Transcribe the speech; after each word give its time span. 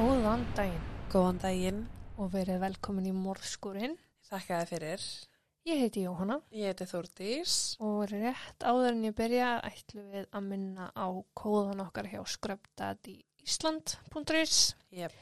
Góðan 0.00 0.40
daginn 0.56 0.84
Góðan 1.12 1.38
daginn, 1.42 1.80
og 2.16 2.30
verið 2.32 2.62
velkomin 2.62 3.04
í 3.10 3.12
Morskurinn. 3.12 3.98
þakka 4.30 4.60
þið 4.62 4.68
fyrir. 4.70 5.02
Ég 5.68 5.76
heiti 5.82 6.04
Jóhanna 6.06 6.38
Ég 6.56 6.70
heiti 6.70 6.86
Þórdís. 6.88 7.56
og 7.84 8.06
rétt 8.08 8.64
áður 8.64 8.92
en 8.94 9.02
ég 9.04 9.12
byrja 9.18 9.48
ætlum 9.66 10.06
við 10.14 10.24
að 10.32 10.42
minna 10.46 10.86
á 10.96 11.06
kóðan 11.36 11.82
okkar 11.84 12.08
hjá 12.08 12.22
skröpdadíísland.is 12.24 14.56
Jep. 14.90 15.12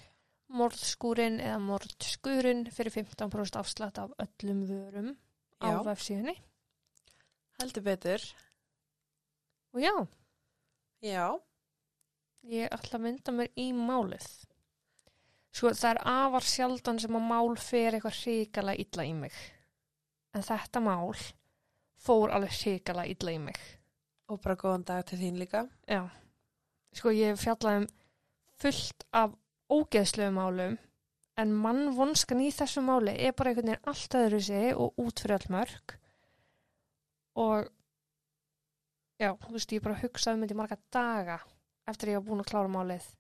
Morðskúrin 0.49 1.41
eða 1.43 1.59
morðskurinn 1.61 2.71
fyrir 2.73 2.93
15% 2.95 3.57
afslátt 3.59 3.99
af 3.99 4.11
öllum 4.23 4.63
vörum 4.69 5.17
á 5.61 5.67
Já. 5.75 5.83
vefsíðunni. 5.85 6.37
Heldur 7.59 7.83
betur. 7.83 8.23
Og 9.75 9.81
já, 9.83 10.07
Já. 11.03 11.35
ég 12.47 12.69
ætla 12.71 12.99
að 12.99 13.03
mynda 13.03 13.33
mér 13.33 13.49
í 13.57 13.73
málið. 13.75 14.45
Sko 15.59 15.73
það 15.75 15.91
er 15.91 15.99
afar 16.07 16.45
sjaldan 16.47 17.01
sem 17.03 17.17
að 17.19 17.25
mál 17.27 17.57
fer 17.59 17.97
eitthvað 17.97 18.19
hrikala 18.21 18.77
illa 18.79 19.07
í 19.09 19.15
mig. 19.17 19.35
En 20.31 20.45
þetta 20.47 20.83
mál 20.85 21.17
fór 21.99 22.31
alveg 22.37 22.55
hrikala 22.61 23.07
illa 23.11 23.35
í 23.35 23.41
mig. 23.43 23.59
Og 24.31 24.39
bara 24.45 24.55
góðan 24.61 24.87
dag 24.87 25.03
til 25.09 25.19
þín 25.19 25.41
líka. 25.41 25.65
Já. 25.91 26.05
Sko 26.95 27.11
ég 27.11 27.33
hef 27.33 27.43
fjallað 27.43 27.81
um 27.81 27.89
fullt 28.63 29.05
af 29.11 29.35
ógeðslegu 29.67 30.37
málum 30.37 30.79
en 31.39 31.59
mannvonskan 31.65 32.45
í 32.47 32.53
þessu 32.55 32.85
máli 32.87 33.17
er 33.19 33.35
bara 33.35 33.51
einhvern 33.51 33.73
veginn 33.73 33.91
allt 33.91 34.17
öðru 34.21 34.41
sig 34.47 34.71
og 34.79 35.03
út 35.03 35.25
fyrir 35.25 35.41
all 35.41 35.53
mörg. 35.59 35.99
Og 37.39 37.69
já, 39.19 39.35
þú 39.35 39.59
veist, 39.59 39.75
ég 39.75 39.83
bara 39.83 39.99
hugsaði 40.05 40.39
um 40.39 40.47
þetta 40.47 40.55
í 40.55 40.63
marga 40.63 40.83
daga 40.95 41.41
eftir 41.89 42.13
að 42.13 42.15
ég 42.15 42.21
var 42.23 42.31
búin 42.31 42.47
að 42.47 42.53
klára 42.55 42.77
málið. 42.79 43.15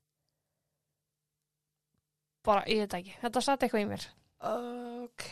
Bara, 2.47 2.62
ég 2.70 2.84
veit 2.84 2.94
ekki. 3.00 3.14
Þetta 3.22 3.42
satt 3.44 3.64
eitthvað 3.67 3.84
í 3.84 3.89
mér. 3.91 4.05
Ok. 4.48 5.31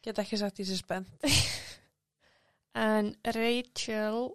Get 0.00 0.20
ekki 0.22 0.38
sagt 0.40 0.60
í 0.62 0.68
sér 0.68 0.80
spennt. 0.80 1.24
En 2.80 3.08
Rachel 3.34 4.28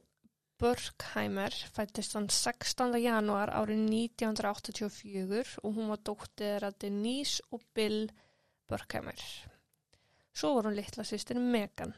Burkheimer 0.60 1.54
fættist 1.72 2.18
hann 2.18 2.28
16. 2.28 2.98
janúar 3.00 3.48
árið 3.56 3.80
1984 3.88 5.54
og 5.64 5.78
hún 5.78 5.88
var 5.94 6.02
dóttir 6.04 6.66
að 6.68 6.76
Denise 6.84 7.44
og 7.56 7.64
Bill 7.76 8.10
Burkheimer. 8.68 9.24
Svo 10.36 10.52
var 10.58 10.68
hún 10.68 10.76
litla 10.76 11.06
sýstir 11.08 11.40
Megan. 11.40 11.96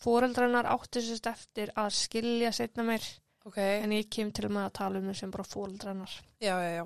Fóreldrarnar 0.00 0.70
áttu 0.70 1.02
sérst 1.02 1.26
eftir 1.26 1.74
að 1.74 1.90
skilja 1.98 2.52
setna 2.54 2.86
mér 2.86 3.02
Ok. 3.50 3.58
en 3.58 3.90
ég 3.98 4.06
kem 4.14 4.30
til 4.30 4.46
með 4.48 4.68
að 4.68 4.76
tala 4.78 5.02
um 5.02 5.10
þau 5.10 5.18
sem 5.24 5.34
bara 5.34 5.50
fóreldrarnar. 5.50 6.14
Já, 6.38 6.54
já, 6.54 6.70
já. 6.78 6.84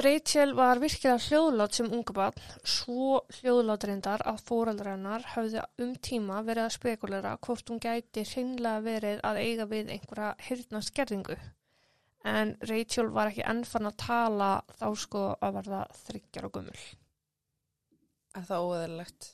Rachel 0.00 0.54
var 0.56 0.78
virkilega 0.80 1.18
hljóðlátt 1.20 1.76
sem 1.76 1.88
unga 1.92 2.14
barn, 2.16 2.44
svo 2.64 3.18
hljóðlátt 3.36 3.84
reyndar 3.88 4.22
að 4.28 4.38
fóreldrarnar 4.48 5.26
höfðu 5.34 5.64
um 5.84 5.90
tíma 6.00 6.38
verið 6.46 6.64
að 6.64 6.74
spekulera 6.76 7.32
hvort 7.44 7.72
hún 7.72 7.82
gæti 7.82 8.24
hreinlega 8.30 8.84
verið 8.86 9.20
að 9.28 9.40
eiga 9.42 9.66
við 9.68 9.92
einhverja 9.96 10.30
hirtnaskerðingu. 10.46 11.36
En 12.30 12.54
Rachel 12.68 13.10
var 13.12 13.32
ekki 13.32 13.44
ennfann 13.48 13.90
að 13.90 13.98
tala 14.04 14.48
þá 14.78 14.86
sko 15.04 15.26
að 15.40 15.60
verða 15.60 15.82
þryggjar 16.04 16.48
og 16.48 16.54
gummul. 16.56 16.80
Er 18.36 18.48
það 18.48 18.66
óeðalegt? 18.70 19.30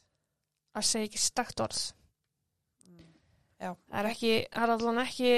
Að 0.77 0.89
segja 0.91 1.11
ekki 1.11 1.23
stakt 1.23 1.63
orð. 1.63 1.85
Já. 3.57 3.71
Það 3.71 3.99
er 4.03 4.11
ekki, 4.11 4.35
það 4.53 4.63
er 4.67 4.75
allan 4.77 5.03
ekki 5.07 5.33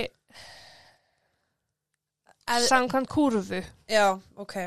samkvæmt 2.69 3.09
kúrufu. 3.13 3.63
Já, 3.89 4.21
ok. 4.37 4.61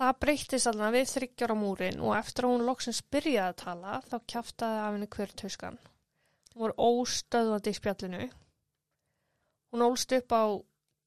Það 0.00 0.14
breyttist 0.24 0.68
alveg 0.70 0.94
við 0.94 1.10
þryggjar 1.10 1.52
á 1.52 1.56
múrin 1.60 1.98
og 2.00 2.14
eftir 2.16 2.46
að 2.46 2.54
hún 2.54 2.62
loksins 2.64 3.02
byrjaði 3.12 3.50
að 3.50 3.58
tala 3.60 3.98
þá 4.06 4.14
kjaftaði 4.32 4.78
af 4.80 4.94
henni 4.94 5.08
hver 5.12 5.34
tuskan. 5.42 5.76
Hún 6.54 6.62
var 6.64 6.74
óstöðvandi 6.80 7.74
í 7.74 7.76
spjallinu. 7.76 8.22
Hún 9.70 9.84
ólst 9.84 10.16
upp 10.16 10.32
á 10.32 10.44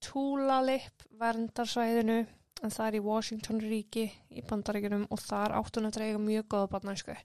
Tulalip 0.04 1.08
verndarsvæðinu 1.18 2.20
en 2.22 2.76
það 2.78 2.86
er 2.86 3.00
í 3.00 3.04
Washington 3.10 3.66
ríki 3.66 4.06
í 4.30 4.46
bandaríkunum 4.46 5.10
og 5.10 5.26
þar 5.26 5.58
átt 5.58 5.80
hún 5.80 5.90
að 5.90 5.98
dreyga 5.98 6.22
mjög 6.22 6.50
góða 6.54 6.72
barnæsku. 6.76 7.16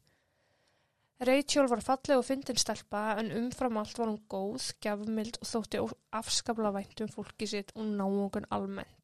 Rachel 1.28 1.69
var 1.69 1.84
falleg 1.84 2.17
og 2.17 2.28
fyndin 2.31 2.62
stelpa 2.62 3.19
en 3.21 3.34
umfram 3.43 3.77
allt 3.77 3.99
var 4.01 4.09
hún 4.09 4.23
góð, 4.31 4.71
gjafmild 4.81 5.43
og 5.43 5.51
þótti 5.53 5.84
afskapla 6.17 6.73
vænt 6.78 7.05
um 7.05 7.12
fólki 7.12 7.51
sitt 7.51 7.77
og 7.77 7.91
náungun 7.93 8.49
almennt. 8.55 8.97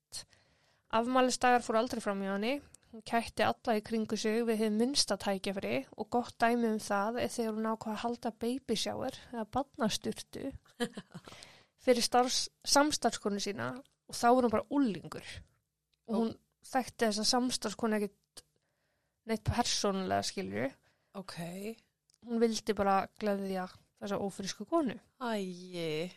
Afmælisdagar 0.95 1.65
fór 1.65 1.81
aldrei 1.81 2.03
fram 2.05 2.23
í 2.23 2.29
henni. 2.31 2.55
Hún 2.95 3.03
kætti 3.03 3.43
alla 3.43 3.75
í 3.75 3.83
kringu 3.83 4.17
sig 4.21 4.45
við 4.47 4.61
hefði 4.61 4.77
minnsta 4.77 5.17
tækjafri 5.19 5.81
og 5.99 6.09
gott 6.15 6.37
dæmi 6.39 6.69
um 6.71 6.79
það 6.83 7.19
er 7.25 7.33
þegar 7.35 7.57
hún 7.57 7.67
ákvað 7.73 7.97
að 7.97 8.03
halda 8.05 8.31
baby 8.45 8.77
shower 8.79 9.19
eða 9.33 9.47
badnasturtu 9.57 10.53
fyrir 11.85 12.07
starfs, 12.07 12.45
samstarfskonu 12.63 13.43
sína 13.43 13.73
og 13.75 14.15
þá 14.15 14.29
var 14.29 14.47
hún 14.47 14.55
bara 14.55 14.69
úlingur. 14.79 15.27
Og 16.07 16.21
hún 16.21 16.33
þekkti 16.71 17.09
þess 17.09 17.25
að 17.25 17.31
samstarfskonu 17.33 17.99
ekkit 17.99 18.45
neitt 19.27 19.45
persónulega 19.49 20.29
skilju. 20.31 20.69
Ok. 21.19 21.39
Hún 22.25 22.41
vildi 22.43 22.77
bara 22.79 23.01
gleðja 23.19 23.67
þessa 23.99 24.21
ófrísku 24.23 24.69
konu. 24.71 24.95
Æji. 25.19 26.13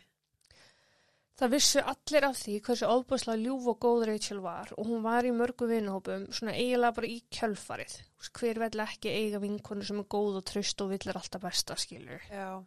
Það 1.38 1.52
vissu 1.54 1.82
allir 1.86 2.24
af 2.26 2.38
því 2.40 2.54
hversu 2.66 2.86
ofbúslega 2.90 3.38
ljúf 3.38 3.66
og 3.70 3.76
góð 3.84 4.00
Rachel 4.08 4.40
var 4.42 4.72
og 4.74 4.88
hún 4.88 5.04
var 5.04 5.26
í 5.26 5.30
mörgu 5.30 5.68
vinahópum 5.70 6.24
svona 6.34 6.56
eiginlega 6.58 6.96
bara 6.96 7.10
í 7.12 7.20
kjölfarið. 7.36 7.94
Hver 8.34 8.58
vel 8.64 8.82
ekki 8.82 9.12
eiga 9.12 9.38
vinkonu 9.44 9.86
sem 9.86 10.00
er 10.02 10.08
góð 10.10 10.40
og 10.40 10.48
tröst 10.50 10.82
og 10.82 10.90
villir 10.90 11.20
alltaf 11.20 11.44
besta 11.44 11.76
skilur. 11.78 12.26
Já. 12.26 12.58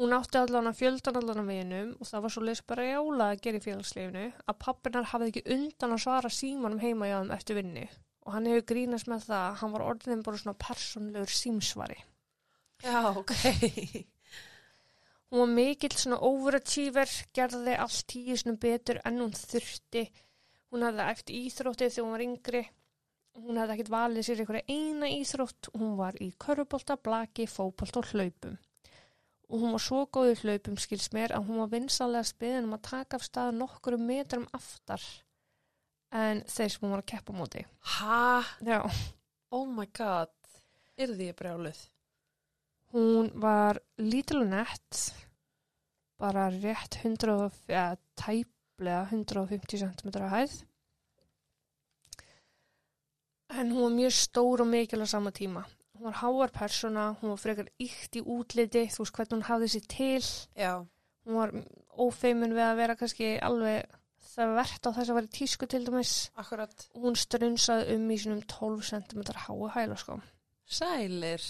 Hún 0.00 0.12
átti 0.16 0.42
allan 0.42 0.68
að 0.68 0.78
fjöldan 0.82 1.20
allan 1.22 1.42
að 1.42 1.50
vinum 1.54 1.96
og 1.96 2.08
það 2.08 2.26
var 2.26 2.34
svo 2.34 2.44
leys 2.44 2.62
bara 2.68 2.86
jála 2.90 3.30
að 3.32 3.42
gera 3.46 3.62
í 3.62 3.64
félagsleifinu 3.64 4.28
að 4.44 4.60
pappinar 4.66 5.10
hafði 5.14 5.32
ekki 5.32 5.46
undan 5.56 5.96
að 5.96 6.04
svara 6.04 6.34
símanum 6.36 6.84
heima 6.84 7.08
hjá 7.08 7.16
þeim 7.18 7.34
eftir 7.36 7.60
vinnu 7.62 7.88
og 8.26 8.32
hann 8.36 8.48
hefur 8.48 8.68
grínast 8.74 9.08
með 9.08 9.26
það 9.30 9.42
að 9.48 9.58
hann 9.62 9.74
var 9.74 9.88
orðin 9.88 10.24
bara 10.24 10.40
svona 10.40 10.60
persónlegur 10.68 11.32
símsvari. 11.32 12.00
Já, 12.84 13.00
ok. 13.16 13.32
Hún 15.30 15.44
var 15.44 15.52
mikill 15.54 15.94
svona 15.94 16.18
overachiever, 16.26 17.10
gerði 17.36 17.76
allt 17.78 18.02
tíu 18.10 18.36
svona 18.38 18.58
betur 18.58 18.98
en 19.06 19.20
hún 19.22 19.34
þurfti. 19.36 20.04
Hún 20.70 20.86
hafði 20.86 21.06
eftir 21.12 21.38
íþróttið 21.38 21.92
þegar 21.94 22.06
hún 22.06 22.16
var 22.16 22.24
yngri. 22.26 22.64
Hún 23.38 23.60
hafði 23.60 23.76
ekkert 23.76 23.92
valið 23.94 24.26
sér 24.26 24.42
einhverja 24.42 24.74
eina 24.74 25.10
íþrótt. 25.14 25.70
Hún 25.76 25.94
var 26.00 26.18
í 26.18 26.32
körubólta, 26.44 26.98
blaki, 26.98 27.46
fókbólta 27.46 28.02
og 28.02 28.10
hlaupum. 28.10 28.58
Og 29.50 29.62
hún 29.62 29.74
var 29.74 29.82
svo 29.82 30.04
góð 30.10 30.32
í 30.32 30.36
hlaupum, 30.42 30.78
skils 30.78 31.10
mér, 31.14 31.34
að 31.34 31.46
hún 31.48 31.62
var 31.62 31.72
vinsalega 31.72 32.26
spiðin 32.26 32.68
um 32.68 32.76
að 32.76 32.86
taka 32.90 33.18
af 33.18 33.26
stað 33.26 33.56
nokkru 33.58 33.98
metrum 34.02 34.46
aftar 34.54 35.02
en 36.10 36.42
þeir 36.50 36.72
sem 36.72 36.84
hún 36.84 36.94
var 36.94 37.04
að 37.04 37.10
keppa 37.12 37.34
á 37.34 37.38
móti. 37.38 37.64
Ha? 37.96 38.42
Já. 38.66 38.80
Oh 39.54 39.66
my 39.66 39.86
god. 39.94 40.34
Er 40.98 41.14
því 41.14 41.30
brjáluð? 41.38 41.80
Hún 42.90 43.30
var 43.38 43.78
lítil 44.02 44.42
og 44.42 44.48
nett, 44.50 45.02
bara 46.18 46.48
rétt 46.50 46.98
100, 47.04 47.50
ja, 47.70 47.94
tæplega 48.18 49.04
150 49.12 49.78
cm 49.78 50.10
að 50.10 50.32
hæð. 50.34 50.56
En 53.50 53.70
hún 53.70 53.84
var 53.86 53.94
mjög 53.94 54.16
stór 54.16 54.64
og 54.64 54.70
mikil 54.70 55.02
á 55.02 55.08
sama 55.10 55.30
tíma. 55.30 55.62
Hún 55.94 56.08
var 56.08 56.18
háar 56.22 56.50
persóna, 56.50 57.16
hún 57.20 57.34
var 57.34 57.40
frekar 57.42 57.70
ykt 57.78 58.18
í 58.18 58.24
útliti, 58.24 58.86
þú 58.90 59.04
veist 59.04 59.16
hvernig 59.16 59.36
hún 59.36 59.48
hafði 59.48 59.72
sér 59.74 59.86
til. 59.94 60.28
Já. 60.56 60.74
Hún 61.26 61.38
var 61.38 61.54
ófeimin 61.94 62.54
við 62.56 62.66
að 62.66 62.78
vera 62.82 62.96
kannski 62.98 63.34
alveg 63.38 63.98
það 64.30 64.54
verðt 64.58 64.86
á 64.86 64.90
þess 64.96 65.10
að 65.10 65.18
vera 65.18 65.34
tísku 65.38 65.68
til 65.70 65.82
dæmis. 65.86 66.14
Akkurat. 66.40 66.86
Hún 66.94 67.18
strunsaði 67.18 67.96
um 67.96 68.06
í 68.10 68.18
sinum 68.22 68.40
12 68.50 68.86
cm 68.90 69.22
hái 69.44 69.74
hæla 69.76 69.98
sko. 70.00 70.20
Sælir. 70.66 71.44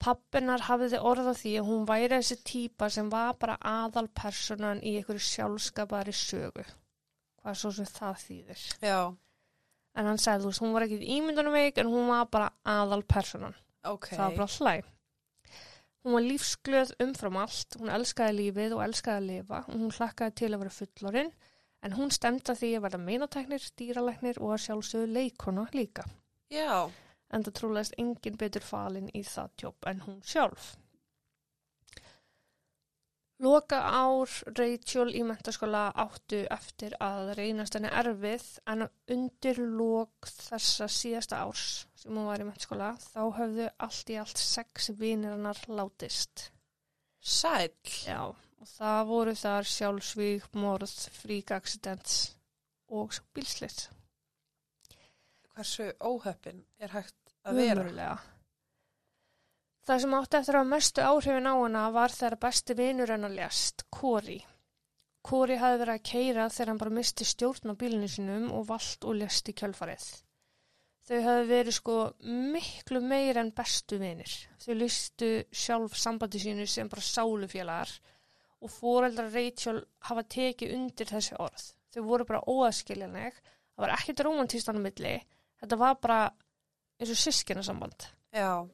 Pappinar 0.00 0.62
hafiði 0.64 1.00
orða 1.04 1.34
því 1.36 1.56
að 1.60 1.66
hún 1.68 1.82
væri 1.88 2.14
þessi 2.14 2.38
típa 2.48 2.88
sem 2.92 3.10
var 3.12 3.34
bara 3.40 3.58
aðal 3.60 4.06
personan 4.16 4.80
í 4.80 4.94
einhverju 4.96 5.24
sjálfskapari 5.26 6.14
sögu. 6.16 6.64
Hvað 7.40 7.58
svo 7.60 7.72
sem 7.76 7.88
það 7.88 8.22
þýðir. 8.22 8.62
Já. 8.84 9.00
En 9.98 10.08
hann 10.08 10.20
sagði, 10.22 10.44
þú 10.44 10.52
veist, 10.52 10.62
hún 10.64 10.72
var 10.76 10.86
ekki 10.86 11.00
ímyndunum 11.18 11.56
veik 11.56 11.80
en 11.82 11.90
hún 11.92 12.08
var 12.08 12.30
bara 12.32 12.48
aðal 12.64 13.02
personan. 13.04 13.56
Ok. 13.84 14.12
Það 14.14 14.24
var 14.24 14.38
bara 14.38 14.56
hlæg. 14.56 14.88
Hún 16.00 16.16
var 16.16 16.24
lífsglöð 16.24 16.94
umfram 17.04 17.36
allt, 17.42 17.76
hún 17.76 17.92
elskaði 17.92 18.36
lífið 18.38 18.74
og 18.76 18.84
elskaði 18.86 19.20
að 19.20 19.28
lifa 19.34 19.58
og 19.66 19.74
hún 19.74 19.92
hlakkaði 19.92 20.36
til 20.40 20.48
að 20.48 20.62
vera 20.62 20.76
fullorinn 20.78 21.32
en 21.84 21.96
hún 21.96 22.12
stemta 22.12 22.54
því 22.56 22.70
að 22.76 22.84
verða 22.86 23.00
meinateknir, 23.04 23.66
dýralæknir 23.76 24.40
og 24.40 24.54
að 24.54 24.62
sjálfsögðu 24.64 25.12
leikona 25.12 25.66
líka. 25.76 26.06
Já. 26.52 26.88
En 27.30 27.46
það 27.46 27.56
trúlega 27.60 27.98
engin 28.04 28.38
betur 28.38 28.64
falin 28.66 29.10
í 29.14 29.24
það 29.26 29.56
tjóp 29.62 29.90
en 29.90 30.06
hún 30.06 30.22
sjálf. 30.26 30.72
Loka 33.40 33.78
ár 33.80 34.28
Rachel 34.52 35.14
í 35.16 35.22
mentaskóla 35.24 35.86
áttu 36.02 36.42
eftir 36.52 36.92
að 37.00 37.30
reynast 37.38 37.78
henni 37.78 37.88
erfið 38.02 38.42
en 38.68 38.84
undir 39.14 39.60
lok 39.78 40.28
þessa 40.28 40.88
síðasta 40.92 41.38
árs 41.46 41.86
sem 42.02 42.12
hún 42.12 42.28
var 42.28 42.44
í 42.44 42.44
mentaskóla 42.44 42.90
þá 43.00 43.22
höfðu 43.38 43.70
allt 43.86 44.12
í 44.12 44.18
allt 44.20 44.42
sex 44.42 44.90
vinir 45.00 45.32
hennar 45.32 45.62
látist. 45.72 46.50
Sæl. 47.20 47.72
Já, 48.04 48.28
og 48.60 48.68
það 48.74 49.00
voru 49.08 49.34
þar 49.44 49.72
sjálfsvík, 49.72 50.52
morð, 50.60 50.92
frík 51.22 51.54
accidents 51.56 52.34
og 52.92 53.16
bílslitt. 53.32 53.86
Hversu 55.54 55.88
óhöppin 55.96 56.60
er 56.76 56.92
hægt 56.92 57.16
að 57.46 57.60
vera? 57.62 57.84
Umurlega. 57.84 58.14
Það 59.86 60.00
sem 60.04 60.16
átti 60.20 60.38
eftir 60.38 60.56
að 60.60 60.70
mestu 60.70 61.02
áhrifin 61.02 61.50
á 61.50 61.54
hana 61.56 61.84
var 61.94 62.12
þegar 62.14 62.40
besti 62.44 62.76
vinur 62.78 63.10
hennar 63.10 63.32
lést, 63.34 63.86
Kori. 63.90 64.38
Kori 65.26 65.56
hafði 65.60 65.80
verið 65.82 65.94
að 65.94 66.08
keira 66.10 66.48
þegar 66.52 66.70
hann 66.70 66.80
bara 66.80 66.96
misti 66.98 67.26
stjórn 67.28 67.72
á 67.72 67.80
bílinu 67.80 68.08
sinum 68.08 68.50
og 68.56 68.68
vald 68.68 69.06
og 69.08 69.16
lést 69.20 69.50
í 69.50 69.56
kjölfarið. 69.56 70.04
Þau 71.10 71.18
hafði 71.24 71.48
verið 71.48 71.74
sko 71.74 71.96
miklu 72.54 73.00
meir 73.02 73.40
en 73.40 73.50
bestu 73.56 73.98
vinir. 74.00 74.32
Þau 74.62 74.74
listu 74.78 75.30
sjálf 75.50 75.96
sambandi 75.98 76.38
sínu 76.38 76.68
sem 76.70 76.88
bara 76.92 77.02
sálufélagar 77.02 77.92
og 78.60 78.70
foreldrar 78.70 79.32
Rachel 79.34 79.80
hafa 80.06 80.24
tekið 80.36 80.76
undir 80.76 81.08
þessi 81.08 81.34
orð. 81.40 81.64
Þau 81.90 82.02
voru 82.06 82.28
bara 82.28 82.44
óaskiljanleg, 82.46 83.34
það 83.74 83.84
var 83.84 83.94
ekkert 83.96 84.22
romantíst 84.26 84.70
annað 84.70 84.86
milli, 84.86 85.14
þetta 85.58 85.80
var 85.80 85.96
bara 86.04 86.20
eins 87.00 87.14
og 87.14 87.18
sískina 87.18 87.64
samband. 87.64 88.06
Já. 88.36 88.68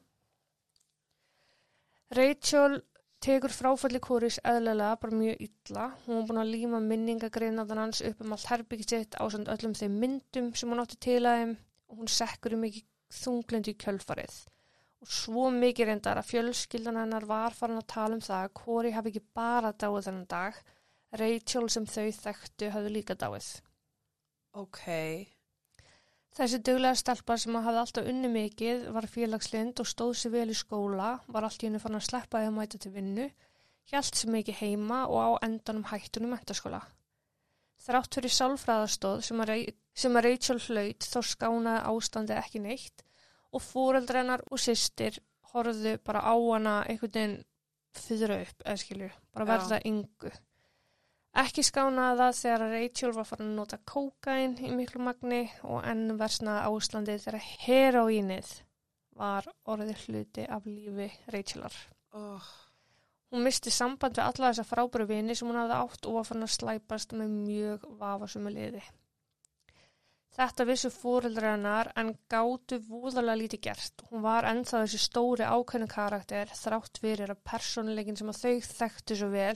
Rachel 2.17 2.81
tekur 3.23 3.51
fráfalli 3.51 3.99
kóris 4.03 4.37
eðlilega 4.45 4.97
bara 5.01 5.19
mjög 5.19 5.41
illa. 5.47 5.87
Hún 6.05 6.19
var 6.19 6.27
búin 6.29 6.41
að 6.43 6.51
líma 6.53 6.81
minningagreinaðan 6.83 7.81
hans 7.81 8.03
upp 8.05 8.21
um 8.23 8.35
allt 8.35 8.51
herbyggt 8.51 8.93
sitt 8.93 9.17
á 9.17 9.23
samt 9.33 9.49
öllum 9.51 9.73
þeim 9.77 9.97
myndum 10.03 10.51
sem 10.55 10.69
hún 10.71 10.83
átti 10.83 10.99
til 11.07 11.23
að 11.23 11.41
þeim 11.41 11.55
og 11.87 12.01
hún 12.01 12.11
sekkur 12.11 12.55
um 12.55 12.63
mikið 12.63 12.85
þunglindi 13.17 13.73
í 13.73 13.79
kjölfarið. 13.83 14.37
Og 15.03 15.11
svo 15.13 15.49
mikið 15.53 15.91
reyndar 15.91 16.19
að 16.19 16.31
fjölskyldan 16.31 16.99
hennar 17.01 17.27
var 17.29 17.55
farin 17.55 17.79
að 17.79 17.89
tala 17.93 18.17
um 18.17 18.23
það 18.23 18.43
að 18.43 18.55
Kori 18.59 18.93
hafi 18.95 19.13
ekki 19.13 19.23
bara 19.37 19.73
dáið 19.73 20.09
þennan 20.09 20.29
dag. 20.31 20.61
Rachel 21.21 21.69
sem 21.71 21.85
þau 21.87 22.07
þekktu 22.21 22.71
hafði 22.73 22.93
líka 22.93 23.15
dáið. 23.15 23.49
Ok. 24.57 24.83
Þessi 26.37 26.57
duglega 26.61 26.97
stelpa 26.99 27.33
sem 27.41 27.55
hafði 27.57 27.79
alltaf 27.81 28.07
unni 28.11 28.29
mikið 28.29 28.83
var 28.93 29.07
félagslind 29.09 29.79
og 29.81 29.87
stóð 29.89 30.11
sér 30.19 30.33
vel 30.35 30.51
í 30.53 30.57
skóla, 30.57 31.15
var 31.33 31.47
allt 31.47 31.63
í 31.63 31.65
henni 31.65 31.81
fann 31.81 31.97
að 31.97 32.03
sleppa 32.11 32.43
að 32.45 32.51
mæta 32.53 32.77
til 32.83 32.91
vinnu, 32.93 33.25
hjælt 33.89 34.19
sér 34.19 34.29
mikið 34.35 34.59
heima 34.59 34.99
og 35.09 35.17
á 35.17 35.29
endanum 35.47 35.87
hættunum 35.89 36.35
mentaskóla. 36.35 36.83
Þrátt 37.87 38.19
fyrir 38.19 38.35
sálfræðastóð 38.35 39.23
sem 39.25 39.41
að, 39.41 40.21
Rachel 40.27 40.61
hlaut 40.67 41.09
þá 41.09 41.19
skánaði 41.25 41.81
ástandi 41.89 42.37
ekki 42.37 42.61
neitt 42.61 43.01
og 43.49 43.63
fóreldrennar 43.65 44.45
og 44.51 44.61
systir 44.61 45.17
horfðu 45.55 45.95
bara 46.05 46.21
á 46.21 46.37
hana 46.37 46.75
einhvern 46.85 47.15
veginn 47.17 47.37
fyrra 47.97 48.43
upp, 48.43 48.61
eða 48.61 48.77
skilju, 48.83 49.09
bara 49.33 49.49
verða 49.55 49.81
yngu. 49.89 50.37
Ekki 51.37 51.63
skánaði 51.65 52.21
það 52.21 52.37
þegar 52.39 52.63
Rachel 52.73 53.11
var 53.13 53.27
farin 53.29 53.49
að 53.51 53.57
nota 53.59 53.77
kókain 53.85 54.55
í 54.63 54.71
miklu 54.73 55.03
magni 55.05 55.43
og 55.63 55.83
enn 55.85 56.15
versnaði 56.17 56.69
ástandið 56.71 57.25
þegar 57.25 57.49
heroínið 57.65 58.53
var 59.17 59.49
orðið 59.65 60.05
hluti 60.05 60.45
af 60.49 60.65
lífi 60.69 61.09
Rachelar. 61.33 61.75
Oh. 62.17 62.47
Hún 63.33 63.43
misti 63.43 63.73
samband 63.73 64.15
við 64.15 64.23
alla 64.23 64.51
þessa 64.53 64.63
frábæru 64.67 65.07
vini 65.09 65.35
sem 65.35 65.49
hún 65.49 65.59
hafði 65.59 65.81
átt 65.81 66.07
og 66.07 66.15
var 66.17 66.29
farin 66.29 66.47
að 66.47 66.53
slæpast 66.53 67.15
með 67.17 67.33
mjög 67.33 67.87
vafasumu 67.99 68.53
liði. 68.53 68.83
Þetta 70.37 70.65
vissu 70.69 70.91
fóreldrar 70.93 71.55
hennar 71.55 71.89
en 71.97 72.11
gátu 72.29 72.77
vúðalega 72.85 73.39
lítið 73.41 73.61
gert. 73.67 74.03
Hún 74.11 74.21
var 74.21 74.45
ennþá 74.45 74.83
þessi 74.83 74.99
stóri 75.01 75.47
ákveðin 75.49 75.89
karakter 75.89 76.51
þrátt 76.53 77.01
fyrir 77.01 77.33
að 77.33 77.41
persónuleikin 77.49 78.19
sem 78.19 78.29
að 78.29 78.41
þau 78.43 78.67
þekktu 78.77 79.17
svo 79.17 79.29
vel 79.33 79.55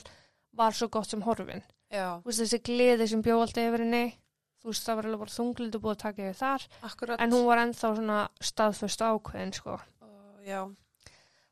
var 0.58 0.76
svo 0.76 0.88
gott 0.92 1.10
sem 1.10 1.22
horfin. 1.26 1.64
Veist 1.92 2.40
þessi 2.44 2.60
gleði 2.64 3.08
sem 3.12 3.22
bjó 3.26 3.40
alltaf 3.42 3.64
yfir 3.68 3.84
henni, 3.86 4.04
þú 4.62 4.72
veist 4.72 4.86
það 4.88 4.96
var 5.00 5.08
alveg 5.10 5.24
bara 5.26 5.36
þunglind 5.36 5.76
og 5.78 5.82
búið 5.84 5.96
að 5.96 6.04
taka 6.06 6.24
yfir 6.28 6.40
þar, 6.40 6.68
Akkurat. 6.90 7.20
en 7.22 7.32
hún 7.36 7.46
var 7.50 7.62
ennþá 7.66 7.90
svona 7.98 8.20
staðföst 8.52 9.02
og 9.06 9.18
ákveðin 9.20 9.54
sko. 9.58 9.78
Oh, 10.02 10.38
já. 10.46 10.62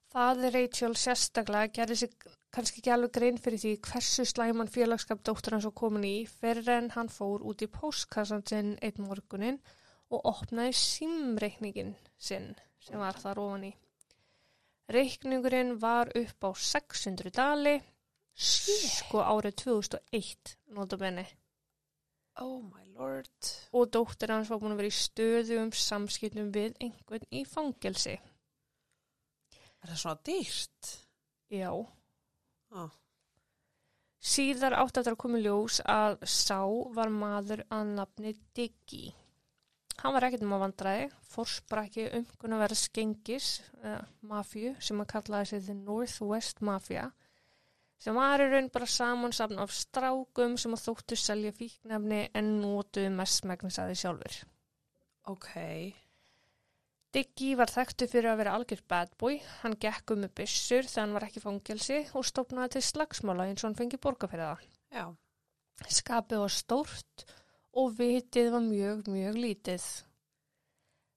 Faði 0.09 0.49
Rachel 0.55 0.95
sérstaklega 0.97 1.73
gerði 1.75 1.95
sig 2.03 2.13
kannski 2.55 2.79
ekki 2.81 2.93
alveg 2.95 3.11
grein 3.13 3.37
fyrir 3.37 3.61
því 3.61 3.73
hversu 3.85 4.23
slæman 4.25 4.71
félagskap 4.73 5.19
dóttur 5.21 5.53
hans 5.53 5.67
var 5.67 5.75
komin 5.77 6.07
í 6.07 6.15
fyrir 6.25 6.71
en 6.79 6.87
hann 6.95 7.11
fór 7.13 7.43
út 7.45 7.61
í 7.61 7.67
póstkassan 7.69 8.41
sinn 8.49 8.71
einn 8.81 9.03
morgunin 9.05 9.59
og 10.09 10.25
opnaði 10.31 10.73
símreikningin 10.79 11.93
sinn 12.17 12.55
sem 12.81 12.97
var 12.97 13.19
þar 13.21 13.43
ofan 13.43 13.67
í. 13.69 13.71
Reikningurinn 14.89 15.75
var 15.81 16.09
upp 16.17 16.41
á 16.41 16.49
600 16.57 17.29
dali, 17.35 17.75
sko 18.39 19.19
árið 19.25 19.57
2001 19.65 20.55
notabenni 20.77 21.25
Oh 22.39 22.61
my 22.63 22.85
lord. 22.95 23.49
og 23.75 23.89
dóttir 23.91 24.31
hans 24.31 24.47
var 24.49 24.61
búin 24.61 24.71
að 24.77 24.79
vera 24.83 24.91
í 24.93 24.95
stöðum 24.95 25.73
samskiptum 25.75 26.53
við 26.55 26.77
einhvern 26.79 27.25
í 27.35 27.43
fangelsi. 27.43 28.15
Er 29.79 29.91
það 29.91 29.99
svona 29.99 30.23
dýrt? 30.29 30.93
Já. 31.51 31.71
Ah. 32.71 32.93
Síðar 34.19 34.75
átti 34.79 35.01
eftir 35.01 35.15
að 35.15 35.21
koma 35.23 35.39
ljós 35.43 35.79
að 35.87 36.19
sá 36.27 36.63
var 36.95 37.11
maður 37.11 37.65
að 37.71 37.93
nafni 37.99 38.33
Diggy. 38.55 39.09
Hann 39.99 40.15
var 40.15 40.27
ekkert 40.27 40.45
um 40.47 40.55
að 40.55 40.63
vandræði, 40.63 41.07
fórsprakki 41.27 42.05
umkunn 42.21 42.55
að 42.55 42.61
vera 42.63 42.75
skengis, 42.79 43.47
uh, 43.83 43.99
mafju, 44.23 44.77
sem 44.79 45.01
að 45.03 45.09
kallaði 45.11 45.49
sig 45.51 45.65
The 45.65 45.75
Northwest 45.81 46.61
Mafia, 46.63 47.09
sem 47.99 48.15
var 48.15 48.41
í 48.41 48.47
raun 48.49 48.69
bara 48.73 48.87
samansafn 48.89 49.59
af 49.59 49.73
strákum 49.75 50.55
sem 50.59 50.75
að 50.75 50.85
þóttu 50.87 51.17
selja 51.19 51.55
fíknefni 51.55 52.21
en 52.37 52.53
nótuðu 52.61 53.11
mest 53.15 53.47
megnis 53.49 53.79
að 53.81 53.91
því 53.91 53.97
sjálfur. 54.03 54.37
Ok. 55.29 55.49
Diggy 57.09 57.55
var 57.57 57.71
þekktu 57.73 58.05
fyrir 58.09 58.31
að 58.31 58.41
vera 58.43 58.53
algjör 58.55 58.81
bad 58.91 59.15
boy, 59.17 59.39
hann 59.63 59.75
gekk 59.81 60.13
um 60.13 60.21
með 60.23 60.35
byssur 60.39 60.85
þegar 60.85 61.01
hann 61.03 61.15
var 61.17 61.25
ekki 61.25 61.41
fangelsi 61.41 62.03
og 62.13 62.27
stopnaði 62.29 62.75
til 62.75 62.85
slagsmála 62.85 63.47
eins 63.49 63.63
og 63.63 63.71
hann 63.71 63.79
fengi 63.79 63.97
borga 64.01 64.29
fyrir 64.29 64.45
það. 64.45 64.67
Já. 64.93 65.05
Skapið 65.99 66.43
var 66.43 66.53
stórt 66.53 67.25
og 67.79 67.95
vitið 67.97 68.51
var 68.53 68.63
mjög, 68.65 69.09
mjög 69.09 69.39
lítið. 69.41 69.87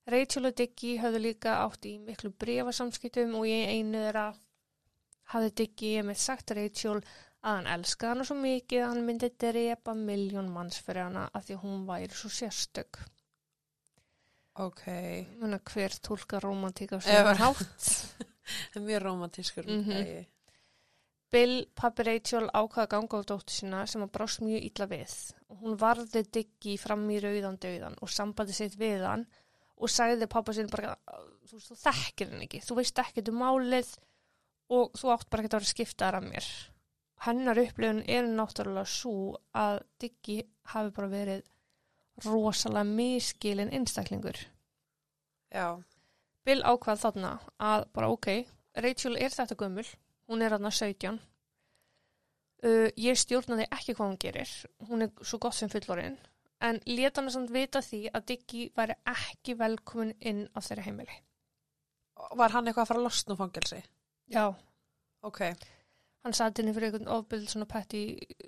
Rachel 0.09 0.49
og 0.49 0.57
Diggy 0.57 0.97
höfðu 0.99 1.21
líka 1.23 1.59
átt 1.61 1.85
í 1.87 1.93
miklu 2.01 2.33
brefasamskiptum 2.41 3.37
og 3.39 3.45
í 3.47 3.59
einu 3.77 4.01
þeirra 4.01 4.25
hafði 5.31 5.51
Diggy 5.61 5.93
með 6.03 6.17
sagt 6.19 6.51
Rachel 6.57 6.97
að 7.43 7.57
hann 7.57 7.67
elskaði 7.77 8.09
hana 8.13 8.25
svo 8.27 8.35
mikið 8.39 8.81
að 8.83 8.89
hann 8.93 9.05
myndi 9.07 9.29
drepa 9.39 9.93
miljón 9.97 10.51
manns 10.53 10.77
fyrir 10.83 11.07
hana 11.09 11.29
að 11.35 11.47
því 11.49 11.57
hún 11.63 11.85
væri 11.87 12.11
svo 12.15 12.29
sérstök. 12.31 12.99
Ok. 14.61 14.83
Muna 15.41 15.57
hver 15.65 15.95
tólka 16.05 16.39
romantík 16.43 16.91
Ef- 16.93 17.03
svona 17.07 17.33
hátt. 17.39 17.89
Það 18.73 18.77
er 18.77 18.85
mjög 18.85 19.01
romantískur. 19.07 19.65
Mhm. 19.65 19.91
gæi. 19.91 20.25
Bill, 21.33 21.65
pappi 21.73 22.03
Rachel, 22.05 22.45
ákvaða 22.53 22.83
að 22.85 22.89
ganga 22.91 23.17
á 23.17 23.21
dóttu 23.25 23.53
sína 23.55 23.79
sem 23.89 24.03
að 24.05 24.11
brást 24.13 24.43
mjög 24.45 24.67
illa 24.67 24.85
við. 24.91 25.13
Hún 25.63 25.77
varði 25.81 26.21
Diggy 26.29 26.75
fram 26.77 27.07
í 27.09 27.17
rauðan 27.23 27.57
döðan 27.63 27.95
og 28.05 28.11
sambandi 28.13 28.53
sitt 28.53 28.75
við 28.77 29.01
hann 29.07 29.23
og 29.81 29.89
sagði 29.89 30.27
pappa 30.29 30.53
sinn 30.53 30.69
bara, 30.69 30.93
þú 31.49 31.57
þú 31.65 31.77
þekkir 31.81 32.29
hann 32.35 32.43
ekki, 32.45 32.61
þú 32.61 32.77
veist 32.77 33.01
ekkert 33.01 33.31
um 33.33 33.41
málið 33.41 33.95
og 34.69 34.93
þú 34.97 35.11
átt 35.13 35.29
bara 35.29 35.43
ekki 35.43 35.51
að 35.51 35.57
vera 35.57 35.67
að 35.67 35.73
skipta 35.73 36.05
þar 36.05 36.19
af 36.19 36.29
mér. 36.29 36.47
Hennar 37.23 37.59
upplifun 37.61 38.03
er 38.11 38.25
náttúrulega 38.27 38.89
svo 38.89 39.37
að 39.55 39.81
Diggy 40.01 40.41
hafi 40.73 40.91
bara 40.95 41.11
verið 41.11 41.43
rosalega 42.25 42.83
miskilin 42.83 43.71
einstaklingur. 43.73 44.37
Já. 45.53 45.79
Bill 46.43 46.63
ákvað 46.63 47.03
þarna 47.05 47.37
að 47.63 47.85
bara 47.95 48.09
ok, 48.11 48.27
Rachel 48.83 49.15
er 49.15 49.31
þetta 49.31 49.55
gömul, 49.59 49.85
hún 50.27 50.43
er 50.43 50.55
þarna 50.55 50.71
17. 50.73 51.21
Uh, 52.63 52.89
ég 52.99 53.19
stjórnaði 53.19 53.67
ekki 53.75 53.95
hvað 53.95 54.09
hún 54.09 54.19
gerir, 54.19 54.51
hún 54.87 55.05
er 55.05 55.11
svo 55.23 55.39
gott 55.43 55.55
sem 55.55 55.71
fullorinn, 55.71 56.15
en 56.63 56.79
leta 56.87 57.21
hann 57.21 57.31
samt 57.31 57.51
vita 57.51 57.81
því 57.83 58.05
að 58.15 58.27
Diggy 58.31 58.69
væri 58.75 58.95
ekki 59.09 59.55
velkomin 59.59 60.13
inn 60.19 60.45
á 60.55 60.59
þeirra 60.63 60.87
heimili. 60.87 61.17
Var 62.39 62.55
hann 62.55 62.67
eitthvað 62.67 62.85
að 62.85 62.91
fara 62.91 63.01
að 63.01 63.07
losna 63.09 63.39
fangelsi? 63.39 63.81
Já. 64.33 64.47
Ok. 65.23 65.41
Hann 66.23 66.35
satt 66.35 66.59
inni 66.59 66.73
fyrir 66.75 66.89
einhvern 66.89 67.11
ofbild 67.11 67.49
svona 67.51 67.67
petti 67.67 68.01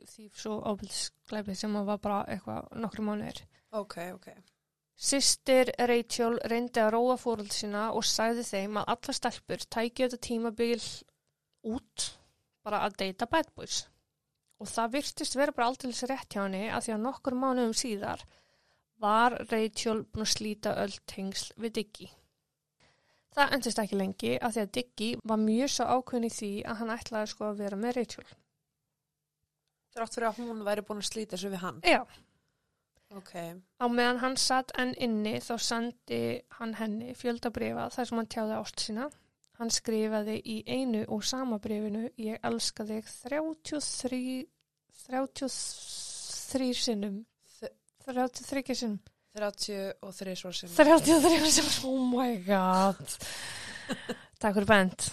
þýfs 0.08 0.46
og 0.52 0.68
ofbildsglæpi 0.72 1.56
sem 1.60 1.74
var 1.88 2.00
bara 2.04 2.22
eitthvað 2.32 2.70
nokkru 2.80 3.04
mánuðir. 3.04 3.42
Ok, 3.76 3.98
ok. 4.16 4.30
Sistir 4.96 5.74
Rachel 5.92 6.38
reyndi 6.48 6.80
að 6.80 6.94
róa 6.96 7.18
fóröld 7.20 7.52
sína 7.52 7.90
og 7.92 8.06
sagði 8.08 8.46
þeim 8.48 8.80
að 8.80 8.94
alla 8.94 9.16
stelpur 9.18 9.66
tækju 9.76 10.08
þetta 10.08 10.22
tímabil 10.24 10.80
út, 11.68 12.06
bara 12.64 12.86
að 12.86 12.96
deyta 13.02 13.28
bad 13.28 13.52
boys. 13.60 13.82
Og 14.64 14.72
það 14.72 14.94
virtist 14.96 15.36
vera 15.36 15.52
bara 15.52 15.68
aldrei 15.68 15.92
rétt 15.92 16.32
hjá 16.32 16.46
henni 16.46 16.70
að 16.72 16.86
því 16.86 16.96
að 16.96 17.04
nokkur 17.10 17.36
mánuðum 17.42 17.76
síðar 17.76 18.24
var 19.04 19.36
Rachel 19.52 20.06
búin 20.08 20.24
að 20.24 20.32
slíta 20.32 20.78
öll 20.80 20.96
tengsl 21.12 21.52
við 21.60 21.76
Diggy. 21.82 22.08
Það 23.36 23.54
endist 23.58 23.80
ekki 23.84 23.98
lengi 24.00 24.34
að 24.40 24.54
því 24.56 24.62
að 24.66 24.70
Diggy 24.78 25.08
var 25.32 25.40
mjög 25.42 25.72
svo 25.74 25.86
ákveðin 25.98 26.28
í 26.30 26.34
því 26.36 26.52
að 26.72 26.78
hann 26.82 26.94
ætlaði 26.96 27.32
sko 27.34 27.48
að 27.50 27.58
vera 27.64 27.80
með 27.82 27.96
Rachel. 27.98 28.26
Þrátt 29.96 30.16
fyrir 30.16 30.28
að 30.30 30.40
hún 30.44 30.64
væri 30.68 30.84
búin 30.88 31.02
að 31.04 31.10
slíta 31.10 31.36
þessu 31.36 31.52
við 31.52 31.62
hann. 31.66 31.82
Já, 31.84 32.02
Ok. 33.16 33.34
á 33.80 33.86
meðan 33.88 34.18
hann 34.24 34.36
satt 34.40 34.72
enn 34.82 34.94
inni 35.00 35.36
þá 35.44 35.54
sendi 35.62 36.22
hann 36.58 36.74
henni 36.80 37.14
fjöldabrifa 37.16 37.90
þar 37.94 38.06
sem 38.10 38.18
hann 38.18 38.32
tjáði 38.34 38.56
ást 38.60 38.80
sína. 38.88 39.10
Hann 39.60 39.70
skrifaði 39.72 40.42
í 40.44 40.56
einu 40.68 41.06
og 41.08 41.24
sama 41.24 41.60
brifinu 41.64 42.10
ég 42.20 42.40
elska 42.44 42.84
þig 42.88 43.06
33, 43.08 44.48
33 45.08 46.74
sinnum. 46.74 47.22
Þ- 47.60 47.72
33 48.06 48.76
sinnum. 48.76 49.00
33 49.36 50.36
svo 50.40 50.52
sem. 50.56 50.72
33 50.72 51.52
sinnum, 51.52 51.74
oh 51.92 52.04
my 52.08 52.38
god. 52.46 53.02
Takk 54.40 54.56
fyrir 54.56 54.70
bent. 54.70 55.10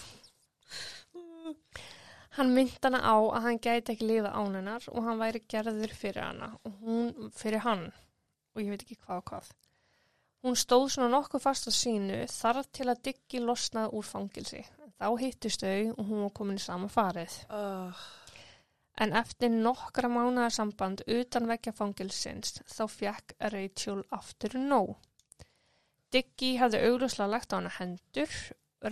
Hann 2.33 2.53
myndi 2.55 2.79
hana 2.81 3.01
á 3.03 3.13
að 3.19 3.43
hann 3.45 3.59
gæti 3.61 3.93
ekki 3.93 4.07
lifa 4.09 4.31
án 4.33 4.55
hennar 4.57 4.87
og 4.89 5.03
hann 5.05 5.19
væri 5.19 5.43
gerður 5.51 5.91
fyrir 5.93 6.23
hana 6.23 6.47
og 6.65 6.79
hún 6.81 7.11
fyrir 7.35 7.61
hann 7.61 7.83
og 8.55 8.63
ég 8.63 8.71
veit 8.73 8.85
ekki 8.85 8.97
hvað 9.03 9.19
og 9.19 9.27
hvað. 9.29 9.51
Hún 10.43 10.57
stóð 10.59 10.87
svona 10.95 11.11
nokkuð 11.13 11.43
fast 11.43 11.69
á 11.69 11.71
sínu 11.71 12.23
þar 12.31 12.63
til 12.73 12.89
að 12.89 13.03
Diggi 13.05 13.43
losnaði 13.43 13.93
úr 13.99 14.07
fangilsi. 14.07 14.63
Þá 14.97 15.07
hittist 15.19 15.63
þau 15.63 15.93
og 15.93 16.03
hún 16.09 16.25
var 16.25 16.33
komin 16.39 16.59
í 16.59 16.63
sama 16.63 16.89
farið. 16.91 17.37
Uh, 17.51 18.03
En 19.01 19.13
eftir 19.17 19.49
nokkra 19.49 20.09
mánuðar 20.11 20.53
samband 20.53 21.01
utan 21.09 21.47
vekja 21.49 21.73
fangilsins 21.73 22.59
þá 22.69 22.83
fekk 22.91 23.33
Rachel 23.53 24.03
aftur 24.13 24.57
nóg. 24.59 24.93
Diggy 26.13 26.51
hafði 26.61 26.83
augljóslega 26.89 27.31
lagt 27.31 27.53
á 27.53 27.57
hana 27.57 27.71
hendur. 27.79 28.35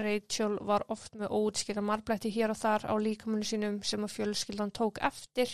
Rachel 0.02 0.58
var 0.66 0.88
oft 0.90 1.14
með 1.20 1.36
óutskýra 1.36 1.84
marblætti 1.86 2.32
hér 2.34 2.54
og 2.54 2.58
þar 2.58 2.88
á 2.90 2.96
líkamunni 2.98 3.46
sínum 3.46 3.82
sem 3.86 4.02
að 4.08 4.16
fjölskyldan 4.16 4.74
tók 4.74 4.98
eftir 5.06 5.54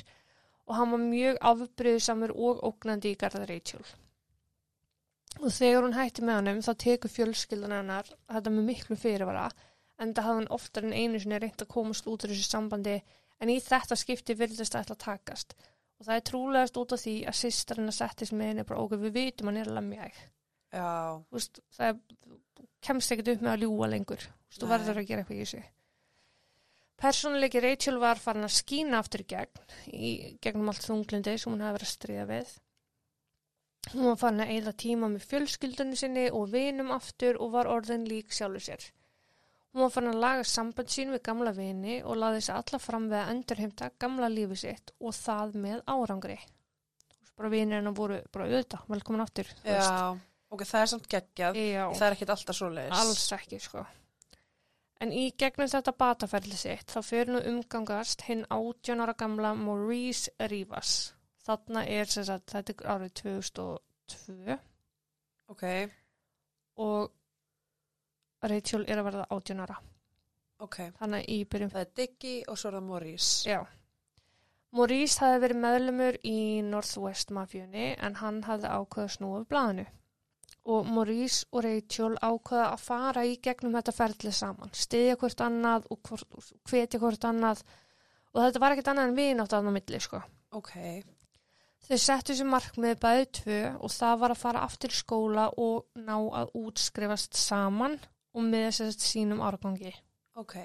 og 0.67 0.75
hann 0.77 0.93
var 0.93 1.03
mjög 1.03 1.39
afbreyðsamur 1.51 2.33
og 2.35 2.61
ógnandi 2.69 3.11
í 3.11 3.19
garða 3.19 3.47
Rachel. 3.49 3.83
Og 5.41 5.51
þegar 5.53 5.83
hún 5.83 5.97
hætti 5.97 6.23
með 6.23 6.39
honum 6.39 6.63
þá 6.65 6.71
tekur 6.83 7.13
fjölskyldan 7.13 7.75
hennar 7.75 8.07
þetta 8.29 8.53
með 8.53 8.69
miklu 8.71 8.97
fyrirvara 8.99 9.49
en 9.97 10.13
það 10.13 10.27
hafði 10.27 10.39
hann 10.39 10.51
oftar 10.57 10.87
en 10.87 10.95
einu 10.95 11.19
sinni 11.21 11.39
reynt 11.41 11.63
að 11.63 11.73
komast 11.73 12.07
út 12.07 12.23
úr 12.23 12.33
þessu 12.33 12.47
sambandi 12.47 12.99
en 13.41 13.51
í 13.53 13.57
þetta 13.63 13.97
skipti 13.99 14.35
virðist 14.37 14.73
það 14.73 14.85
ætla 14.85 14.97
að 14.97 15.03
takast. 15.05 15.55
Og 15.97 16.05
það 16.05 16.19
er 16.19 16.25
trúlegast 16.29 16.77
út 16.77 16.93
af 16.93 17.01
því 17.01 17.15
að 17.29 17.37
sýstarinn 17.39 17.91
að 17.91 17.97
settist 17.97 18.35
með 18.37 18.51
henni 18.51 18.67
bara 18.69 18.83
okkur 18.83 19.01
við 19.01 19.15
vitum 19.17 19.49
hann 19.49 19.61
er 19.61 19.71
að 19.71 19.79
lemja 19.79 20.09
þig. 20.09 20.19
Það 21.77 22.03
kemst 22.85 23.13
ekkert 23.15 23.33
upp 23.33 23.45
með 23.45 23.53
að 23.55 23.65
ljúa 23.65 23.89
lengur. 23.93 24.27
Þú 24.27 24.51
veist, 24.51 24.61
þú 24.61 24.69
verður 24.73 25.01
að 25.01 25.09
gera 25.09 25.23
eitthvað 25.23 25.37
í 25.37 25.45
þessu. 25.45 25.63
Persónuleiki 26.97 27.61
Rachel 27.61 27.99
var 28.01 28.21
farin 28.21 28.47
að 28.47 28.55
skína 28.57 29.01
aftur 29.01 29.21
í 29.21 29.27
gegn 29.29 29.73
í 29.93 30.11
gegnum 30.41 30.71
allt 30.71 30.85
þunglindi 30.85 31.35
sem 31.37 31.53
hún 31.53 31.61
hefði 31.61 31.77
verið 31.77 31.87
að 31.87 31.93
stríða 31.93 32.27
við. 32.31 32.53
Hún 33.93 34.07
var 34.09 34.21
farin 34.21 34.45
að 34.45 34.53
eyða 34.55 34.73
tíma 34.83 35.09
með 35.13 35.27
fjölskyldunni 35.31 35.99
sinni 35.99 36.25
og 36.33 36.49
vinum 36.53 36.89
aftur 36.95 37.37
og 37.41 37.53
var 37.53 37.69
orðin 37.69 38.07
lík 38.09 38.33
sjálfur 38.33 38.65
sér 38.65 38.87
Hún 39.77 39.83
var 39.83 39.91
farin 39.93 40.09
að 40.09 40.21
laga 40.23 40.45
samband 40.49 40.89
sín 40.89 41.11
við 41.13 41.19
gamla 41.27 41.51
vini 41.53 41.99
og 42.01 42.15
laði 42.17 42.39
sig 42.41 42.55
alla 42.57 42.79
fram 42.81 43.03
við 43.11 43.19
að 43.19 43.27
endurheimta 43.35 43.89
gamla 44.01 44.29
lífi 44.33 44.55
sitt 44.57 44.89
og 44.97 45.13
það 45.13 45.51
með 45.67 45.83
árangri. 45.93 46.37
Bara 47.37 47.51
vinir 47.53 47.77
hennar 47.77 47.93
voru 47.93 48.17
bara 48.33 48.47
auðvitað, 48.47 48.87
velkomin 48.89 49.21
veist. 49.37 49.61
Já. 49.69 50.17
Ok, 50.49 50.63
það 50.65 50.81
er 50.81 50.89
samt 50.89 51.07
geggjað. 51.11 51.59
Já, 51.61 51.83
Það 51.93 52.07
er 52.07 52.15
ekkit 52.15 52.31
alltaf 52.33 52.57
svo 52.57 52.69
leiðis. 52.73 52.95
alls 53.03 53.27
ekki, 53.37 53.59
sko. 53.61 53.83
En 55.05 55.11
í 55.13 55.27
gegnum 55.37 55.69
þetta 55.69 55.93
bataferli 55.93 56.57
sitt 56.57 56.89
þá 56.89 56.97
fyrir 57.05 57.29
nú 57.35 57.43
umgangast 57.51 58.23
hinn 58.25 58.47
18 58.49 59.03
ára 59.05 59.13
gamla 59.13 59.53
Maurice 59.53 60.33
Rivas. 60.49 61.13
Þarna 61.45 61.85
er 61.85 62.09
sem 62.09 62.25
sagt, 62.25 62.49
þetta 62.49 62.73
er 62.73 62.89
árið 62.95 63.13
2002 63.21 64.57
Ok, 65.53 65.63
og 66.81 67.11
Rachel 68.43 68.85
er 68.87 69.01
að 69.01 69.07
verða 69.09 69.25
18 69.33 69.63
ára. 69.65 69.77
ok. 70.59 70.77
Þannig 70.99 71.19
að 71.23 71.29
í 71.33 71.37
byrjun 71.45 71.73
Það 71.73 71.81
er 71.81 71.91
Diggy 71.95 72.35
og 72.47 72.57
svo 72.57 72.69
er 72.69 72.77
það 72.77 72.87
Maurice. 72.87 73.49
Já. 73.49 73.59
Maurice 74.77 75.19
hafði 75.23 75.41
verið 75.45 75.61
meðlumur 75.63 76.17
í 76.27 76.37
Northwest 76.67 77.31
mafjunni 77.31 77.95
en 77.95 78.17
hann 78.21 78.43
hafði 78.43 78.67
ákveða 78.67 79.13
snúið 79.15 79.47
blaðinu. 79.49 79.85
Og 80.67 80.87
Maurice 80.91 81.45
og 81.51 81.63
Rachel 81.63 82.17
ákveða 82.19 82.71
að 82.73 82.81
fara 82.83 83.23
í 83.25 83.37
gegnum 83.41 83.77
þetta 83.77 83.93
ferli 83.95 84.33
saman, 84.35 84.73
stiðja 84.75 85.15
hvort 85.21 85.43
annað 85.45 85.85
og 85.93 86.09
hvetja 86.67 86.99
hvort 86.99 87.23
annað 87.29 87.61
og 88.33 88.41
þetta 88.43 88.59
var 88.59 88.75
ekkert 88.75 88.91
annað 88.91 89.07
en 89.07 89.15
vinátt 89.15 89.53
að 89.55 89.69
á 89.71 89.71
milli, 89.71 90.01
sko. 90.03 90.19
Ok, 90.57 90.73
Þau 91.87 91.97
settu 92.03 92.35
sér 92.35 92.49
markmið 92.51 92.97
bæði 92.99 93.25
tvö 93.37 93.57
og 93.79 93.91
það 93.93 94.19
var 94.19 94.33
að 94.33 94.39
fara 94.41 94.63
aftur 94.67 94.91
í 94.91 94.97
skóla 94.97 95.45
og 95.55 95.85
ná 95.95 96.17
að 96.35 96.49
útskrifast 96.59 97.37
saman 97.39 97.95
og 98.33 98.43
með 98.43 98.67
þess 98.79 99.09
sínum 99.11 99.41
árgangi. 99.41 99.93
ok. 100.35 100.55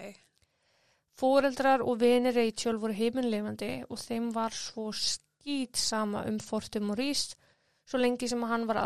Fóreldrar 1.18 1.82
og 1.84 2.00
vinir 2.00 2.34
Rachel 2.34 2.78
voru 2.80 2.96
heiminlefandi 2.96 3.84
og 3.88 3.98
þeim 4.00 4.30
var 4.34 4.54
svo 4.56 4.88
skýt 4.96 5.76
sama 5.76 6.24
um 6.26 6.38
Fortum 6.40 6.90
og 6.90 6.98
Rís 6.98 7.34
svo 7.86 8.00
lengi 8.00 8.28
sem 8.28 8.42
hann 8.48 8.66
var 8.66 8.80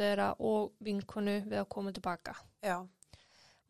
þeirra 0.00 0.32
og 0.38 0.72
vinkonu 0.80 1.42
við 1.44 1.60
að 1.60 1.68
koma 1.68 1.92
tilbaka. 1.92 2.34
Já, 2.64 2.80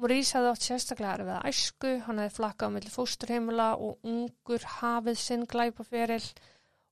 Maurice 0.01 0.39
hafði 0.39 0.51
átt 0.51 0.65
sérstaklega 0.65 1.15
erfið 1.19 1.35
að 1.35 1.47
æsku, 1.51 1.91
hann 2.07 2.21
hefði 2.23 2.37
flakkað 2.39 2.71
á 2.71 2.75
milli 2.77 2.93
fósturheimila 2.95 3.67
og 3.85 4.07
ungur 4.09 4.63
hafið 4.79 5.19
sinn 5.21 5.43
glæpaferil 5.51 6.25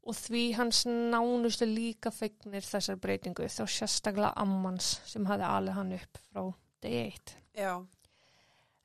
og 0.09 0.17
því 0.19 0.43
hans 0.59 0.83
nánustu 0.85 1.69
líka 1.69 2.13
fegnir 2.13 2.67
þessar 2.67 3.01
breytingu 3.01 3.49
þá 3.49 3.63
sérstaklega 3.65 4.35
ammans 4.45 4.99
sem 5.09 5.25
hafði 5.29 5.49
alið 5.49 5.79
hann 5.79 5.95
upp 5.97 6.21
frá 6.27 6.43
degi 6.85 7.03
eitt. 7.09 7.37
já. 7.55 7.75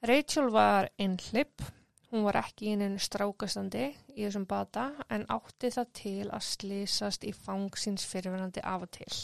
Rachel 0.04 0.50
var 0.52 0.90
einhlipp, 1.00 1.62
hún 2.12 2.26
var 2.28 2.36
ekki 2.42 2.68
í 2.68 2.74
einu 2.76 3.00
strákastandi 3.00 3.86
í 4.16 4.26
þessum 4.26 4.46
bata 4.50 4.90
en 5.10 5.24
átti 5.32 5.72
það 5.72 5.94
til 6.00 6.26
að 6.28 6.44
slísast 6.50 7.24
í 7.24 7.32
fang 7.32 7.72
síns 7.80 8.04
fyrirverandi 8.10 8.62
af 8.68 8.84
og 8.84 8.92
til. 8.98 9.16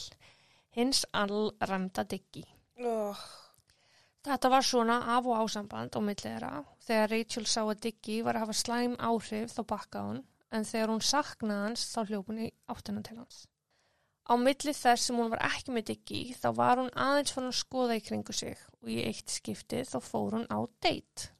Hins 0.71 1.03
all 1.11 1.51
remda 1.67 2.05
diggi. 2.07 2.45
Oh, 2.79 3.19
Þetta 4.23 4.49
var 4.51 4.65
svona 4.67 4.95
af 5.15 5.27
og 5.27 5.37
ásamband 5.43 5.95
á 5.95 5.99
milli 6.03 6.23
þeirra. 6.23 6.63
Þegar 6.83 7.11
Rachel 7.13 7.45
sá 7.47 7.61
að 7.63 7.79
Diggy 7.85 8.17
var 8.25 8.35
að 8.35 8.43
hafa 8.45 8.55
slæm 8.59 8.95
áhrif 8.99 9.53
þá 9.55 9.61
bakkaði 9.71 10.09
hún, 10.09 10.19
en 10.51 10.67
þegar 10.67 10.91
hún 10.91 11.05
saknaði 11.05 11.63
hans 11.65 11.85
þá 11.93 11.99
hljóp 12.09 12.27
hún 12.31 12.41
í 12.43 12.49
áttina 12.67 13.03
til 13.05 13.17
hans. 13.21 13.45
Á 14.29 14.33
milli 14.37 14.73
þess 14.77 15.07
sem 15.09 15.17
hún 15.17 15.31
var 15.33 15.41
ekki 15.47 15.73
með 15.73 15.87
Diggy 15.89 16.21
þá 16.37 16.49
var 16.59 16.77
hún 16.77 16.91
aðeins 16.93 17.33
fann 17.33 17.49
að 17.49 17.57
skoða 17.57 17.97
í 17.97 18.03
kringu 18.05 18.35
sig 18.35 18.59
og 18.79 18.91
í 18.93 18.99
eitt 19.09 19.33
skipti 19.33 19.81
þá 19.89 19.97
fór 20.05 20.37
hún 20.37 20.45
á 20.53 20.59
date. 20.85 21.31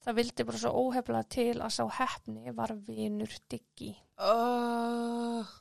Það 0.00 0.18
vildi 0.18 0.46
bara 0.48 0.60
svo 0.60 0.84
óhefla 0.84 1.22
til 1.28 1.56
að 1.56 1.74
sá 1.76 1.82
hefni 2.00 2.52
var 2.56 2.74
vinur 2.86 3.32
Diggy. 3.52 3.94
oh. 4.20 5.56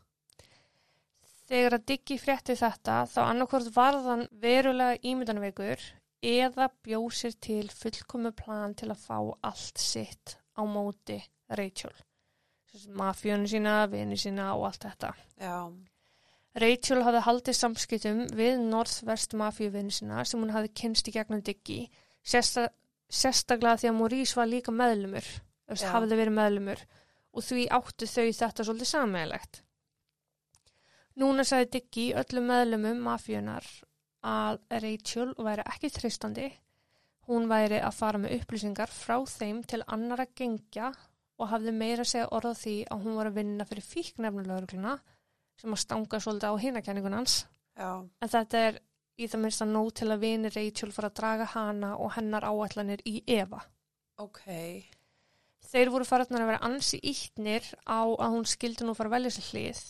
Þegar 1.50 1.80
að 1.80 1.86
Diggy 1.90 2.20
frétti 2.22 2.54
þetta 2.60 3.00
þá 3.10 3.20
annarkvort 3.24 3.72
varðan 3.74 4.28
verulega 4.44 5.00
ímyndanveikur 5.02 5.82
eða 6.22 6.68
bjóð 6.86 7.10
sér 7.16 7.40
til 7.42 7.64
fullkomu 7.74 8.32
plan 8.38 8.76
til 8.78 8.92
að 8.92 9.02
fá 9.08 9.18
allt 9.48 9.82
sitt 9.82 10.36
á 10.54 10.62
móti 10.68 11.18
Rachel. 11.50 11.96
Mafjónu 12.94 13.50
sína, 13.50 13.88
vini 13.90 14.18
sína 14.20 14.52
og 14.54 14.68
allt 14.70 14.86
þetta. 14.86 15.14
Já, 15.42 15.56
Rachel 16.58 17.04
hafði 17.06 17.22
haldið 17.28 17.58
samskiptum 17.58 18.22
við 18.34 18.62
Northwest 18.72 19.36
mafjuvini 19.38 19.94
sína 19.94 20.24
sem 20.26 20.42
hún 20.42 20.54
hafði 20.54 20.72
kynst 20.82 21.10
í 21.10 21.14
gegnum 21.14 21.44
Diggy, 21.46 21.84
sérsta, 22.26 22.70
sérstaklega 23.06 23.78
því 23.78 23.92
að 23.92 23.98
Maurice 24.00 24.40
var 24.40 24.50
líka 24.50 24.74
meðlumur, 24.74 25.28
Já. 25.70 25.92
hafði 25.94 26.18
verið 26.18 26.38
meðlumur 26.40 26.82
og 27.30 27.46
því 27.46 27.68
áttu 27.78 28.08
þau 28.10 28.32
þetta 28.40 28.66
svolítið 28.66 28.90
sammeðlegt. 28.90 29.62
Núna 31.20 31.46
sagði 31.46 31.70
Diggy 31.76 32.08
öllum 32.18 32.50
meðlumum 32.50 33.06
mafjönar 33.06 33.68
að 34.26 34.60
Rachel 34.84 35.30
væri 35.38 35.68
ekki 35.70 35.92
þristandi, 35.94 36.50
hún 37.30 37.46
væri 37.52 37.78
að 37.78 37.96
fara 38.00 38.18
með 38.18 38.40
upplýsingar 38.40 38.90
frá 38.90 39.20
þeim 39.30 39.62
til 39.70 39.84
annara 39.86 40.26
gengja 40.36 40.90
og 41.40 41.52
hafði 41.54 41.76
meira 41.76 42.04
að 42.04 42.12
segja 42.12 42.32
orða 42.36 42.56
því 42.58 42.76
að 42.90 43.06
hún 43.06 43.18
var 43.20 43.30
að 43.30 43.38
vinna 43.38 43.68
fyrir 43.70 43.86
fíknefnulögruna 43.86 44.98
sem 45.60 45.74
að 45.76 45.82
stanga 45.84 46.20
svolítið 46.24 46.50
á 46.50 46.56
já, 47.80 47.92
En 48.22 48.30
þetta 48.30 48.58
er 48.68 48.80
í 49.20 49.28
það 49.28 49.42
minnst 49.44 49.62
að 49.64 49.74
nóg 49.74 49.92
til 50.00 50.10
að 50.12 50.22
vini 50.24 50.50
Rachel 50.56 50.92
fara 50.96 51.10
að 51.12 51.18
draga 51.20 51.46
hana 51.54 51.96
og 51.98 52.14
hennar 52.16 52.48
áætlanir 52.48 53.02
í 53.06 53.24
Eva. 53.28 53.62
ok. 54.18 54.42
þeir 55.70 55.90
voru 55.94 56.06
faratnar 56.08 56.42
að 56.42 56.50
vera 56.52 56.66
ansi 56.66 57.00
íttnir 57.04 57.64
á 57.86 58.02
að 58.08 58.32
hún 58.34 58.46
skildi 58.48 58.88
nú 58.88 58.96
fara 58.98 59.12
velja 59.14 59.30
sér 59.36 59.50
hlið 59.52 59.82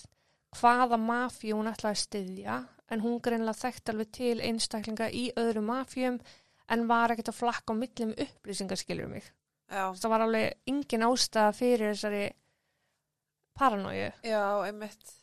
hvaða 0.59 0.97
mafíu 0.97 1.55
hún 1.55 1.69
ætlaði 1.71 1.95
að 1.95 2.03
styðja 2.03 2.57
en 2.89 3.03
hún 3.05 3.19
greinlega 3.21 3.61
þekkt 3.61 3.91
alveg 3.93 4.11
til 4.17 4.41
einstaklinga 4.41 5.09
í 5.13 5.29
öðru 5.37 5.61
mafíum 5.61 6.17
en 6.69 6.87
var 6.89 7.13
ekkert 7.13 7.31
að 7.31 7.39
flakka 7.39 7.73
á 7.73 7.79
millum 7.79 8.11
upplýsingar 8.17 8.77
skilur 8.81 9.09
mig. 9.09 9.23
Já, 9.69 9.93
Það 9.93 10.09
var 10.09 10.23
alveg 10.25 10.57
engin 10.69 11.05
ástæða 11.05 11.53
fyrir 11.53 11.93
þessari 11.93 12.25
paranóju. 13.57 14.11
já, 14.23 14.43
einmitt. 14.65 15.13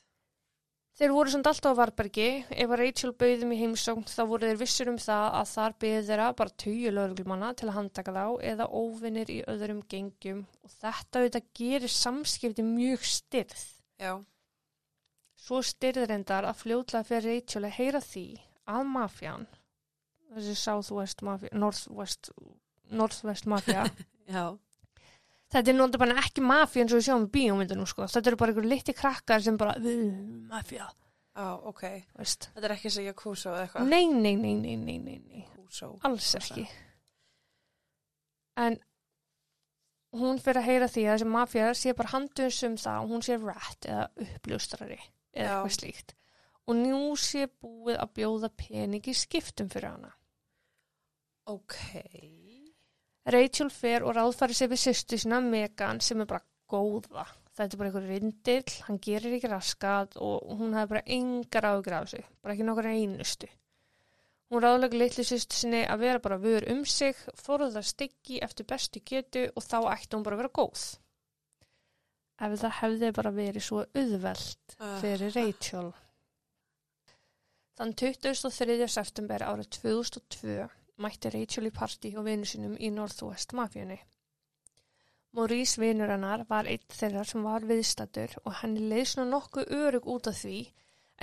Þeir 0.97 1.13
voru 1.13 1.33
samt 1.33 1.49
alltaf 1.51 1.75
á 1.77 1.81
Varbergi, 1.83 2.29
ef 2.49 2.71
að 2.71 2.79
Rachel 2.81 3.11
bauðum 3.21 3.51
í 3.53 3.59
heimsókn 3.61 4.07
þá 4.09 4.23
voru 4.31 4.49
þeir 4.49 4.61
vissur 4.63 4.89
um 4.89 4.97
það 5.01 5.27
að 5.41 5.51
þar 5.51 5.75
byggði 5.83 6.07
þeirra 6.07 6.29
bara 6.39 6.55
tugi 6.63 6.93
lögreglumanna 6.95 7.51
til 7.53 7.67
að 7.69 7.77
handtaka 7.77 8.15
þá 8.17 8.47
eða 8.53 8.69
óvinnir 8.73 9.33
í 9.35 9.43
öðrum 9.53 9.83
gengjum. 9.93 10.47
Og 10.65 10.73
þetta 10.79 11.21
auðvitað 11.21 11.51
gerir 11.61 11.93
samskipti 11.93 12.65
mjög 12.65 13.05
styrð. 13.13 13.67
Já, 14.01 14.15
Svo 15.47 15.61
styrðir 15.63 16.11
endar 16.11 16.47
að 16.49 16.63
fljótlega 16.65 17.07
fyrir 17.07 17.37
Rachel 17.37 17.67
að 17.69 17.77
heyra 17.77 18.01
því 18.03 18.25
að 18.67 18.89
mafjan, 18.91 19.45
þessi 20.35 20.55
Southwest 20.59 21.23
mafja, 21.27 21.51
Northwest, 21.55 22.31
Northwest 22.91 23.47
mafja, 23.53 23.85
já, 24.35 24.47
þetta 25.57 25.73
er 25.73 25.79
náttúrulega 25.81 26.03
bara 26.05 26.23
ekki 26.23 26.45
mafja 26.45 26.83
eins 26.85 26.93
og 26.95 27.01
við 27.01 27.07
sjáum 27.09 27.27
í 27.27 27.33
bíómyndunum 27.37 27.89
sko, 27.91 28.07
þetta 28.13 28.31
eru 28.33 28.37
bara 28.45 28.53
einhver 28.55 28.69
litti 28.71 28.95
krakkar 28.97 29.43
sem 29.43 29.57
bara, 29.57 29.75
"Uh, 29.81 30.11
mafja, 30.53 30.89
já, 31.37 31.47
ok. 31.65 31.83
veist. 32.19 32.51
Þetta 32.55 32.65
er 32.71 32.75
ekki 32.77 32.91
sem 32.91 33.05
Yakuza 33.07 33.51
eða 33.51 33.67
eitthvað. 33.69 33.89
Nei, 33.89 34.07
nei, 34.07 34.35
nei, 34.37 34.55
nei, 34.55 34.77
nei, 34.77 34.99
nei, 34.99 35.19
nei. 35.19 35.47
Yakuza. 35.57 35.99
alls 36.05 36.35
ekki 36.39 36.69
en 38.57 38.79
hún 40.17 40.39
fyrir 40.41 40.63
að 40.63 40.69
heyra 40.71 40.87
því 40.89 41.03
að 41.05 41.17
þessi 41.19 41.29
mafja 41.29 41.71
sé 41.77 41.93
bara 41.97 42.13
handus 42.15 42.63
um 42.65 42.77
það 42.81 43.03
og 43.03 43.11
hún 43.11 43.25
sé 43.27 43.37
rat 43.43 43.89
eða 43.91 44.07
uppljóstrari 44.27 44.99
eða 45.37 45.43
Já. 45.45 45.51
eitthvað 45.59 45.75
slíkt 45.77 46.15
og 46.67 46.79
nú 46.81 47.01
sé 47.21 47.47
búið 47.63 47.99
að 48.01 48.15
bjóða 48.17 48.51
pening 48.57 49.03
í 49.11 49.15
skiptum 49.15 49.69
fyrir 49.69 49.91
hana 49.93 50.13
Ok. 51.47 51.77
Rachel 53.27 53.71
fer 53.75 54.05
og 54.07 54.15
ráðfæri 54.15 54.55
sig 54.55 54.71
við 54.71 54.83
sýstu 54.85 55.19
sína 55.19 55.41
Megan 55.43 56.01
sem 56.01 56.21
er 56.23 56.29
bara 56.31 56.45
góða 56.71 57.27
þetta 57.57 57.75
er 57.75 57.79
bara 57.81 57.89
einhver 57.91 58.09
rindill, 58.11 58.75
hann 58.87 58.99
gerir 59.03 59.35
ekki 59.39 59.49
raskat 59.51 60.17
og 60.23 60.59
hún 60.59 60.75
hefði 60.77 60.93
bara 60.93 61.07
engar 61.17 61.67
áhugur 61.71 61.97
af 61.97 62.11
þessu, 62.11 62.27
bara 62.43 62.55
ekki 62.55 62.67
nokkur 62.69 62.91
einustu 62.93 63.49
Hún 64.47 64.63
ráðlega 64.63 64.95
litlu 65.01 65.25
sýstu 65.27 65.57
sinni 65.59 65.81
að 65.91 66.03
vera 66.05 66.21
bara 66.23 66.37
vör 66.39 66.63
um 66.71 66.85
sig, 66.87 67.17
forða 67.35 67.81
styggi 67.83 68.39
eftir 68.47 68.67
bestu 68.71 69.01
getu 69.03 69.43
og 69.57 69.65
þá 69.65 69.79
ætti 69.91 70.15
hún 70.15 70.23
bara 70.23 70.37
að 70.37 70.43
vera 70.45 70.53
góð. 70.55 70.85
Ef 72.47 72.55
það 72.61 72.77
hefði 72.79 73.11
bara 73.17 73.33
verið 73.35 73.65
svo 73.67 73.81
auðvelt 73.83 74.77
Ah. 74.79 75.01
fyrir 75.01 75.35
Rachel. 75.35 75.91
Þann 77.77 77.95
23. 77.99 78.87
september 78.89 79.43
árið 79.43 79.69
2002 79.81 80.69
mætti 81.03 81.33
Rachel 81.33 81.69
í 81.69 81.75
partí 81.75 82.13
hjá 82.15 82.23
vinu 82.25 82.49
sinum 82.49 82.77
í 82.81 82.91
Northwest 82.95 83.53
mafjunni. 83.57 83.99
Maurice 85.37 85.81
vinur 85.81 86.09
hennar 86.09 86.47
var 86.49 86.69
einn 86.71 86.85
þeirra 86.99 87.23
sem 87.29 87.43
var 87.45 87.67
viðstattur 87.69 88.39
og 88.45 88.55
henni 88.63 88.87
leið 88.89 89.09
svona 89.11 89.33
nokkuð 89.35 89.73
örug 89.79 90.07
út 90.15 90.31
af 90.31 90.39
því 90.41 90.61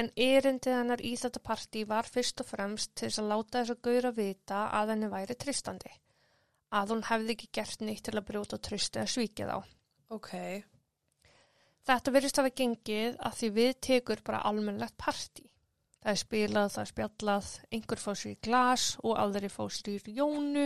en 0.01 0.09
erindið 0.25 0.77
hennar 0.77 1.01
í 1.05 1.13
þetta 1.17 1.41
partí 1.47 1.83
var 1.89 2.09
fyrst 2.09 2.43
og 2.43 2.49
fremst 2.49 2.93
til 2.93 3.07
þess 3.07 3.21
að 3.23 3.31
láta 3.31 3.59
þess 3.59 3.73
að 3.73 3.81
gauðra 3.87 4.11
vita 4.17 4.59
að 4.79 4.93
henni 4.93 5.09
væri 5.13 5.37
tristandi. 5.45 5.93
Að 6.73 6.93
hún 6.93 7.03
hefði 7.09 7.35
ekki 7.35 7.49
gert 7.59 7.81
neitt 7.85 8.03
til 8.05 8.15
að 8.17 8.27
brjóta 8.29 8.57
trösti 8.57 9.01
eða 9.01 9.13
svíkja 9.15 9.49
þá. 9.49 9.73
Ok. 10.17 10.31
Þetta 11.83 12.13
verðist 12.15 12.39
hafa 12.39 12.53
gengið 12.61 13.17
að 13.19 13.39
því 13.39 13.49
við 13.57 13.73
tekur 13.89 14.23
bara 14.25 14.45
almennlegt 14.49 14.97
partí. 15.01 15.49
Það 16.03 16.11
er 16.11 16.19
spilað, 16.19 16.71
það 16.73 16.81
er 16.83 16.89
spjallað, 16.89 17.51
einhver 17.71 18.01
fá 18.03 18.09
sér 18.11 18.33
í 18.33 18.39
glas 18.43 18.87
og 19.03 19.13
aðri 19.23 19.49
fá 19.51 19.61
sér 19.71 20.09
í 20.11 20.15
jónu 20.17 20.65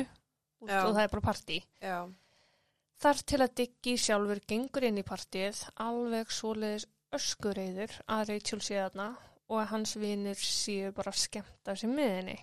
og 0.65 0.71
það 0.71 1.03
er 1.03 1.11
bara 1.13 1.27
partí. 1.27 1.59
Já. 1.77 1.99
Þar 2.97 3.19
til 3.29 3.41
að 3.43 3.55
Diggi 3.59 3.93
sjálfur 4.01 4.39
gengur 4.49 4.87
inn 4.87 4.97
í 4.97 5.05
partíið 5.05 5.59
alveg 5.85 6.31
svoleiðis 6.33 6.87
öskureiður 7.13 7.93
að 8.09 8.23
Rachel 8.31 8.63
sé 8.65 8.79
þarna 8.79 9.11
og 9.47 9.59
að 9.61 9.69
hans 9.75 9.93
vinir 10.01 10.39
séu 10.41 10.89
bara 10.97 11.13
að 11.13 11.21
skemmta 11.21 11.75
sér 11.77 11.93
með 11.93 12.15
henni. 12.15 12.37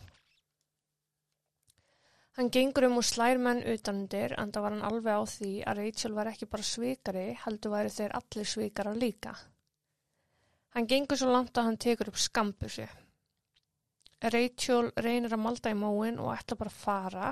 Hann 2.38 2.50
gengur 2.54 2.86
um 2.88 2.98
og 2.98 3.06
slær 3.06 3.38
menn 3.42 3.64
utanundir 3.74 4.36
en 4.38 4.54
það 4.54 4.64
var 4.64 4.74
hann 4.74 4.86
alveg 4.86 5.18
á 5.18 5.22
því 5.34 5.52
að 5.66 5.80
Rachel 5.80 6.14
var 6.14 6.30
ekki 6.30 6.48
bara 6.50 6.66
svikari, 6.66 7.26
heldur 7.44 7.74
væri 7.74 7.92
þeir 7.94 8.16
allir 8.18 8.48
svikarar 8.50 8.98
líka. 8.98 9.34
Hann 10.74 10.88
gengur 10.90 11.18
svo 11.18 11.30
langt 11.30 11.54
að 11.54 11.68
hann 11.68 11.80
tekur 11.80 12.10
upp 12.10 12.18
skambusi. 12.18 12.86
Rachel 14.24 14.88
reynir 15.04 15.34
að 15.36 15.42
malda 15.44 15.70
í 15.70 15.76
móin 15.78 16.18
og 16.18 16.32
ætla 16.34 16.56
bara 16.58 16.72
að 16.72 16.80
fara 16.80 17.28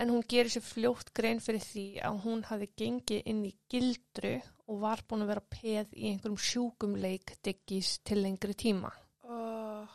en 0.00 0.12
hún 0.14 0.24
gerir 0.24 0.52
sér 0.52 0.64
fljótt 0.64 1.10
grein 1.16 1.42
fyrir 1.44 1.64
því 1.64 1.84
að 2.06 2.20
hún 2.24 2.44
hafi 2.48 2.70
gengið 2.80 3.26
inn 3.28 3.42
í 3.44 3.52
gildru 3.68 4.36
og 4.70 4.78
var 4.84 5.02
búin 5.08 5.26
að 5.26 5.32
vera 5.34 5.48
peð 5.56 5.92
í 5.92 6.12
einhverjum 6.12 6.38
sjúkum 6.40 6.94
leik 7.02 7.34
Diggis 7.44 7.98
til 8.06 8.22
lengri 8.22 8.54
tíma. 8.56 8.92
Oh. 9.26 9.88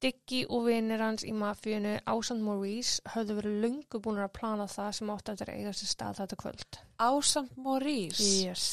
Diggi 0.00 0.46
og 0.48 0.70
vinir 0.70 1.02
hans 1.04 1.26
í 1.28 1.34
mafíunu 1.36 1.98
Ásand 2.08 2.40
Maurice 2.46 3.02
höfðu 3.12 3.36
verið 3.42 3.58
löngu 3.66 4.00
búin 4.00 4.22
að 4.22 4.32
plana 4.38 4.68
það 4.70 4.94
sem 4.96 5.12
átti 5.12 5.34
að 5.34 5.52
eiga 5.52 5.74
sér 5.76 5.92
stað 5.92 6.22
þetta 6.22 6.40
kvöld. 6.40 6.80
Ásamt 6.96 7.60
Maurice. 7.60 8.30
Yes. 8.46 8.64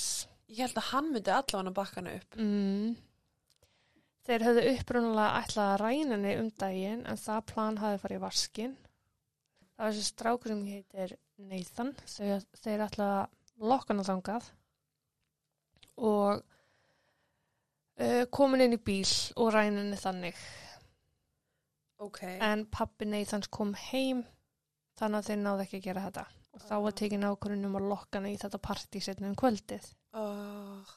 Ég 0.47 0.63
held 0.63 0.79
að 0.79 0.89
hann 0.93 1.11
myndi 1.11 1.33
allavega 1.35 1.75
bakkana 1.75 2.15
upp. 2.21 2.39
Mm. 2.39 2.95
Þeir 4.27 4.43
höfðu 4.43 4.63
upprunalega 4.73 5.39
ætlað 5.39 5.69
að 5.71 5.79
ræna 5.79 6.15
henni 6.17 6.35
um 6.41 6.51
daginn 6.59 7.05
en 7.07 7.19
það 7.21 7.45
plan 7.53 7.79
hafi 7.79 8.01
farið 8.01 8.19
í 8.19 8.23
vaskin. 8.25 8.75
Það 9.77 9.85
var 9.85 9.93
þessi 9.95 10.09
strákur 10.09 10.51
sem 10.51 10.63
heitir 10.67 11.13
Nathan. 11.47 11.93
Þeir, 12.11 12.43
þeir 12.59 12.83
ætlaði 12.87 13.21
að 13.21 13.69
lokka 13.71 13.93
hann 13.93 14.07
þangað 14.09 14.49
og 15.97 16.43
uh, 18.03 18.23
komin 18.35 18.65
inn 18.67 18.75
í 18.75 18.81
bíl 18.83 19.07
og 19.39 19.53
ræna 19.55 19.79
henni 19.79 20.01
þannig. 20.01 20.43
Ok. 22.03 22.21
En 22.27 22.67
pappi 22.69 23.07
Nathans 23.07 23.47
kom 23.47 23.71
heim 23.87 24.25
þannig 24.99 25.21
að 25.21 25.31
þeir 25.31 25.43
náðu 25.45 25.65
ekki 25.65 25.79
að 25.79 25.87
gera 25.87 26.07
þetta. 26.09 26.27
Og 26.57 26.67
þá 26.67 26.75
var 26.83 26.99
tekin 26.99 27.25
ákvörðun 27.29 27.69
um 27.69 27.79
að 27.79 27.91
lokka 27.93 28.19
henni 28.19 28.35
í 28.35 28.41
þetta 28.43 28.65
partí 28.67 29.01
setnum 29.07 29.31
um 29.31 29.39
kvöldið. 29.39 29.87
Oh. 30.17 30.96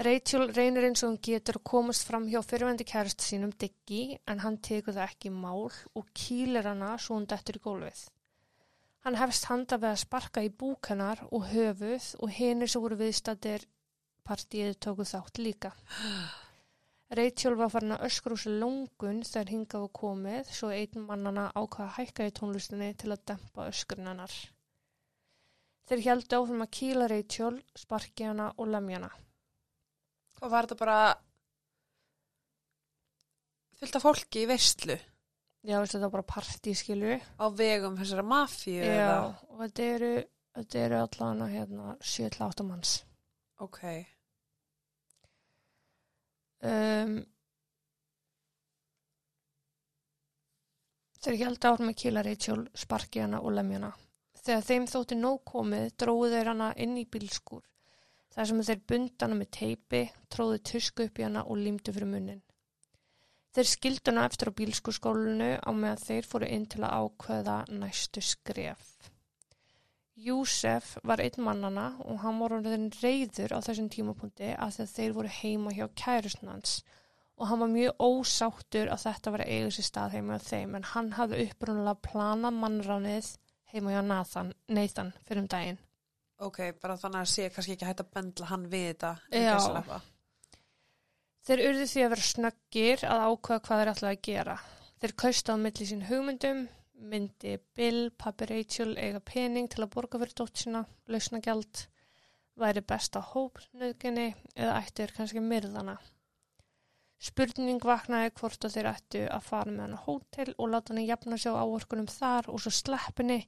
Rachel 0.00 0.46
reynir 0.56 0.86
eins 0.86 1.02
og 1.04 1.10
hún 1.10 1.18
getur 1.20 1.58
að 1.58 1.66
komast 1.68 2.06
fram 2.08 2.24
hjá 2.30 2.40
fyrirvendi 2.40 2.86
kærast 2.88 3.20
sínum 3.20 3.50
Diggi 3.52 4.14
en 4.32 4.38
hann 4.40 4.56
tekur 4.64 4.94
það 4.96 5.10
ekki 5.10 5.32
mál 5.34 5.66
og 5.68 6.06
kýlir 6.16 6.64
hana 6.70 6.94
svo 6.96 7.18
hún 7.18 7.26
dettur 7.28 7.58
í 7.58 7.62
gólfið. 7.66 8.00
Hann 9.04 9.18
hefst 9.20 9.50
handa 9.50 9.76
við 9.76 9.90
að 9.90 10.00
sparka 10.06 10.46
í 10.46 10.48
búk 10.62 10.88
hennar 10.88 11.20
og 11.28 11.44
höfuð 11.52 12.08
og 12.24 12.32
hinir 12.38 12.72
sem 12.72 12.84
voru 12.86 12.96
viðstættir 13.02 13.68
partíið 14.24 14.74
tóku 14.86 15.04
þátt 15.12 15.44
líka. 15.44 15.74
Rachel 17.20 17.60
var 17.60 17.72
farin 17.76 17.98
að 17.98 18.08
sér 18.16 18.56
lungun 18.56 19.22
þegar 19.26 19.52
hingað 19.52 19.84
var 19.84 19.96
komið 20.00 20.52
svo 20.62 20.72
einn 20.80 21.08
mannana 21.08 21.50
ákvaða 21.52 21.90
að 21.90 21.96
hækka 21.98 22.30
í 22.30 22.38
tónlistinni 22.40 22.94
til 22.96 23.12
að 23.12 23.26
dempa 23.34 23.68
öskurinn 23.68 24.14
hennar. 24.14 24.42
Þeir 25.90 26.06
heldu 26.08 26.40
áfram 26.40 26.64
að 26.64 26.76
kýla 26.78 27.08
Rachel, 27.10 27.58
sparki 27.76 28.30
hana 28.30 28.54
og 28.56 28.70
lemja 28.70 29.02
hana. 29.02 29.18
Og 30.40 30.50
var 30.52 30.66
þetta 30.66 30.80
bara 30.80 31.00
fullt 33.80 33.96
af 33.96 34.04
fólki 34.04 34.44
í 34.44 34.48
veistlu 34.50 34.96
Já, 35.60 35.76
veistu, 35.76 35.98
þetta 35.98 36.06
var 36.06 36.14
bara 36.14 36.28
partí, 36.30 36.72
skilju. 36.72 37.16
á 37.36 37.46
vegum 37.52 37.98
þessara 37.98 38.22
mafíu 38.24 38.78
Já, 38.80 38.94
eða? 38.94 39.16
og 39.52 39.58
þetta 39.60 39.88
eru, 39.94 40.12
þetta 40.56 40.78
eru 40.86 40.96
allan 41.00 41.42
að 41.44 41.52
hérna 41.52 41.96
7-8 42.00 42.64
manns. 42.64 42.92
Ok. 43.60 43.82
Um, 46.64 47.12
þeir 51.20 51.38
held 51.42 51.68
áfram 51.68 51.92
að 51.92 51.98
kýla 52.04 52.24
Rachel, 52.24 52.64
sparki 52.72 53.20
hana 53.20 53.42
og 53.44 53.52
lemja 53.58 53.82
hana. 53.82 53.92
Þegar 54.40 54.64
þeim 54.64 54.88
þótti 54.88 55.20
nóg 55.20 55.42
komið, 55.44 55.90
dróðu 56.00 56.32
þeir 56.38 56.52
hana 56.54 56.70
inn 56.80 56.96
í 56.96 57.04
bílskúr. 57.04 57.60
Þar 58.34 58.50
sem 58.50 58.62
þeir 58.68 58.84
bund 58.92 59.24
hana 59.24 59.38
með 59.38 59.50
teipi, 59.56 60.02
tróðu 60.30 60.60
tusku 60.70 61.08
upp 61.08 61.18
í 61.18 61.26
hana 61.26 61.44
og 61.46 61.58
límdu 61.58 61.94
fyrir 61.94 62.10
munnin. 62.10 62.42
Þeir 63.50 63.66
skildu 63.66 64.12
hana 64.12 64.28
eftir 64.30 64.52
á 64.54 64.58
bílskúrskólinu 64.60 65.50
á 65.58 65.70
meðan 65.74 66.04
þeir 66.04 66.28
fóru 66.30 66.50
inn 66.54 66.68
til 66.70 66.84
að 66.86 66.94
ákveða 67.02 67.56
næstu 67.80 68.22
skref. 68.22 68.84
Júsef 70.20 70.98
var 71.02 71.22
einn 71.24 71.42
mannana 71.42 71.86
og 72.04 72.20
hann 72.22 72.38
var 72.42 72.54
orðin 72.58 72.90
reyður 73.00 73.56
á 73.56 73.58
þessum 73.64 73.88
tímapunkti 73.90 74.52
að 74.52 74.82
þeir 74.92 75.14
voru 75.16 75.32
heima 75.40 75.72
hjá 75.74 75.86
kærusnans 75.96 76.82
og 77.40 77.48
hann 77.48 77.62
var 77.64 77.72
mjög 77.72 78.02
ósáttur 78.04 78.90
að 78.92 79.04
þetta 79.06 79.32
var 79.32 79.42
að 79.46 79.52
eiga 79.54 79.70
sér 79.74 79.86
stað 79.88 80.16
heima 80.18 80.36
hjá 80.36 80.48
þeim 80.50 80.74
en 80.76 80.88
hann 80.92 81.12
hafði 81.16 81.46
upprunalega 81.48 82.10
planað 82.10 82.58
mannránið 82.58 83.30
heima 83.72 83.94
hjá 83.94 84.02
Nathan, 84.04 84.52
Nathan 84.68 85.14
fyrir 85.24 85.42
um 85.42 85.48
daginn. 85.54 85.80
Ok, 86.40 86.58
bara 86.80 86.96
þannig 86.96 87.20
að 87.20 87.30
sé 87.34 87.46
kannski 87.52 87.74
ekki 87.76 87.84
hægt 87.84 88.00
að 88.00 88.12
bendla 88.16 88.46
hann 88.48 88.62
við 88.72 88.86
þetta. 88.90 89.10
Þeir 91.44 91.62
urðu 91.66 91.86
því 91.90 92.04
að 92.04 92.12
vera 92.14 92.26
snöggir 92.28 93.02
að 93.08 93.24
ákveða 93.26 93.64
hvað 93.66 93.80
þeir 93.80 93.90
ætlaði 93.92 94.16
að 94.16 94.22
gera. 94.28 94.54
Þeir 95.00 95.14
kaustu 95.22 95.56
á 95.56 95.56
milli 95.60 95.88
sín 95.88 96.06
hugmyndum, 96.08 96.62
myndi 97.10 97.54
Bill, 97.76 98.00
pappi 98.16 98.48
Rachel 98.48 98.94
eiga 98.96 99.20
pening 99.32 99.68
til 99.72 99.84
að 99.84 99.92
borga 99.96 100.20
fyrir 100.20 100.36
dótt 100.40 100.62
sína, 100.62 100.82
lausnagjald, 101.12 101.84
væri 102.60 102.84
besta 102.88 103.22
hópnöðginni 103.32 104.28
eða 104.56 104.80
ættu 104.80 105.02
þeir 105.02 105.16
kannski 105.16 105.44
myrðana. 105.44 105.98
Spurning 107.20 107.84
vaknaði 107.84 108.32
hvort 108.40 108.64
þeir 108.64 108.94
ættu 108.94 109.26
að 109.28 109.44
fara 109.44 109.72
með 109.72 109.82
hann 109.84 109.96
á 110.00 110.04
hótel 110.06 110.52
og 110.56 110.70
láta 110.72 110.94
hann 110.94 111.04
jafna 111.04 111.36
sig 111.36 111.52
á 111.52 111.60
áorkunum 111.60 112.08
þar 112.08 112.48
og 112.48 112.62
svo 112.64 112.72
sleppinni 112.72 113.42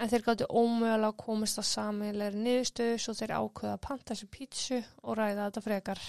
en 0.00 0.08
þeir 0.08 0.24
gáttu 0.24 0.48
ómögulega 0.48 1.12
að 1.12 1.20
komast 1.20 1.60
að 1.60 1.68
samiðlega 1.68 2.42
niðurstöðu 2.46 2.98
svo 3.04 3.14
þeir 3.18 3.36
ákveða 3.36 3.76
að 3.76 3.84
panta 3.86 4.16
sér 4.16 4.30
pítsu 4.32 4.80
og 5.04 5.18
ræða 5.18 5.46
þetta 5.46 5.64
frekar. 5.66 6.02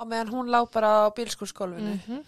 Á 0.00 0.02
meðan 0.08 0.32
hún 0.32 0.52
lá 0.52 0.60
bara 0.72 0.92
á 1.04 1.08
bílskúrsgólfinu. 1.16 1.96
-hmm. 2.06 2.22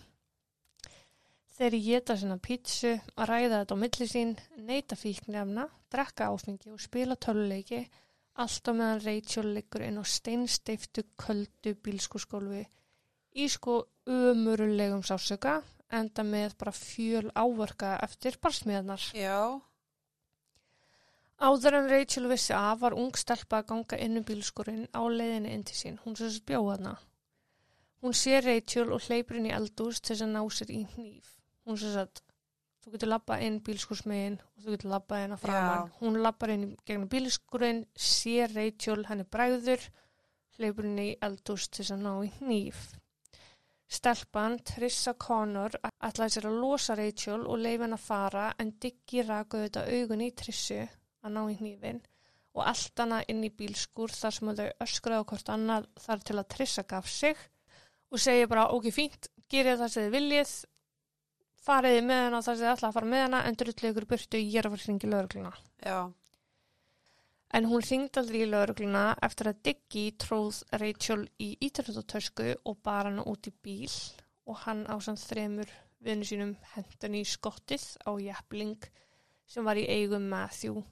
Þeir 1.57 1.76
geta 1.85 2.16
sinna 2.16 2.38
pítsu 2.38 2.92
að 3.16 3.28
ræða 3.28 3.62
þetta 3.62 3.74
á 3.76 3.83
milli 3.83 4.07
sín, 4.09 4.37
neyta 4.57 4.96
fíknefna, 4.96 5.68
drekka 5.92 6.28
áfengi 6.28 6.72
og 6.72 6.81
spila 6.81 7.16
töluleiki 7.16 7.88
allt 8.40 8.68
á 8.68 8.72
meðan 8.72 9.05
Rachel 9.05 9.55
liggur 9.55 9.85
inn 9.85 10.00
á 10.00 10.05
steinsteiftu 10.05 11.05
köldu 11.20 11.74
bílskúrskólfi 11.85 12.64
í 13.37 13.48
sko 13.48 13.83
umurulegum 14.09 15.05
sásöka 15.05 15.61
enda 15.92 16.24
með 16.24 16.57
bara 16.61 16.72
fjöl 16.72 17.28
áverka 17.37 17.98
eftir 18.05 18.38
barsmiðnar. 18.40 19.12
Já. 19.12 19.61
Áður 21.42 21.74
en 21.74 21.88
Rachel 21.90 22.28
vissi 22.31 22.52
af 22.55 22.85
var 22.85 22.94
ung 22.94 23.16
stelpa 23.18 23.59
að 23.59 23.70
ganga 23.72 23.96
inn 24.05 24.20
um 24.20 24.26
bílskurinn 24.26 24.85
á 24.94 25.02
leiðinni 25.02 25.50
inn 25.50 25.64
til 25.66 25.74
sín. 25.74 25.96
Hún 26.05 26.14
sem 26.14 26.31
spjóða 26.31 26.76
hana. 26.76 26.92
Hún 28.02 28.14
sé 28.14 28.38
Rachel 28.44 28.92
og 28.94 29.02
hleypur 29.09 29.40
inn 29.40 29.48
í 29.50 29.57
eldús 29.57 29.98
til 29.98 30.12
þess 30.12 30.26
að 30.28 30.31
ná 30.37 30.42
sér 30.55 30.70
í 30.70 30.85
hníf. 30.92 31.33
Hún 31.66 31.81
sem 31.83 31.96
sagt, 31.96 32.22
þú 32.85 32.94
getur 32.94 33.11
labbað 33.11 33.42
inn 33.48 33.59
bílskursmiðin 33.66 34.38
og 34.38 34.62
þú 34.62 34.76
getur 34.76 34.94
labbað 34.94 35.24
inn 35.24 35.35
á 35.35 35.38
framann. 35.42 35.90
Já. 35.90 35.98
Hún 35.98 36.20
labbar 36.28 36.55
inn 36.55 36.64
gegnum 36.87 37.11
bílskurinn, 37.11 37.85
sé 37.98 38.46
Rachel 38.55 39.02
henni 39.11 39.26
bræður, 39.26 39.90
hleypur 40.61 40.90
inn 40.92 41.05
í 41.09 41.11
eldús 41.26 41.66
til 41.66 41.83
þess 41.83 41.96
að 41.98 42.07
ná 42.07 42.14
í 42.22 42.33
hníf. 42.38 42.87
Stelpan, 43.92 44.61
Trissa 44.62 45.18
Connor, 45.18 45.74
ætlaði 46.07 46.38
sér 46.38 46.52
að 46.55 46.62
losa 46.62 46.94
Rachel 46.96 47.42
og 47.42 47.59
leiði 47.59 47.88
henni 47.88 47.98
að 47.98 48.07
fara 48.07 48.50
en 48.62 48.76
Diggi 48.78 49.26
rakuði 49.26 49.72
þetta 49.72 49.88
augun 49.90 50.28
í 50.31 50.35
Trissu 50.38 50.85
að 51.22 51.37
ná 51.37 51.42
í 51.50 51.58
hnífin 51.61 52.02
og 52.52 52.66
allt 52.68 53.00
hana 53.00 53.22
inn 53.32 53.44
í 53.46 53.52
bílskur 53.56 54.12
þar 54.12 54.37
sem 54.37 54.52
þau 54.58 54.68
öskraði 54.85 55.24
á 55.24 55.28
hvort 55.30 55.52
annað 55.54 55.88
þar 56.04 56.24
til 56.28 56.38
að 56.38 56.48
Trissa 56.54 56.85
gaf 56.88 57.08
sig 57.08 57.38
og 58.12 58.20
segi 58.20 58.48
bara 58.50 58.68
ok 58.76 58.90
fínt, 58.92 59.30
gerið 59.48 59.80
það 59.80 59.92
sem 59.92 60.06
þið 60.06 60.16
viljið 60.16 60.54
fariði 61.62 62.02
með 62.08 62.24
hana 62.26 62.42
þar 62.42 62.56
sem 62.56 62.64
þið 62.64 62.72
ætlaði 62.72 62.90
að 62.90 62.96
fara 62.98 63.12
með 63.12 63.24
hana 63.26 63.44
en 63.46 63.61
drullið 63.61 63.92
ykkur 63.92 64.08
burtu 64.11 64.42
ég 64.42 64.58
er 64.58 64.68
að 64.68 64.74
fara 64.74 64.87
hringi 64.87 65.12
lögregluna 65.12 65.52
Já. 65.87 65.98
en 67.56 67.68
hún 67.70 67.87
hringdi 67.87 68.20
aldrei 68.20 68.40
í 68.42 68.50
lögregluna 68.50 69.04
eftir 69.28 69.50
að 69.52 69.62
Diggi 69.68 70.04
tróð 70.24 70.62
Rachel 70.82 71.22
í 71.40 71.52
ítrúttatösku 71.68 72.50
og 72.68 72.82
bar 72.85 73.08
hana 73.08 73.24
út 73.32 73.48
í 73.48 73.54
bíl 73.64 73.92
og 74.44 74.64
hann 74.66 74.85
á 74.90 74.98
samt 75.00 75.22
þremur 75.24 75.70
vinnu 76.02 76.26
sínum 76.26 76.56
hendan 76.74 77.16
í 77.16 77.22
skottið 77.28 77.85
á 78.04 78.11
jafling 78.20 78.90
sem 79.46 79.64
var 79.64 79.78
í 79.78 79.87
eigum 79.87 80.26
Matthew 80.32 80.82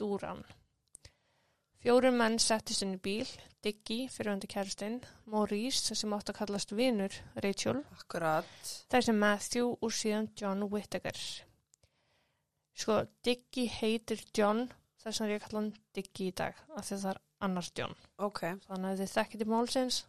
Duran. 0.00 0.42
Fjórum 1.80 2.18
menn 2.20 2.36
settist 2.40 2.82
inn 2.84 2.96
í 2.98 3.00
bíl, 3.00 3.28
Diggy, 3.64 4.02
fyrirhundi 4.12 4.48
kæristinn, 4.48 4.98
Maurice, 5.32 5.94
sem 5.96 6.12
átt 6.16 6.32
að 6.32 6.38
kallast 6.40 6.74
vinur, 6.76 7.14
Rachel, 7.44 7.82
Akkurat. 7.96 8.50
þessi 8.92 9.14
Matthew 9.16 9.70
og 9.80 9.94
síðan 9.96 10.28
John 10.36 10.66
Whittaker. 10.72 11.16
Sko, 12.76 13.02
Diggy 13.24 13.66
heitir 13.68 14.20
John, 14.36 14.66
þess 15.00 15.20
vegna 15.20 15.28
er 15.28 15.34
ég 15.34 15.40
að 15.40 15.46
kalla 15.46 15.62
hann 15.62 15.72
Diggy 15.96 16.28
í 16.28 16.36
dag, 16.40 16.60
af 16.76 16.88
því 16.88 16.96
að 16.96 17.04
það 17.04 17.14
er 17.14 17.22
annars 17.48 17.72
John. 17.76 17.96
Ok. 18.20 18.42
Þannig 18.68 18.90
að 18.90 19.00
þið 19.02 19.14
þekkið 19.14 19.42
til 19.42 19.50
málsins. 19.52 20.02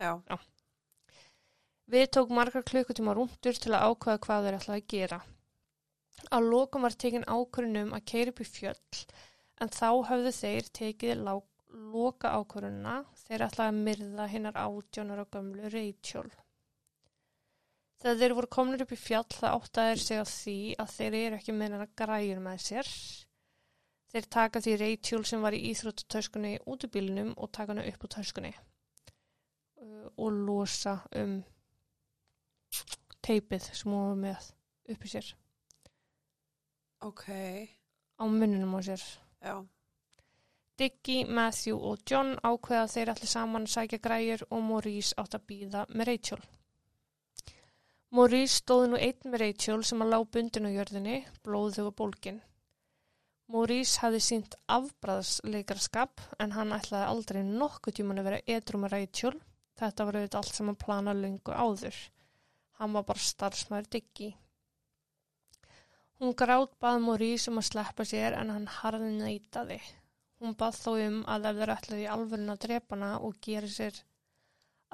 Já. 0.00 0.12
Við 1.86 2.06
tók 2.16 2.32
margar 2.34 2.64
klukkutíma 2.66 3.16
rúndur 3.16 3.56
til 3.60 3.72
að 3.76 3.88
ákveða 3.92 4.22
hvað 4.26 4.46
þeir 4.48 4.58
ætlaði 4.58 4.82
að 4.82 4.88
gera. 4.92 5.20
Á 6.32 6.38
lokum 6.40 6.82
var 6.86 6.96
tekin 6.96 7.26
ákvörunum 7.28 7.92
að 7.96 8.06
keira 8.10 8.32
upp 8.32 8.40
í 8.42 8.48
fjöll 8.48 9.02
en 9.62 9.70
þá 9.72 9.90
höfðu 10.10 10.32
þeir 10.36 10.70
tekið 10.78 11.22
loka 11.26 12.32
ákvörununa 12.40 12.96
þeir 13.26 13.46
ætlaði 13.46 13.72
að 13.72 13.84
myrða 13.88 14.26
hinnar 14.32 14.58
átjónar 14.60 15.22
og 15.22 15.30
gömlu 15.36 15.70
Rachel. 15.72 16.28
Þegar 18.00 18.18
þeir 18.20 18.34
voru 18.38 18.52
komnir 18.56 18.84
upp 18.84 18.92
í 18.92 19.00
fjall 19.00 19.28
það 19.32 19.54
áttaðir 19.58 20.02
sig 20.02 20.20
á 20.20 20.26
því 20.28 20.58
að 20.82 20.92
þeir 20.96 21.18
eru 21.20 21.38
ekki 21.38 21.54
með 21.56 21.66
hennar 21.68 21.94
græjur 22.00 22.42
með 22.44 22.60
sér. 22.66 22.92
Þeir 24.12 24.28
taka 24.36 24.62
því 24.64 24.76
Rachel 24.82 25.24
sem 25.28 25.44
var 25.44 25.56
í 25.56 25.62
íþróttatöskunni 25.70 26.52
út 26.64 26.84
í 26.86 26.92
bílinum 26.92 27.32
og 27.36 27.52
taka 27.52 27.74
hana 27.74 27.86
upp 27.90 28.04
á 28.04 28.08
töskunni 28.16 28.52
uh, 28.56 30.06
og 30.16 30.44
losa 30.46 31.00
um 31.16 31.40
teipið 33.26 33.72
sem 33.72 33.90
hún 33.90 34.06
var 34.12 34.22
með 34.22 34.54
uppi 34.94 35.10
sér 35.10 35.34
Ok. 37.00 37.24
á 38.16 38.24
munnunum 38.24 38.76
á 38.76 38.80
sér. 38.82 39.02
Já. 39.42 39.66
Diggy, 40.76 41.24
Matthew 41.24 41.76
og 41.80 42.02
John 42.08 42.36
ákveða 42.44 42.88
þeir 42.92 43.10
allir 43.12 43.30
saman 43.30 43.66
sækja 43.66 43.98
græjur 43.98 44.42
og 44.50 44.62
Maurice 44.62 45.14
átt 45.16 45.36
að 45.36 45.46
býða 45.48 45.84
með 45.88 46.08
Rachel. 46.10 46.42
Maurice 48.12 48.60
stóði 48.60 48.90
nú 48.90 48.98
einn 49.00 49.30
með 49.30 49.40
Rachel 49.42 49.84
sem 49.84 50.04
að 50.04 50.12
lá 50.12 50.18
bundin 50.24 50.68
á 50.68 50.70
jörðinni, 50.72 51.16
blóðug 51.44 51.90
og 51.90 51.96
bólgin. 52.00 52.42
Maurice 53.48 54.00
hafði 54.02 54.20
sínt 54.26 54.56
afbræðsleikarskap 54.76 56.22
en 56.42 56.52
hann 56.56 56.74
ætlaði 56.76 57.10
aldrei 57.12 57.42
nokkuð 57.46 57.98
tíman 57.98 58.20
að 58.20 58.28
vera 58.30 58.44
edru 58.56 58.80
með 58.82 58.96
Rachel. 58.96 59.34
Þetta 59.76 60.06
var 60.08 60.18
auðvitað 60.18 60.40
allt 60.40 60.56
sem 60.56 60.70
hann 60.70 60.80
plana 60.80 61.14
lungu 61.14 61.52
áður. 61.52 61.98
Hann 62.80 62.92
var 62.96 63.04
bara 63.08 63.28
starfsmæður 63.30 63.90
Diggy. 63.96 64.32
Hún 66.16 66.32
grátt 66.32 66.72
bað 66.80 67.02
Maurice 67.04 67.50
um 67.50 67.60
að 67.60 67.66
sleppa 67.68 68.04
sér 68.08 68.38
en 68.38 68.50
hann 68.54 68.68
harði 68.78 69.10
neytaði. 69.18 69.76
Hún 70.40 70.54
bað 70.56 70.78
þó 70.80 70.92
um 71.06 71.18
að 71.28 71.48
ef 71.50 71.58
þeir 71.58 71.72
ætlaði 71.74 72.06
alvörun 72.12 72.52
að 72.54 72.62
drepa 72.64 72.96
hana 72.96 73.10
og 73.24 73.36
gera 73.44 73.68
sér 73.68 73.98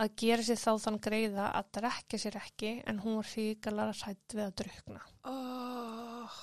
að 0.03 0.17
gera 0.23 0.47
sér 0.47 0.59
þá 0.59 0.73
þann 0.85 0.99
greiða 1.05 1.47
að 1.59 1.71
drekja 1.79 2.21
sér 2.25 2.39
ekki 2.41 2.73
en 2.91 2.99
hún 3.05 3.19
var 3.21 3.31
hríkalara 3.31 3.95
hrætt 4.01 4.35
við 4.35 4.45
að 4.49 4.57
drukna. 4.63 5.03
Oh. 5.31 6.41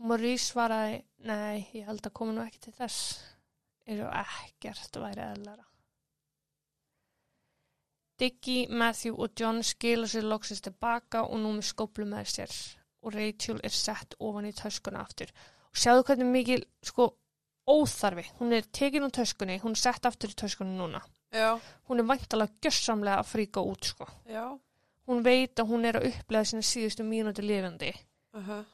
Maurice 0.00 0.48
svaraði, 0.48 1.02
nei, 1.28 1.68
ég 1.76 1.86
held 1.86 2.06
að 2.06 2.16
koma 2.16 2.34
nú 2.34 2.42
ekki 2.46 2.64
til 2.66 2.74
þess. 2.78 3.20
Er 3.90 4.02
og 4.06 4.14
ekkert 4.16 4.98
væri 5.02 5.22
eðlara. 5.26 5.66
Diggy, 8.20 8.66
Matthew 8.68 9.16
og 9.16 9.38
John 9.38 9.62
skila 9.64 10.10
sér 10.10 10.26
loksist 10.28 10.66
tilbaka 10.66 11.24
og 11.24 11.40
nú 11.40 11.54
með 11.56 11.70
skóplu 11.70 12.06
með 12.08 12.34
sér 12.34 12.58
og 13.02 13.14
Rachel 13.14 13.60
er 13.64 13.74
sett 13.74 14.14
ofan 14.20 14.48
í 14.48 14.54
töskuna 14.56 15.02
aftur. 15.04 15.30
Og 15.70 15.80
sjáðu 15.82 16.06
hvernig 16.08 16.30
mikil, 16.30 16.64
sko, 16.84 17.08
óþarfi. 17.70 18.26
Hún 18.40 18.56
er 18.56 18.66
tekin 18.72 19.06
úr 19.06 19.14
töskunni, 19.14 19.60
hún 19.62 19.76
er 19.76 19.82
sett 19.82 20.08
aftur 20.08 20.32
í 20.32 20.38
töskunni 20.38 20.76
núna. 20.78 21.02
Já. 21.34 21.54
Hún 21.88 22.02
er 22.02 22.08
væntalega 22.10 22.58
gjössamlega 22.64 23.22
að 23.22 23.30
fríka 23.30 23.62
út, 23.62 23.86
sko. 23.92 24.08
Já. 24.28 24.58
Hún 25.10 25.24
veit 25.26 25.58
að 25.58 25.70
hún 25.70 25.86
er 25.88 25.98
að 25.98 26.10
upplega 26.10 26.50
sína 26.50 26.66
síðustu 26.66 27.06
mínúti 27.06 27.42
lifandi. 27.46 27.92
Uh 28.36 28.48
-huh. 28.48 28.64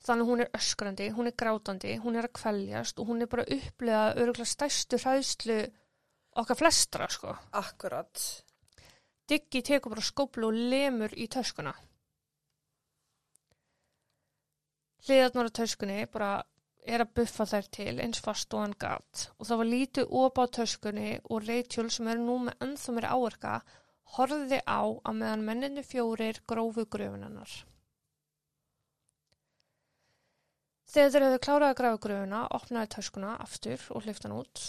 Þannig 0.00 0.26
hún 0.26 0.40
er 0.40 0.50
öskrandi, 0.56 1.10
hún 1.12 1.26
er 1.26 1.36
grátandi, 1.36 1.98
hún 2.00 2.16
er 2.16 2.24
að 2.24 2.36
kvæljast 2.38 2.98
og 2.98 3.06
hún 3.06 3.22
er 3.22 3.26
bara 3.26 3.42
að 3.42 3.52
upplega 3.58 4.14
öruglega 4.16 4.44
stærstu 4.44 4.96
hræðslu 4.96 5.58
okkar 6.40 6.56
flestra, 6.56 7.08
sko. 7.08 7.34
Akkurat. 7.52 8.44
Diggi 9.28 9.62
tekur 9.62 9.90
bara 9.90 10.00
skóplu 10.00 10.46
og 10.46 10.54
lemur 10.54 11.12
í 11.14 11.28
töskuna. 11.28 11.74
Hliðarnar 15.06 15.50
á 15.50 15.56
töskunni 15.60 16.00
bara 16.12 16.30
er 16.84 17.04
að 17.04 17.14
buffa 17.20 17.46
þær 17.48 17.68
til 17.76 17.94
eins 18.02 18.20
fast 18.24 18.54
og 18.56 18.64
hann 18.64 18.76
gat 18.80 19.26
og 19.36 19.48
það 19.48 19.60
var 19.60 19.70
lítið 19.70 20.14
opa 20.22 20.44
á 20.48 20.54
töskunni 20.58 21.10
og 21.28 21.46
Rachel 21.46 21.90
sem 21.92 22.08
er 22.08 22.20
nú 22.20 22.38
með 22.46 22.66
ennþá 22.66 22.96
mér 22.96 23.08
áverka 23.12 23.54
horfiði 24.16 24.60
á 24.66 24.82
að 24.82 25.18
meðan 25.20 25.44
menninni 25.46 25.84
fjórir 25.86 26.40
grófu 26.50 26.86
gröfunannar. 26.90 27.52
Þegar 30.90 31.12
þeir 31.14 31.24
hefðu 31.26 31.40
klárað 31.46 31.68
að 31.68 31.76
grafa 31.78 31.98
gröfuna, 32.04 32.38
opnaði 32.56 32.90
töskuna 32.96 33.34
aftur 33.44 33.84
og 33.94 34.02
hlifta 34.06 34.26
hann 34.26 34.40
út. 34.40 34.62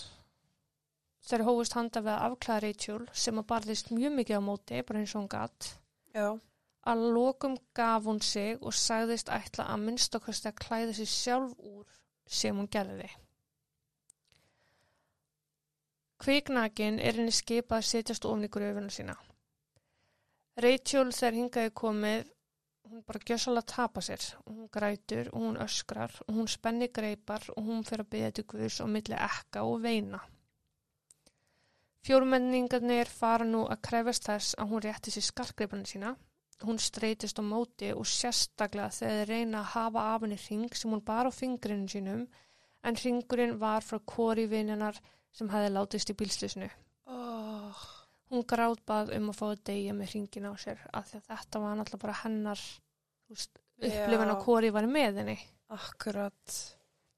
Þeir 1.25 1.45
hófust 1.47 1.77
handa 1.77 2.03
við 2.05 2.13
að 2.13 2.25
afklæða 2.27 2.61
Rachel 2.67 2.99
sem 3.23 3.41
að 3.41 3.47
barðist 3.49 3.89
mjög 3.93 4.13
mikið 4.19 4.37
á 4.37 4.41
móti, 4.45 4.83
bara 4.85 5.01
eins 5.01 5.15
og 5.15 5.23
hún 5.23 5.31
gatt. 5.31 5.71
Já. 6.13 6.27
Að 6.89 7.01
lokum 7.13 7.57
gaf 7.77 8.07
hún 8.09 8.21
sig 8.25 8.57
og 8.61 8.73
sagðist 8.73 9.29
ætla 9.29 9.67
að 9.69 9.83
minnstakosti 9.85 10.49
að 10.49 10.61
klæða 10.63 10.95
sig 10.97 11.09
sjálf 11.09 11.53
úr 11.59 11.85
sem 12.25 12.57
hún 12.57 12.69
gerði. 12.71 13.09
Kviknakin 16.21 16.99
er 17.01 17.17
henni 17.17 17.33
skipað 17.33 17.81
að 17.81 17.87
setjast 17.89 18.25
ofn 18.29 18.45
í 18.45 18.49
gröfuna 18.53 18.93
sína. 18.93 19.15
Rachel 20.61 21.09
þegar 21.15 21.37
hingaði 21.37 21.71
komið, 21.81 22.27
hún 22.91 23.05
bara 23.07 23.21
gjössalega 23.25 23.71
tapa 23.71 24.03
sér 24.05 24.25
og 24.43 24.51
hún 24.51 24.69
grætur 24.73 25.31
og 25.31 25.45
hún 25.45 25.57
öskrar 25.63 26.13
og 26.27 26.35
hún 26.35 26.49
spenni 26.51 26.89
greipar 26.93 27.45
og 27.55 27.63
hún 27.65 27.85
fyrir 27.87 28.05
að 28.05 28.11
byggja 28.13 28.31
til 28.37 28.45
Guðs 28.51 28.81
á 28.83 28.85
milli 28.85 29.17
ekka 29.17 29.63
og 29.65 29.81
veina. 29.85 30.19
Fjórmenningarnir 32.05 33.09
fara 33.09 33.45
nú 33.45 33.63
að 33.69 33.81
krefast 33.87 34.25
þess 34.29 34.57
að 34.57 34.73
hún 34.73 34.85
rétti 34.85 35.13
sér 35.13 35.25
skarkgreipana 35.29 35.89
sína. 35.89 36.15
Hún 36.62 36.78
streytist 36.78 37.39
á 37.41 37.43
móti 37.45 37.89
og 37.95 38.06
sérstaklega 38.06 38.93
þegar 38.93 39.21
þeir 39.21 39.32
reyna 39.32 39.62
að 39.63 39.71
hafa 39.76 40.04
af 40.13 40.26
henni 40.26 40.38
ring 40.43 40.76
sem 40.78 40.91
hún 40.93 41.04
bar 41.06 41.30
á 41.30 41.32
fingrinu 41.34 41.88
sínum 41.89 42.28
en 42.84 43.00
ringurinn 43.04 43.58
var 43.62 43.86
frá 43.86 43.97
kori 44.06 44.45
vinninar 44.50 45.00
sem 45.34 45.50
hefði 45.50 45.71
látist 45.74 46.12
í 46.13 46.17
bílslisnu. 46.17 46.69
Oh, 47.10 47.82
Hún 48.32 48.45
grátbað 48.47 49.10
um 49.17 49.32
að 49.32 49.39
fá 49.41 49.47
að 49.50 49.63
deyja 49.67 49.93
með 49.95 50.13
ringin 50.15 50.47
á 50.47 50.54
sér 50.56 50.84
af 50.95 51.10
því 51.10 51.17
að 51.19 51.26
þetta 51.32 51.60
var 51.63 51.74
náttúrulega 51.76 52.04
bara 52.06 52.19
hennar 52.21 52.62
upplifin 53.32 54.32
Já. 54.32 54.38
kori 54.45 54.69
var 54.71 54.88
með 54.88 55.19
henni. 55.21 55.36
akkurat. 55.71 56.56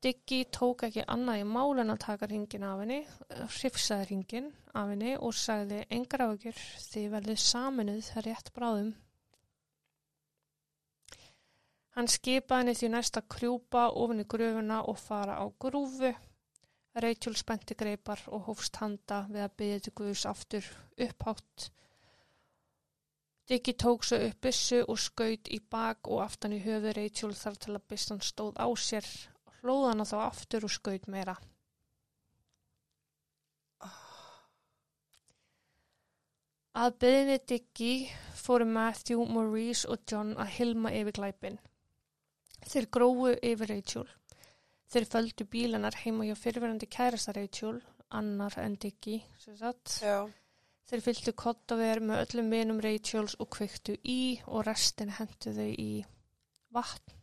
Diggi 0.03 0.41
tók 0.51 0.83
ekki 0.87 1.05
annað 1.07 1.43
í 1.43 1.45
mál 1.47 1.79
en 1.79 1.93
að 1.93 2.01
taka 2.03 2.27
ringin 2.27 2.65
af 2.67 2.81
henni, 2.81 2.97
hrifsaði 3.29 4.09
ringin 4.09 4.49
af 4.73 4.89
henni 4.89 5.13
og 5.15 5.37
sagði 5.37 5.83
engar 5.95 6.25
áhugjur 6.25 6.59
því 6.89 7.03
verðið 7.13 7.39
saminuð 7.45 8.09
rétt 8.25 8.51
bráðum. 8.57 8.91
Hann 11.93 12.09
skipaði 12.09 12.63
henni 12.63 12.73
því 12.77 12.87
næst 12.89 13.17
að 13.19 13.27
krjúpa 13.35 13.83
ofin 14.01 14.23
í 14.23 14.29
gröfuna 14.33 14.79
og 14.89 14.97
fara 14.97 15.37
á 15.37 15.45
grúfu. 15.61 16.09
Rachel 17.03 17.35
spenti 17.37 17.75
greipar 17.77 18.21
og 18.33 18.47
hófst 18.47 18.77
handa 18.81 19.23
við 19.29 19.45
að 19.45 19.55
byggja 19.59 19.83
til 19.85 19.93
Guðs 19.99 20.25
aftur 20.29 20.67
upphátt. 21.05 21.69
Diggi 23.49 23.73
tók 23.73 24.05
svo 24.07 24.17
upp 24.25 24.41
byssu 24.45 24.79
og 24.87 24.99
skaut 25.01 25.49
í 25.51 25.59
bak 25.75 26.07
og 26.07 26.21
aftan 26.23 26.53
í 26.55 26.61
höfu 26.63 26.93
Rachel 26.97 27.33
þar 27.37 27.57
til 27.65 27.73
að 27.75 27.87
byssan 27.91 28.21
stóð 28.25 28.55
á 28.57 28.67
sér 28.79 29.09
hlóð 29.59 29.89
hana 29.89 30.05
þá 30.07 30.15
aftur 30.27 30.65
og 30.65 30.73
skaut 30.73 31.09
meira. 31.11 31.35
Að 36.73 36.95
beðinni 37.03 37.37
Diggi 37.45 37.91
fóru 38.33 38.65
Matthew, 38.65 39.21
Maurice 39.29 39.85
og 39.85 40.07
John 40.09 40.33
að 40.41 40.55
hilma 40.55 40.89
yfir 40.89 41.19
glæpin. 41.19 41.59
Þeir 42.69 42.89
grófu 42.95 43.33
yfir 43.39 43.73
Rachel. 43.73 44.07
Þeir 44.93 45.09
földu 45.09 45.47
bílanar 45.49 45.97
heima 46.03 46.27
hjá 46.27 46.35
fyrirverandi 46.37 46.87
kærasta 46.91 47.33
Rachel, 47.35 47.81
annar 48.13 48.55
en 48.61 48.77
Diggi, 48.79 49.19
sem 49.41 49.57
sagt. 49.57 49.99
Já, 50.03 50.29
Þeir 50.89 51.01
fylgdu 51.05 51.31
kottaver 51.39 52.01
með 52.03 52.21
öllum 52.23 52.49
vinum 52.51 52.79
Rachels 52.83 53.37
og 53.39 53.47
kveiktu 53.55 53.95
í 54.03 54.35
og 54.45 54.65
restin 54.67 55.13
hentu 55.15 55.53
þau 55.55 55.69
í 55.69 55.91
vatn 56.75 57.15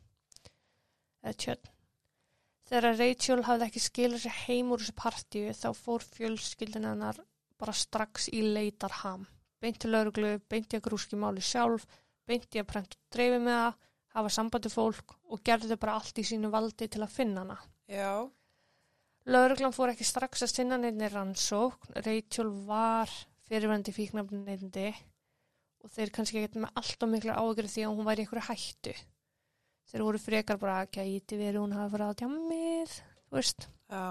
eða 1.20 1.34
tjörn. 1.44 1.68
Þegar 2.70 2.96
Rachel 2.96 3.44
hafði 3.48 3.66
ekki 3.66 3.82
skilur 3.84 4.22
sér 4.22 4.36
heim 4.46 4.72
úr 4.72 4.80
þessu 4.80 4.96
partíu 4.96 5.52
þá 5.58 5.68
fór 5.76 6.06
fjölskyldin 6.06 6.88
hennar 6.88 7.20
bara 7.60 7.76
strax 7.76 8.30
í 8.32 8.40
leitarham. 8.46 9.26
Beinti 9.60 9.90
lauruglu, 9.90 10.38
beinti 10.48 10.78
að 10.78 10.86
grúski 10.86 11.18
máli 11.20 11.44
sjálf, 11.44 11.84
beinti 12.24 12.62
að 12.62 12.70
prenta 12.70 12.96
og 12.96 13.12
dreifi 13.12 13.42
með 13.44 13.58
það, 13.58 13.80
hafa 14.14 14.32
sambandi 14.34 14.70
fólk 14.72 15.16
og 15.30 15.42
gerði 15.46 15.78
bara 15.80 15.96
allt 16.00 16.18
í 16.18 16.26
sínu 16.26 16.50
valdi 16.52 16.88
til 16.90 17.02
að 17.04 17.14
finna 17.14 17.44
hana. 17.44 17.58
já, 17.88 18.28
Lauruglan 19.30 19.74
fór 19.76 19.92
ekki 19.92 20.06
strax 20.08 20.42
að 20.46 20.54
sinna 20.54 20.78
neinni 20.80 21.08
rannsókn. 21.12 21.92
Rachel 22.06 22.50
var 22.66 23.10
fyrirvændi 23.46 23.92
fíknafni 23.92 24.40
neyndi 24.42 24.88
og 25.84 25.92
þeir 25.92 26.12
kannski 26.14 26.40
ekkert 26.40 26.60
með 26.64 26.80
allt 26.80 27.04
og 27.04 27.10
mikla 27.12 27.36
ágjörð 27.40 27.74
því 27.74 27.84
að 27.84 27.98
hún 27.98 28.08
væri 28.08 28.24
einhverju 28.24 28.46
hættu. 28.48 28.94
Þeir 29.90 30.04
voru 30.06 30.20
frekar 30.22 30.60
bara 30.60 30.80
að 30.82 30.92
gæti 30.96 31.38
verið 31.40 31.60
hún 31.62 31.76
hafi 31.76 31.92
farið 31.94 32.10
á 32.10 32.18
tjammið, 32.20 32.96
þú 33.28 33.38
veist. 33.38 33.68
já, 33.90 34.06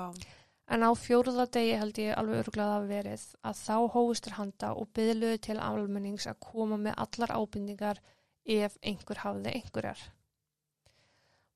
En 0.69 0.85
á 0.85 0.91
fjóruða 0.93 1.47
degi 1.49 1.77
held 1.81 1.97
ég 1.97 2.17
alveg 2.19 2.43
örglað 2.43 2.71
að 2.75 2.89
verið 2.91 3.21
að 3.41 3.55
þá 3.57 3.77
hófustur 3.95 4.35
handa 4.37 4.73
og 4.77 4.91
byðluðu 4.93 5.39
til 5.47 5.57
almennings 5.57 6.27
að 6.29 6.41
koma 6.45 6.77
með 6.77 6.99
allar 7.05 7.33
ábindingar 7.33 8.01
ef 8.45 8.77
einhver 8.81 9.21
hafði 9.23 9.53
einhverjar. 9.57 10.01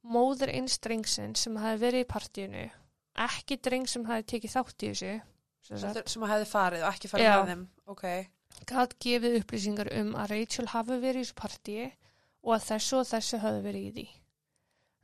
Móður 0.03 0.51
eins 0.51 0.79
drengsinn 0.83 1.35
sem 1.39 1.55
hafi 1.61 1.79
verið 1.79 2.03
í 2.03 2.09
partíinu, 2.09 2.63
ekki 3.25 3.59
dreng 3.63 3.87
sem 3.87 4.03
hafi 4.09 4.25
tekið 4.33 4.55
þátt 4.57 4.83
í 4.83 4.89
þessu, 4.91 5.13
sem 5.63 6.25
hefði 6.27 6.49
farið 6.49 6.83
og 6.83 6.89
ekki 6.91 7.11
farið 7.11 7.29
Já. 7.29 7.35
með 7.37 7.51
þeim. 7.53 7.67
Ok, 7.93 8.07
gæt 8.73 8.97
gefið 9.05 9.37
upplýsingar 9.39 9.91
um 10.01 10.11
að 10.19 10.33
Rachel 10.33 10.67
hafi 10.73 10.97
verið 10.99 11.21
í 11.21 11.23
þessu 11.23 11.39
partíi 11.39 11.85
og 12.43 12.57
að 12.57 12.67
þessu 12.67 12.99
og 12.99 13.07
þessu 13.13 13.39
hafi 13.45 13.63
verið 13.63 13.87
í 13.87 13.93
því. 13.95 14.05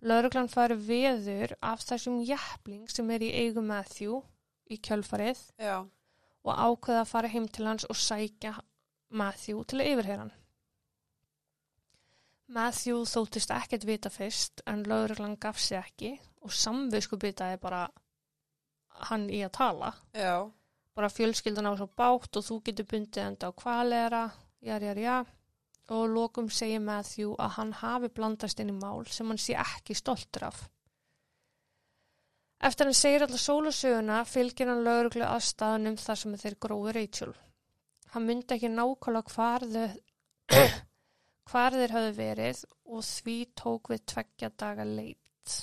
Lauruglan 0.09 0.51
fari 0.51 0.75
veður 0.79 1.55
af 1.65 1.81
þessum 1.83 2.19
jæfling 2.23 2.91
sem 2.91 3.09
er 3.11 3.23
í 3.23 3.31
eigum 3.43 3.67
Matthew 3.67 4.21
í 4.71 4.77
kjölfarið 4.83 5.41
já, 5.59 5.79
og 6.43 6.51
ákveða 6.55 7.01
að 7.03 7.09
fara 7.11 7.31
heim 7.31 7.47
til 7.51 7.67
hans 7.67 7.87
og 7.89 7.99
sækja 7.99 8.53
Matthew 9.09 9.63
til 9.67 9.81
að 9.81 9.91
yfirheyra 9.93 10.23
hann. 10.23 10.35
Matthew 12.49 13.03
þóttist 13.05 13.51
ekkert 13.53 13.85
vita 13.85 14.09
fyrst 14.09 14.63
en 14.69 14.83
lauruglan 14.89 15.35
gaf 15.41 15.59
sig 15.61 15.77
ekki 15.77 16.15
og 16.41 16.53
samvisku 16.55 17.19
bitaði 17.21 17.59
bara 17.61 17.83
hann 19.09 19.27
í 19.29 19.43
að 19.45 19.51
tala. 19.59 19.91
já, 20.13 20.49
Bara 20.95 21.09
fjölskyldan 21.13 21.69
á 21.69 21.73
svo 21.77 21.87
bátt 21.87 22.35
og 22.35 22.43
þú 22.43 22.55
getur 22.65 22.87
bundið 22.89 23.23
enda 23.23 23.47
á 23.47 23.51
kvalera, 23.55 24.23
jar, 24.65 24.81
jar, 24.83 24.97
jar. 24.97 25.29
Og 25.89 26.09
lokum 26.09 26.49
segir 26.49 26.81
Matthew 26.83 27.35
að 27.39 27.53
hann 27.57 27.71
hafi 27.73 28.09
blandast 28.13 28.59
inn 28.59 28.73
í 28.73 28.75
mál 28.77 29.05
sem 29.07 29.29
hann 29.29 29.39
sé 29.41 29.55
ekki 29.57 29.95
stoltur 29.95 30.49
af. 30.49 30.65
Eftir 32.59 32.89
hann 32.89 32.97
segir 32.97 33.23
alltaf 33.23 33.39
sólusöguna 33.39 34.19
fylgir 34.27 34.67
hann 34.67 34.83
lauruglu 34.83 35.23
að 35.23 35.45
staðnum 35.47 35.95
þar 36.01 36.19
sem 36.21 36.35
þeir 36.41 36.57
grófi 36.65 36.95
Rachel. 36.97 37.33
Hann 38.11 38.25
myndi 38.27 38.57
ekki 38.57 38.73
nákvæmlega 38.73 39.33
hvar 39.37 39.65
þeir, 39.71 39.95
hvar 41.49 41.73
þeir 41.73 41.93
höfðu 41.95 42.15
verið 42.17 42.63
og 42.85 43.05
því 43.05 43.37
tók 43.57 43.89
við 43.89 44.03
tveggja 44.13 44.49
daga 44.63 44.85
leit. 44.85 45.55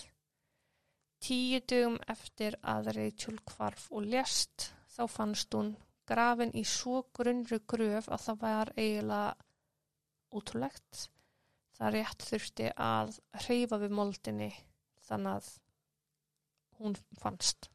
Tíu 1.22 1.60
dugum 1.62 1.98
eftir 2.10 2.56
að 2.62 2.90
Rachel 2.96 3.36
hvarf 3.50 3.86
og 3.94 4.06
lést 4.06 4.70
þá 4.96 5.02
fannst 5.10 5.54
hún 5.54 5.74
grafin 6.06 6.54
í 6.54 6.64
svo 6.66 7.04
grunnri 7.16 7.60
gröf 7.66 8.08
að 8.10 8.24
það 8.24 8.40
var 8.42 8.72
eiginlega 8.76 9.36
ótrúlegt. 10.36 11.06
Það 11.76 11.94
rétt 11.94 12.26
þurfti 12.30 12.68
að 12.80 13.16
hreyfa 13.44 13.78
við 13.82 13.96
moldinni 13.98 14.50
þannig 15.06 15.38
að 15.38 15.48
hún 16.80 16.98
fannst. 17.20 17.70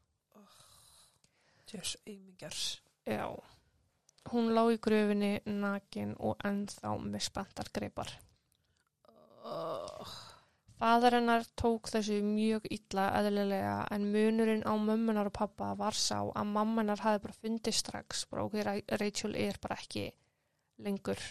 tjós, 1.72 1.96
ymingjars. 2.06 2.82
Já. 3.08 3.32
Hún 4.30 4.52
lá 4.54 4.62
í 4.70 4.78
gröfinni 4.78 5.40
nakin 5.46 6.14
og 6.20 6.38
ennþá 6.46 6.94
með 7.02 7.24
spenntar 7.26 7.72
greipar. 7.74 8.12
Oh, 9.42 10.12
Faðar 10.82 11.14
hennar 11.20 11.44
tók 11.60 11.92
þessu 11.94 12.16
mjög 12.26 12.64
illa 12.74 13.04
eðlilega 13.20 13.74
en 13.94 14.08
munurinn 14.14 14.64
á 14.66 14.74
mömmunar 14.82 15.28
og 15.30 15.36
pappa 15.36 15.68
var 15.78 15.94
sá 15.94 16.24
að 16.24 16.54
mammanar 16.56 17.04
hafi 17.04 17.22
bara 17.22 17.38
fundið 17.38 17.76
strax 17.78 18.24
bara 18.32 18.48
okkur 18.48 18.70
Rachel 19.02 19.38
er 19.38 19.60
bara 19.62 19.78
ekki 19.78 20.08
lengur 20.82 21.22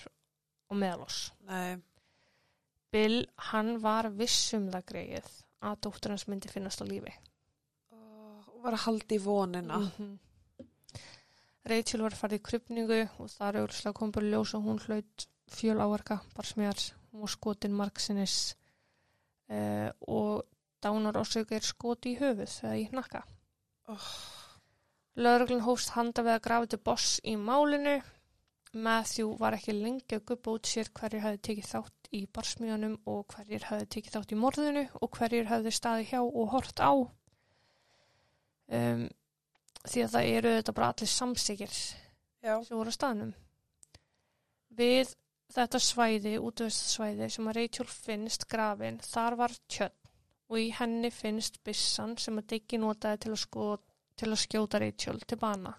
og 0.70 0.78
meðalós. 0.78 1.32
nei, 1.50 1.82
Bill, 2.94 3.24
hann 3.50 3.80
var 3.82 4.12
vissum 4.14 4.70
það 4.70 4.86
greið 4.92 5.34
að 5.66 5.82
dóttur 5.86 6.14
hans 6.14 6.28
myndi 6.30 6.50
finnast 6.52 6.82
á 6.82 6.86
lífi. 6.86 7.16
oh, 7.90 8.46
var 8.62 8.78
að 8.78 8.84
halda 8.86 9.18
í 9.18 9.22
vonina. 9.24 9.80
-hmm. 9.82 10.14
Rachel 11.68 12.04
var 12.06 12.16
farið 12.16 12.40
í 12.40 12.44
krypningu 12.48 13.00
og 13.20 13.28
það 13.28 13.48
er 13.48 13.58
auðvitað 13.60 13.96
kom 13.98 14.12
bara 14.14 14.30
ljós 14.32 14.54
og 14.56 14.64
hún 14.64 14.80
hlaut 14.86 15.26
fjöl 15.50 15.80
áarka, 15.82 16.20
bara 16.36 16.48
smjar, 16.48 16.84
var 17.12 17.32
skotin 17.32 17.76
margsinnis 17.76 18.36
uh, 19.50 19.90
og 20.08 20.46
dánar 20.80 21.18
ásöku 21.20 21.58
er 21.58 21.66
skoti 21.66 22.14
í 22.14 22.20
höfuð 22.20 22.54
eða 22.62 22.78
í 22.80 22.86
hnakka. 22.92 23.24
Oh, 23.90 24.08
Lögreglun 25.20 25.66
hófst 25.66 25.92
handa 25.96 26.24
við 26.24 26.36
að 26.38 26.44
grafa 26.46 26.70
til 26.72 26.80
boss 26.86 27.20
í 27.26 27.36
málinu. 27.36 27.98
Matthew 28.72 29.34
var 29.40 29.56
ekki 29.56 29.74
lengi 29.74 30.16
að 30.16 30.26
guppa 30.30 30.54
út 30.54 30.68
sér 30.70 30.88
hverjir 30.94 31.24
hafði 31.24 31.40
tekið 31.48 31.70
þátt 31.72 32.10
í 32.14 32.20
barsmíðanum 32.30 32.98
og 33.10 33.24
hverjir 33.34 33.66
hafði 33.66 33.88
tekið 33.96 34.16
þátt 34.16 34.34
í 34.34 34.38
morðinu 34.38 34.84
og 35.00 35.16
hverjir 35.18 35.50
hafði 35.50 35.72
staðið 35.74 36.12
hjá 36.12 36.20
og 36.22 36.52
hort 36.54 36.78
á. 36.80 36.92
Um, 38.70 39.08
því 39.88 40.04
að 40.04 40.12
það 40.14 40.30
eru 40.36 40.54
þetta 40.58 40.74
bara 40.76 40.88
allir 40.92 41.10
samsíkir 41.14 41.72
já, 42.42 42.54
sem 42.64 42.76
voru 42.76 42.92
á 42.92 42.98
staðnum. 42.98 43.34
Við 44.76 45.14
þetta 45.50 45.80
svæði, 45.82 46.34
útveðstsvæði 46.38 47.28
sem 47.34 47.48
að 47.50 47.56
Rachel 47.58 47.86
finnst 47.90 48.46
grafin, 48.50 49.00
þar 49.02 49.36
var 49.40 49.54
tjörn 49.68 49.96
og 50.50 50.58
í 50.58 50.70
henni 50.74 51.10
finnst 51.14 51.60
byssan 51.66 52.16
sem 52.18 52.38
að 52.38 52.46
Diggi 52.54 52.78
notaði 52.82 53.20
til 53.24 53.32
að, 53.32 53.40
sko, 53.44 53.66
til 54.18 54.28
að 54.30 54.40
skjóta 54.44 54.80
Rachel 54.82 55.20
til 55.26 55.38
bana. 55.38 55.74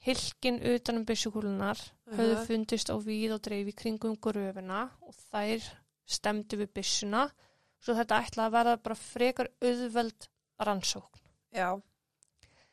Hilkin 0.00 0.62
utanum 0.64 1.04
byssukúlunar 1.04 1.76
höfðu 2.08 2.36
Mhm. 2.38 2.46
fundist 2.46 2.88
á 2.88 2.96
víð 2.96 3.34
og 3.34 3.42
dreif 3.42 3.66
í 3.68 3.74
kringum 3.76 4.16
gröfina 4.16 4.90
og 5.02 5.14
þær 5.32 5.60
stemdu 6.08 6.56
við 6.56 6.72
byssuna 6.72 7.30
svo 7.80 7.94
þetta 7.94 8.22
ætlaði 8.24 8.48
að 8.48 8.54
verða 8.56 8.82
bara 8.82 8.94
frekar 8.94 9.48
auðveld 9.60 10.28
rannsókn. 10.60 11.20
Já. 11.52 11.80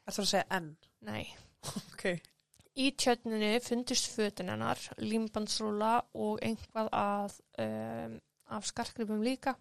Er 0.07 0.15
það 0.15 0.23
að 0.23 0.31
segja 0.31 0.47
enn? 0.57 0.73
Nei. 1.07 1.23
Ok. 1.91 2.03
Í 2.77 2.91
tjötninni 2.93 3.57
fundist 3.65 4.11
fötin 4.13 4.51
hennar, 4.53 4.79
límbandsrúla 5.01 5.95
og 6.13 6.43
einhvað 6.45 6.91
að, 6.93 7.39
um, 7.63 8.13
af 8.53 8.67
skarkripum 8.69 9.23
líka. 9.25 9.55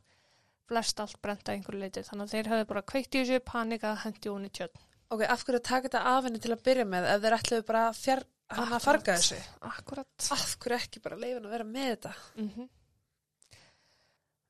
Flest 0.69 1.01
allt 1.01 1.17
brenda 1.25 1.55
einhverju 1.55 1.81
leiti. 1.81 2.05
Þannig 2.05 2.27
að 2.27 2.35
þeir 2.35 2.51
hefðu 2.53 2.69
bara 2.75 2.85
kveikt 2.93 3.17
í 3.17 3.23
þessu, 3.23 3.41
panikað, 3.49 4.03
hendi 4.05 4.33
hún 4.35 4.47
í 4.47 4.53
tjötn. 4.53 4.85
Ok, 5.15 5.25
af 5.25 5.47
hverju 5.47 5.63
taka 5.65 5.89
þetta 5.89 6.05
af 6.13 6.29
henni 6.29 6.43
til 6.45 6.53
að 6.53 6.65
byrja 6.69 6.87
með 6.93 7.09
ef 7.15 7.25
þeir 7.25 7.39
ætluðu 7.39 7.67
bara 7.73 7.83
að 7.89 8.01
fjar, 8.03 8.25
hann 8.59 8.73
að 8.77 8.87
farga 8.87 9.17
þessu? 9.17 9.43
Akkurat. 9.73 10.31
Af 10.37 10.57
hverju 10.63 10.79
ekki 10.83 11.03
bara 11.05 11.21
leifin 11.23 11.47
að 11.47 11.55
vera 11.57 11.69
með 11.73 11.93
þetta? 11.95 12.17
Mm 12.37 12.51
-hmm. 12.55 12.73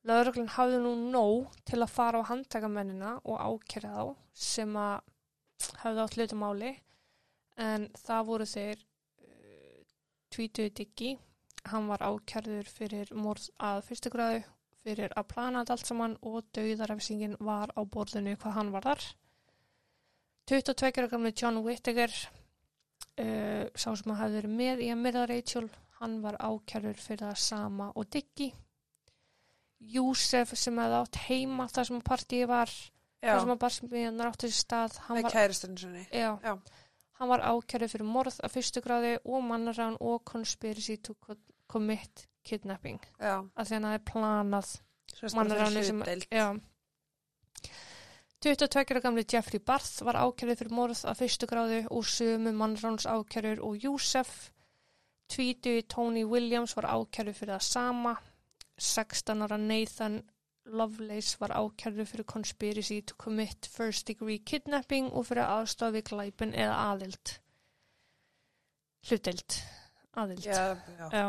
Lögreglun 0.07 0.55
hafði 0.55 0.79
nú 0.83 0.95
nóg 1.11 1.55
til 1.67 1.81
að 1.81 1.93
fara 1.93 2.19
á 2.19 2.29
handtakamennina 2.29 3.19
og 3.23 3.39
ákjæra 3.39 3.93
þá 3.95 4.15
sem 4.33 4.75
að 4.75 4.99
hefði 5.83 6.03
átt 6.03 6.17
hlutumáli 6.17 6.73
en 7.57 7.87
það 7.97 8.27
voru 8.29 8.47
þeir 8.49 8.81
uh, 8.81 9.79
tvítuði 10.33 10.73
diggi. 10.81 11.13
Hann 11.67 11.89
var 11.89 12.05
ákjærður 12.05 12.69
fyrir 12.71 13.13
morð 13.17 13.49
að 13.59 13.81
fyrstu 13.89 14.11
gráðu 14.13 14.43
fyrir 14.87 15.11
að 15.19 15.27
plana 15.33 15.65
allt 15.67 15.87
saman 15.87 16.15
og 16.23 16.45
dauðarefsingin 16.55 17.35
var 17.43 17.73
á 17.75 17.81
borðinu 17.83 18.37
hvað 18.39 18.55
hann 18.59 18.73
var 18.75 18.87
þar. 18.87 19.07
22 20.47 20.91
ára 20.93 21.09
gamli 21.11 21.33
John 21.35 21.59
Whittaker 21.65 22.13
uh, 22.13 23.65
sá 23.75 23.89
sem 23.91 24.13
að 24.13 24.21
hafði 24.21 24.39
verið 24.39 24.55
með 24.61 24.85
í 24.85 24.91
að 24.93 25.03
myrða 25.03 25.25
Rachel 25.33 25.67
hann 25.99 26.19
var 26.23 26.37
ákjærður 26.39 27.01
fyrir 27.01 27.25
það 27.25 27.41
sama 27.43 27.89
og 27.97 28.07
Diggi. 28.13 28.51
Júsef 29.77 30.53
sem 30.57 30.77
hefði 30.79 31.01
átt 31.01 31.19
heima 31.27 31.67
þar 31.73 31.89
sem 31.89 32.05
partíi 32.05 32.47
var 32.49 32.71
þar 33.23 33.39
sem 33.43 33.53
að 33.55 33.59
barsmiðan 33.63 34.21
átti 34.27 34.49
sér 34.51 34.57
stað. 34.63 34.97
Með 35.09 35.23
var, 35.27 35.31
kæristinu 35.31 35.77
sinni. 35.81 36.03
já, 36.11 36.29
Já. 36.43 36.53
hann 37.19 37.29
var 37.31 37.39
ákjærður 37.49 37.91
fyrir 37.95 38.05
morð 38.13 38.39
af 38.43 38.51
fyrstu 38.53 38.81
gráði 38.85 39.13
og 39.25 39.43
mannarán 39.43 39.97
og 39.99 40.23
conspiracy 40.25 40.97
to 40.97 41.15
co- 41.19 41.37
commit 41.67 42.27
kidnapping. 42.43 42.99
Já. 43.19 43.41
að 43.55 43.65
því 43.67 43.73
hann 43.79 43.83
hafi 43.91 44.03
planað 44.11 44.75
mannaráni 45.33 45.83
sem 45.83 46.03
já. 46.31 46.59
22 48.39 48.85
ára 48.93 49.01
gamli 49.01 49.23
Jeffrey 49.25 49.59
Barth 49.65 50.03
var 50.05 50.15
ákjærður 50.21 50.59
fyrir 50.59 50.75
morð 50.77 50.99
af 51.09 51.17
fyrstu 51.17 51.47
gráðu 51.49 51.79
og 51.89 52.05
sömu 52.05 52.51
mannráns 52.53 53.07
ákjærður 53.09 53.63
og 53.65 53.79
Júsef 53.81 54.51
Tvítu 55.27 55.81
Tony 55.89 56.23
Williams 56.23 56.75
var 56.77 56.85
ákjærður 56.93 57.35
fyrir 57.35 57.55
það 57.57 57.65
sama. 57.65 58.13
16 58.77 59.41
ára 59.43 59.57
Nathan 59.57 60.19
Lovelace 60.67 61.39
var 61.41 61.53
ákjærður 61.55 62.09
fyrir 62.11 62.29
conspiracy 62.33 62.99
to 63.01 63.15
commit 63.21 63.69
first 63.71 64.07
degree 64.07 64.39
kidnapping 64.39 65.09
og 65.11 65.29
fyrir 65.29 65.47
aðstofi 65.47 66.03
glæpin 66.09 66.53
eða 66.53 66.77
aðild 66.91 67.37
hlutdeild 69.07 69.59
aðild 70.17 70.45
Já, 70.45 70.75
já. 70.99 71.09
Já. 71.13 71.25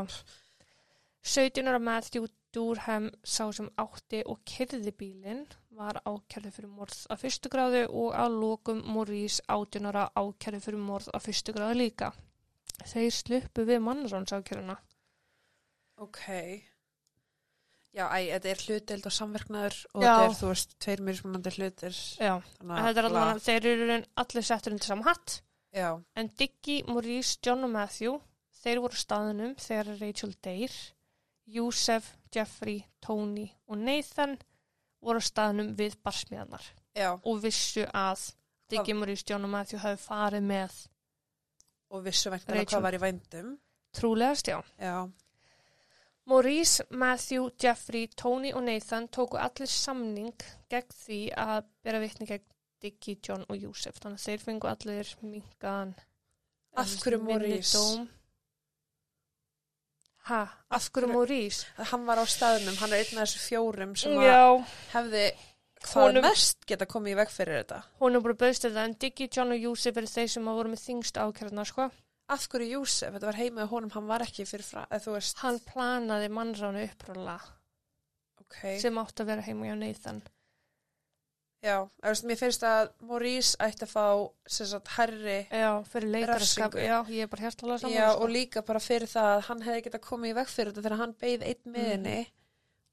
17 1.28 1.68
ára 1.68 1.78
Matthew 1.78 2.26
Durham 2.56 3.10
sá 3.22 3.50
sem 3.52 3.68
átti 3.76 4.22
og 4.32 4.40
kyrði 4.48 4.92
bílinn 4.96 5.42
var 5.78 5.98
ákjærði 6.08 6.52
fyrir 6.54 6.70
morð 6.72 7.02
af 7.12 7.20
fyrstu 7.22 7.50
gráðu 7.52 7.82
og 8.02 8.14
að 8.16 8.38
lokum 8.42 8.80
Maurice 8.94 9.44
18 9.52 9.90
ára 9.90 10.06
ákjærði 10.16 10.62
fyrir 10.64 10.80
morð 10.86 11.10
af 11.14 11.26
fyrstu 11.26 11.52
gráðu 11.52 11.76
líka. 11.82 12.08
Þeir 12.88 13.12
sluppu 13.14 13.66
við 13.68 13.84
mannráns 13.84 14.32
ákjærðuna. 14.32 14.78
Ok. 16.00 16.24
Já, 17.96 18.04
æ, 18.12 18.18
þetta 18.36 18.50
er 18.52 18.60
hlutdeild 18.66 19.06
og 19.08 19.12
samverknaður 19.16 19.76
og 19.94 20.02
Já. 20.04 20.08
þetta 20.12 20.24
er, 20.28 20.34
þú 20.38 20.48
veist, 20.52 20.74
tveir 20.84 21.00
mismunandi 21.06 21.50
hlutir. 21.56 21.94
Já, 22.20 22.34
Þannig 22.58 22.82
þetta 22.84 23.02
er 23.04 23.08
bla. 23.08 23.22
alveg, 23.24 23.42
þeir 23.46 23.66
eru 23.72 23.96
allir 24.22 24.44
settur 24.44 24.72
undir 24.76 24.86
saman 24.86 25.04
hatt. 25.08 25.38
Já, 25.74 25.88
En 26.16 26.28
Diggy, 26.38 26.82
Maurice, 26.88 27.38
John 27.44 27.64
og 27.64 27.70
Matthew, 27.70 28.18
þeir 28.62 28.80
voru 28.84 28.92
á 28.96 29.02
staðunum 29.04 29.54
þegar 29.56 29.90
Rachel 30.00 30.34
deyr. 30.44 30.72
Joseph, 31.48 32.10
Jeffrey, 32.34 32.84
Tony 33.00 33.46
og 33.68 33.78
Nathan 33.78 34.36
voru 35.00 35.18
á 35.18 35.24
staðunum 35.24 35.74
við 35.78 35.96
barsmiðanar. 36.04 36.62
já. 36.94 37.14
og 37.24 37.40
vissu 37.42 37.86
að 37.94 38.32
Diggy 38.68 38.92
Maurice, 38.92 39.24
John 39.26 39.44
og 39.44 39.50
Matthew 39.50 39.78
hafi 39.80 39.96
farið 40.02 40.42
með 40.44 40.86
Og 41.90 42.02
vissu 42.04 42.28
væntanlega 42.28 42.60
Rachel. 42.66 42.76
hvað 42.76 42.82
var 42.82 42.92
í 42.92 42.98
vændum. 43.00 43.58
trúlegast, 43.96 44.46
já. 44.48 44.60
Já. 44.78 45.08
Maurice, 46.28 46.82
Matthew, 46.90 47.48
Jeffrey, 47.62 48.06
Tony 48.16 48.52
og 48.52 48.62
Nathan 48.66 49.08
tóku 49.08 49.38
allir 49.40 49.66
samning 49.72 50.34
gegn 50.70 50.92
því 50.92 51.20
að 51.40 51.64
bera 51.84 52.00
vitni 52.02 52.26
gegn 52.28 52.44
Diggy, 52.82 53.16
John 53.26 53.42
og 53.48 53.56
Joseph. 53.58 53.96
Þannig 53.98 54.20
að 54.20 54.26
þeir 54.28 54.42
fengu 54.44 54.68
allir 54.70 55.08
mingaðan 55.24 55.94
Af 56.78 56.92
hverju 57.02 57.18
Maurice? 57.24 57.80
Ha, 60.28 60.42
af 60.44 60.50
Af 60.70 60.90
hverju 60.92 61.06
hverju- 61.08 61.12
Maurice? 61.16 61.66
Hann 61.90 62.04
var 62.06 62.20
á 62.20 62.26
staðnum, 62.28 62.76
hann 62.76 62.92
er 62.92 63.00
einn 63.02 63.18
af 63.18 63.28
þessu 63.28 63.40
fjórum 63.48 63.96
sem 63.96 64.12
að 64.12 64.64
hefði 64.92 65.24
hvað 65.80 66.02
Honum- 66.04 66.22
mest 66.28 66.66
geta 66.66 66.86
komið 66.86 67.12
í 67.12 67.16
veg 67.16 67.28
fyrir 67.30 67.64
þetta. 67.64 67.82
hún 68.00 68.14
er 68.16 68.20
bara 68.20 68.34
bauðst 68.34 68.62
þetta 68.68 68.84
en 68.84 68.92
Diggy, 68.94 69.28
John 69.32 69.52
og 69.52 69.58
Joseph 69.58 69.96
eru 69.96 70.06
þeir 70.06 70.28
sem 70.28 70.44
að 70.44 70.54
voru 70.60 70.68
með 70.74 70.84
þingst 70.86 71.16
ákjörðna, 71.24 71.64
sko. 71.66 71.90
Af 72.28 72.48
hverju 72.52 72.66
Júsef, 72.76 73.14
þetta 73.14 73.26
var 73.30 73.38
heima 73.40 73.64
á 73.64 73.70
honum, 73.70 73.90
hann 73.94 74.08
var 74.10 74.20
ekki 74.26 74.44
fyrir 74.44 74.66
frá, 74.66 74.82
eða 74.90 75.00
þú 75.06 75.14
veist, 75.14 75.38
Hann 75.40 75.60
planaði 75.64 76.28
mannránu 76.28 76.82
uppráðlega 76.84 77.54
ok, 78.42 78.58
sem 78.82 78.98
átti 79.00 79.22
að 79.24 79.30
vera 79.32 79.46
heima 79.46 79.66
hjá 79.70 79.76
Nathan. 79.80 80.20
já, 81.64 81.76
þú 81.98 82.10
veist, 82.12 82.26
mér 82.28 82.38
finnst 82.38 82.62
að 82.68 82.90
Maurice 83.08 83.56
ætti 83.64 83.86
að 83.88 83.90
fá, 83.94 84.04
sem 84.46 84.66
sagt, 84.70 84.88
herri, 84.98 85.38
Já, 85.50 85.70
fyrir 85.90 86.12
leikaraskap, 86.14 86.76
já, 86.78 86.98
ég 87.10 87.24
er 87.24 87.30
bara 87.32 87.42
hjertalega 87.48 87.78
saman. 87.82 87.96
já, 87.96 88.10
sko. 88.12 88.22
og 88.22 88.30
líka 88.36 88.62
bara 88.62 88.78
fyrir 88.84 89.08
það 89.10 89.30
að 89.36 89.42
hann 89.48 89.64
hefði 89.66 89.82
getað 89.88 90.04
komið 90.10 90.30
í 90.30 90.36
veg 90.38 90.52
fyrir 90.52 90.72
þetta 90.72 90.84
þegar 90.86 91.00
hann 91.02 91.16
beigð 91.24 91.46
einn 91.48 91.72
Mm. 91.78 92.04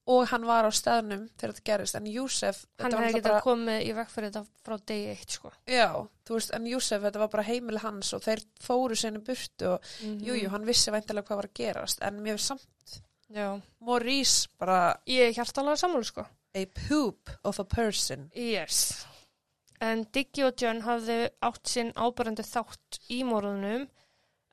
Og 0.07 0.27
hann 0.29 0.43
var 0.45 0.67
á 0.67 0.71
staðnum 0.75 1.23
þegar 1.33 1.53
þetta 1.55 1.65
gerist, 1.69 1.95
en 1.97 2.05
Júsef, 2.11 2.59
Hann 2.81 2.93
hefði 2.93 3.15
getað 3.17 3.31
bara, 3.31 3.41
komið 3.45 3.79
í 3.87 3.93
veg 3.97 4.11
fyrir 4.13 4.29
þetta 4.29 4.67
frá 4.67 4.75
degi 4.91 5.07
eitt, 5.15 5.31
sko. 5.39 5.51
já, 5.65 5.87
þú 6.27 6.37
veist, 6.37 6.53
en 6.53 6.67
Júsef, 6.69 7.01
þetta 7.07 7.23
var 7.23 7.31
bara 7.33 7.47
heimili 7.47 7.81
hans 7.81 8.13
og 8.13 8.21
þeir 8.25 8.43
fóru 8.61 8.95
sinni 8.99 9.23
burtu 9.25 9.71
og, 9.73 9.89
Mm 10.03 10.19
jú, 10.27 10.37
jú, 10.43 10.49
hann 10.53 10.65
vissi 10.67 10.93
væntalega 10.93 11.25
hvað 11.27 11.41
var 11.41 11.49
að 11.49 11.57
gerast, 11.61 12.01
en 12.05 12.21
mér 12.21 12.37
finnst 12.37 12.53
samt, 12.53 13.01
Já, 13.33 13.47
Maurice 13.81 14.47
bara 14.61 14.95
ég 15.09 15.31
er 15.31 15.33
hjertalega 15.33 15.81
saman, 15.81 16.03
sko. 16.05 16.27
a 16.53 16.65
poop 16.87 17.29
of 17.43 17.59
a 17.59 17.65
person. 17.65 18.29
Yes. 18.35 19.05
En 19.81 20.05
Diggy 20.13 20.45
og 20.45 20.53
John 20.61 20.79
hafði 20.85 21.17
átt 21.43 21.67
sinn 21.67 21.89
ábærandi 21.97 22.45
þátt 22.47 22.99
í 23.11 23.23
morðunum 23.27 23.89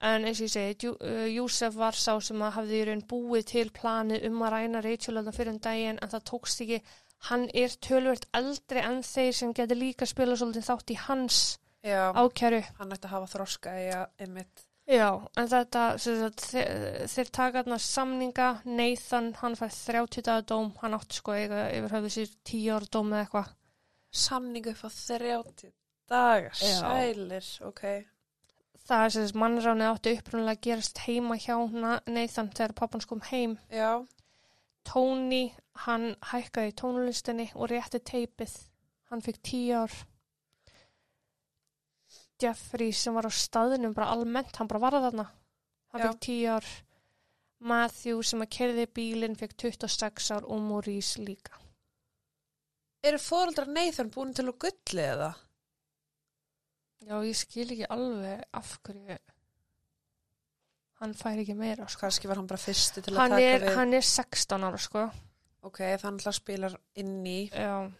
en 0.03 0.27
eins 0.27 0.41
og 0.41 0.49
ég 0.49 0.53
segi, 0.53 0.89
Jú, 0.89 0.93
Júsef 1.37 1.77
var 1.79 1.95
sá 1.99 2.17
sem 2.21 2.43
að 2.43 2.57
hafði 2.59 2.81
í 2.81 2.87
raun 2.89 3.05
búið 3.13 3.45
til 3.53 3.69
planið 3.77 4.27
um 4.29 4.43
að 4.43 4.53
ræna 4.57 4.83
Rachel 4.85 5.23
fyrir 5.31 5.53
um 5.55 5.61
daginn 5.63 6.01
en 6.03 6.13
það 6.13 6.27
tókst 6.33 6.65
ekki. 6.65 6.83
Hann 7.29 7.47
er 7.55 7.77
tölvert 7.87 8.27
eldri 8.35 8.83
en 8.83 8.99
þeir 9.07 9.33
sem 9.39 9.53
getur 9.55 9.79
líka 9.79 10.09
spila 10.11 10.35
svolítið 10.35 10.67
þátt 10.67 10.91
í 10.91 10.99
hans 11.07 11.39
Já, 11.87 12.11
ákæru. 12.19 12.63
hann 12.79 12.95
ætti 12.95 13.07
að 13.07 13.15
hafa 13.15 13.31
þroska 13.37 13.75
í 13.79 13.89
að, 13.95 14.07
einmitt, 14.27 14.65
Já, 14.91 15.07
en 15.39 15.47
þetta, 15.47 15.83
þeir, 16.03 16.73
þeir 17.07 17.29
taka 17.31 17.61
þarna 17.63 17.79
samninga, 17.79 18.47
Nathan, 18.67 19.29
hann 19.39 19.55
fær 19.55 19.71
30 19.71 20.25
dagar 20.27 20.47
dóm, 20.51 20.73
hann 20.83 20.97
átti 20.99 21.21
sko 21.21 21.37
eiga 21.39 21.69
yfir 21.71 21.95
höfðu 21.95 22.11
sér 22.17 22.33
10 22.51 22.73
ára 22.75 22.91
dóm 22.91 23.13
eða 23.15 23.21
eitthvað. 23.23 23.53
samningu 24.11 24.75
upp 24.75 24.83
á 24.83 24.91
30 24.91 25.71
dagar, 26.11 26.51
sælir, 26.59 27.47
ok. 27.71 27.85
Það 28.93 29.05
er 29.07 29.13
sem 29.15 29.39
mannránið 29.41 29.89
átti 29.89 30.11
upprunalega 30.19 30.53
að 30.59 30.65
gerast 30.67 30.99
heima 31.07 31.37
hjá 31.41 31.55
Na- 31.73 32.01
Nathan 32.13 32.51
þegar 32.53 32.75
pappans 32.77 33.07
kom 33.09 33.23
heim. 33.31 33.55
Já, 33.73 34.07
Tony, 34.85 35.55
hann 35.87 36.11
hækkaði 36.29 36.75
tónlistinni 36.77 37.47
og 37.55 37.71
rétti 37.73 38.01
teipið. 38.05 38.53
Hann 39.09 39.23
fikk 39.25 39.39
10 39.49 39.71
ár. 39.79 39.95
Jeffrey 42.43 42.93
sem 42.93 43.15
var 43.15 43.29
á 43.29 43.33
staðinum 43.33 43.95
bara 43.95 44.11
almennt, 44.13 44.57
hann 44.59 44.69
bara 44.69 44.81
var 44.83 44.97
þarna. 44.99 45.29
Hann 45.93 46.03
Já. 46.03 46.11
fikk 46.11 46.21
10 46.27 46.47
ár. 46.57 46.71
Matthew 47.63 48.23
sem 48.27 48.43
að 48.43 48.51
kerði 48.59 48.87
bílinn 48.99 49.39
fikk 49.39 49.55
26 49.63 50.31
ár 50.35 50.45
og 50.51 50.61
Maurice 50.61 51.23
líka. 51.23 51.57
eru 53.05 53.19
fóreldrar 53.19 53.67
Nathan 53.67 54.11
búin 54.11 54.35
til 54.35 54.45
að 54.47 54.59
gulli 54.63 55.03
eða? 55.03 55.33
Já, 57.03 57.17
ég 57.27 57.37
skil 57.37 57.67
ekki 57.75 57.89
alveg 57.91 58.45
af 58.55 58.77
hverju 58.87 59.19
hann 61.03 61.15
fær 61.19 61.41
ekki 61.43 61.57
meira, 61.59 61.89
sko. 61.91 62.05
Kanski 62.07 62.31
var 62.31 62.39
hann 62.39 62.47
bara 62.51 62.63
fyrsti 62.63 63.03
til 63.03 63.15
að 63.17 63.19
Hann 63.19 63.35
taka 63.35 63.47
er, 63.49 63.65
við. 63.65 63.77
hann 63.81 63.97
er 63.99 64.05
16 64.07 64.67
ára, 64.69 64.79
sko. 64.79 65.03
Ok, 65.67 65.81
þannig 66.03 66.29
að 66.31 66.37
spilar 66.39 66.77
inn 67.03 67.17
í. 67.27 67.41
Já. 67.51 67.91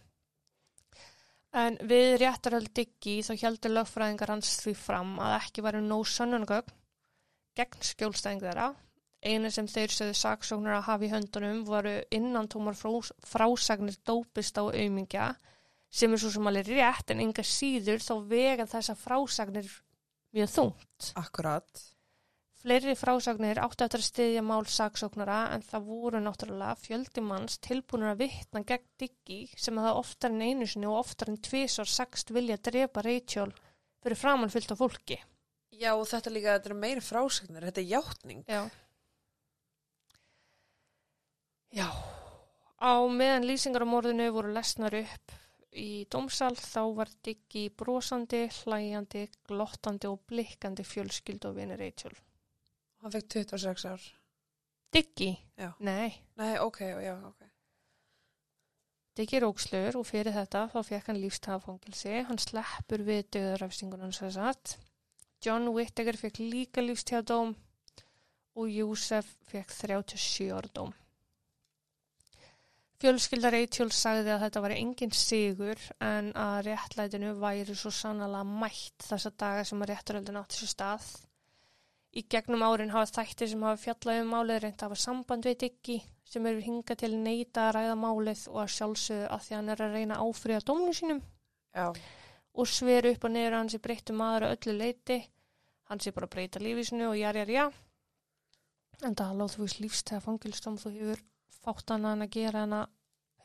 En 1.63 1.75
við 1.85 2.15
réttaröld 2.23 2.71
diggi 2.73 3.19
þá 3.27 3.33
heldur 3.43 3.75
lögfræðingar 3.75 4.31
hans 4.33 4.55
því 4.63 4.73
fram 4.79 5.11
að 5.21 5.35
ekki 5.41 5.63
væri 5.65 5.83
nóg 5.85 6.07
sönnungögn 6.09 6.73
gegn 7.59 7.85
skjólstæðing 7.85 8.41
þeirra. 8.41 8.71
Einu 9.23 9.51
sem 9.53 9.67
þeir 9.69 9.93
sögðu 9.93 10.15
saksóknar 10.19 10.79
að 10.79 10.87
hafa 10.87 11.05
í 11.05 11.11
höndunum 11.11 11.59
voru 11.67 11.93
innantómar 12.11 12.75
frás, 12.75 13.11
frásagnir 13.23 13.99
dópist 14.03 14.57
á 14.59 14.63
aumingja 14.65 15.27
sem 15.93 16.13
er 16.13 16.21
svo 16.21 16.31
sem 16.33 16.49
alveg 16.49 16.71
rétt 16.73 17.13
en 17.13 17.21
enga 17.21 17.45
síður 17.45 18.01
þá 18.01 18.13
vega 18.29 18.65
þessa 18.69 18.95
frásagnir 18.97 19.67
mjög 20.33 20.53
þungt. 20.55 21.09
Akkurat. 21.19 21.83
Fleiri 22.63 22.95
frásagnir 22.95 23.59
áttu 23.59 23.83
eftir 23.83 23.99
að 23.99 24.07
styðja 24.07 24.41
mál 24.47 24.63
saksóknara 24.71 25.39
en 25.53 25.65
það 25.67 25.89
voru 25.89 26.21
náttúrulega 26.23 26.79
fjöldi 26.79 27.23
manns 27.25 27.59
tilbúinur 27.61 28.13
að 28.13 28.23
vitna 28.23 28.63
gegn 28.63 28.87
diggi 29.03 29.41
sem 29.59 29.77
að 29.77 29.89
það 29.89 29.99
oftar 29.99 30.33
en 30.33 30.45
einu 30.47 30.67
sinni 30.71 30.87
og 30.87 31.01
oftar 31.01 31.29
en 31.33 31.41
tvisar 31.43 31.91
sagst 31.91 32.31
vilja 32.33 32.57
drepa 32.63 33.03
Rachel 33.03 33.51
fyrir 34.03 34.19
framann 34.19 34.53
fyllt 34.53 34.71
af 34.73 34.79
fólki. 34.79 35.19
Já, 35.75 35.91
og 35.91 36.07
þetta 36.07 36.31
líka, 36.31 36.55
þetta 36.55 36.71
er 36.71 36.79
meiri 36.79 37.03
frásagnir, 37.03 37.67
þetta 37.67 37.83
er 37.83 37.91
játning. 37.91 38.41
Já. 38.47 38.63
Já. 41.73 41.87
Á 42.79 42.93
meðan 43.11 43.49
lýsingar 43.49 43.83
á 43.83 43.87
morðinu 43.91 44.31
voru 44.31 44.55
lesnar 44.55 44.95
upp 45.03 45.42
í 45.79 46.05
dómsal 46.11 46.53
þá 46.57 46.81
var 46.97 47.11
diggi 47.25 47.67
brosandi, 47.69 48.45
hlæjandi, 48.61 49.27
glottandi 49.47 50.09
og 50.09 50.21
blikkandi 50.29 50.85
fjölskyld 50.87 51.47
og 51.49 51.57
vini 51.57 51.77
Rachel. 51.79 52.15
Hann 53.03 53.13
fekk 53.13 53.31
26 53.39 53.87
ár. 53.89 54.05
Diggi? 54.93 55.31
Já. 55.57 55.73
Nei. 55.79 56.13
Nei, 56.37 56.53
ok, 56.61 56.79
já, 57.03 57.17
ok. 57.27 57.49
Diggi 59.17 59.37
er 59.37 59.45
ógslur 59.45 59.99
og 59.99 60.07
fyrir 60.09 60.33
þetta 60.33 60.67
þá 60.73 60.79
fekk 60.87 61.11
hann 61.11 61.21
lífstafangilsi. 61.21 62.15
Hann 62.29 62.41
sleppur 62.41 63.03
við 63.05 63.27
döðarafsingunum 63.35 64.13
sem 64.15 64.31
sagt. 64.33 64.77
John 65.43 65.67
Whittaker 65.75 66.17
fekk 66.17 66.39
líka 66.41 66.81
lífstíðadóm 66.81 67.53
og 68.55 68.69
Júsef 68.69 69.35
fekk 69.49 69.73
37 69.75 70.49
ára 70.53 70.71
dóm. 70.73 70.93
Fjölskylda 73.03 73.49
Rachel 73.51 73.89
sagði 73.91 74.31
að 74.31 74.43
þetta 74.45 74.61
var 74.63 74.73
engin 74.77 75.11
sigur 75.11 75.79
en 75.99 76.29
að 76.39 76.69
réttlætinu 76.69 77.33
væri 77.35 77.73
svo 77.75 77.89
sannlega 77.91 78.45
mætt 78.47 79.03
þessa 79.03 79.31
daga 79.43 79.65
sem 79.67 79.81
að 79.83 79.89
rétturöldin 79.91 80.39
átti 80.39 80.61
sér 80.61 80.71
stað. 80.71 81.07
Í 82.15 82.23
gegnum 82.31 82.63
árin 82.63 82.93
hafa 82.93 83.11
þættir 83.17 83.51
sem 83.51 83.65
hafa 83.67 83.81
fjallað 83.81 84.21
um 84.21 84.31
málið 84.31 84.61
reynd 84.63 84.77
að 84.77 84.85
hafa 84.85 84.99
samband 85.01 85.49
við 85.49 85.57
Diggi 85.65 85.97
sem 86.31 86.47
eru 86.47 86.63
hingað 86.63 87.01
til 87.01 87.09
neyta 87.25 87.65
að 87.65 87.75
ræða 87.75 87.97
málið 88.05 88.45
og 88.53 88.61
að 88.63 88.71
sjálfsögðu 88.77 89.27
að 89.35 89.43
því 89.49 89.57
hann 89.57 89.73
er 89.75 89.83
að 89.83 89.99
reyna 89.99 90.21
að 90.21 90.31
áfriða 90.31 90.63
dómnu 90.71 90.95
sínum 90.95 91.21
Já, 91.75 91.85
og 92.55 92.71
sver 92.71 93.09
upp 93.11 93.27
og 93.27 93.35
niður 93.35 93.57
að 93.57 93.63
hann 93.65 93.73
sé 93.75 93.81
breyttu 93.83 94.15
maður 94.15 94.47
að 94.47 94.55
öllu 94.55 94.77
leiti. 94.79 95.19
Hann 95.91 95.99
sé 95.99 96.15
bara 96.15 96.31
að 96.31 96.35
breyta 96.37 96.63
lífið 96.63 96.89
sinu 96.93 97.11
og 97.11 97.19
já. 97.19 97.67
En 99.03 99.11
það 99.19 99.37
láð 99.41 99.55
þú 99.57 99.67
veist 99.67 99.83
lífstæða 99.83 100.23
fangilstum 100.23 100.79
þú 100.79 100.95
hefur 100.95 101.29
fátt 101.63 101.95
annað 101.95 102.25
að 102.27 102.33
gera 102.37 102.63
en 102.67 102.77
að 102.81 102.87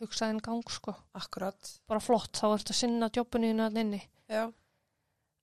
hugsa 0.00 0.28
en 0.30 0.38
gang 0.38 0.62
sko. 0.70 0.94
akkurat. 1.14 1.74
Bara 1.86 2.00
flott, 2.00 2.32
þá 2.38 2.54
ertu 2.54 2.74
að 2.74 2.80
sinna 2.82 3.10
jobbinu 3.14 3.52
þínu 3.52 3.66
að 3.66 3.80
inni. 3.82 4.02
Já, 4.28 4.52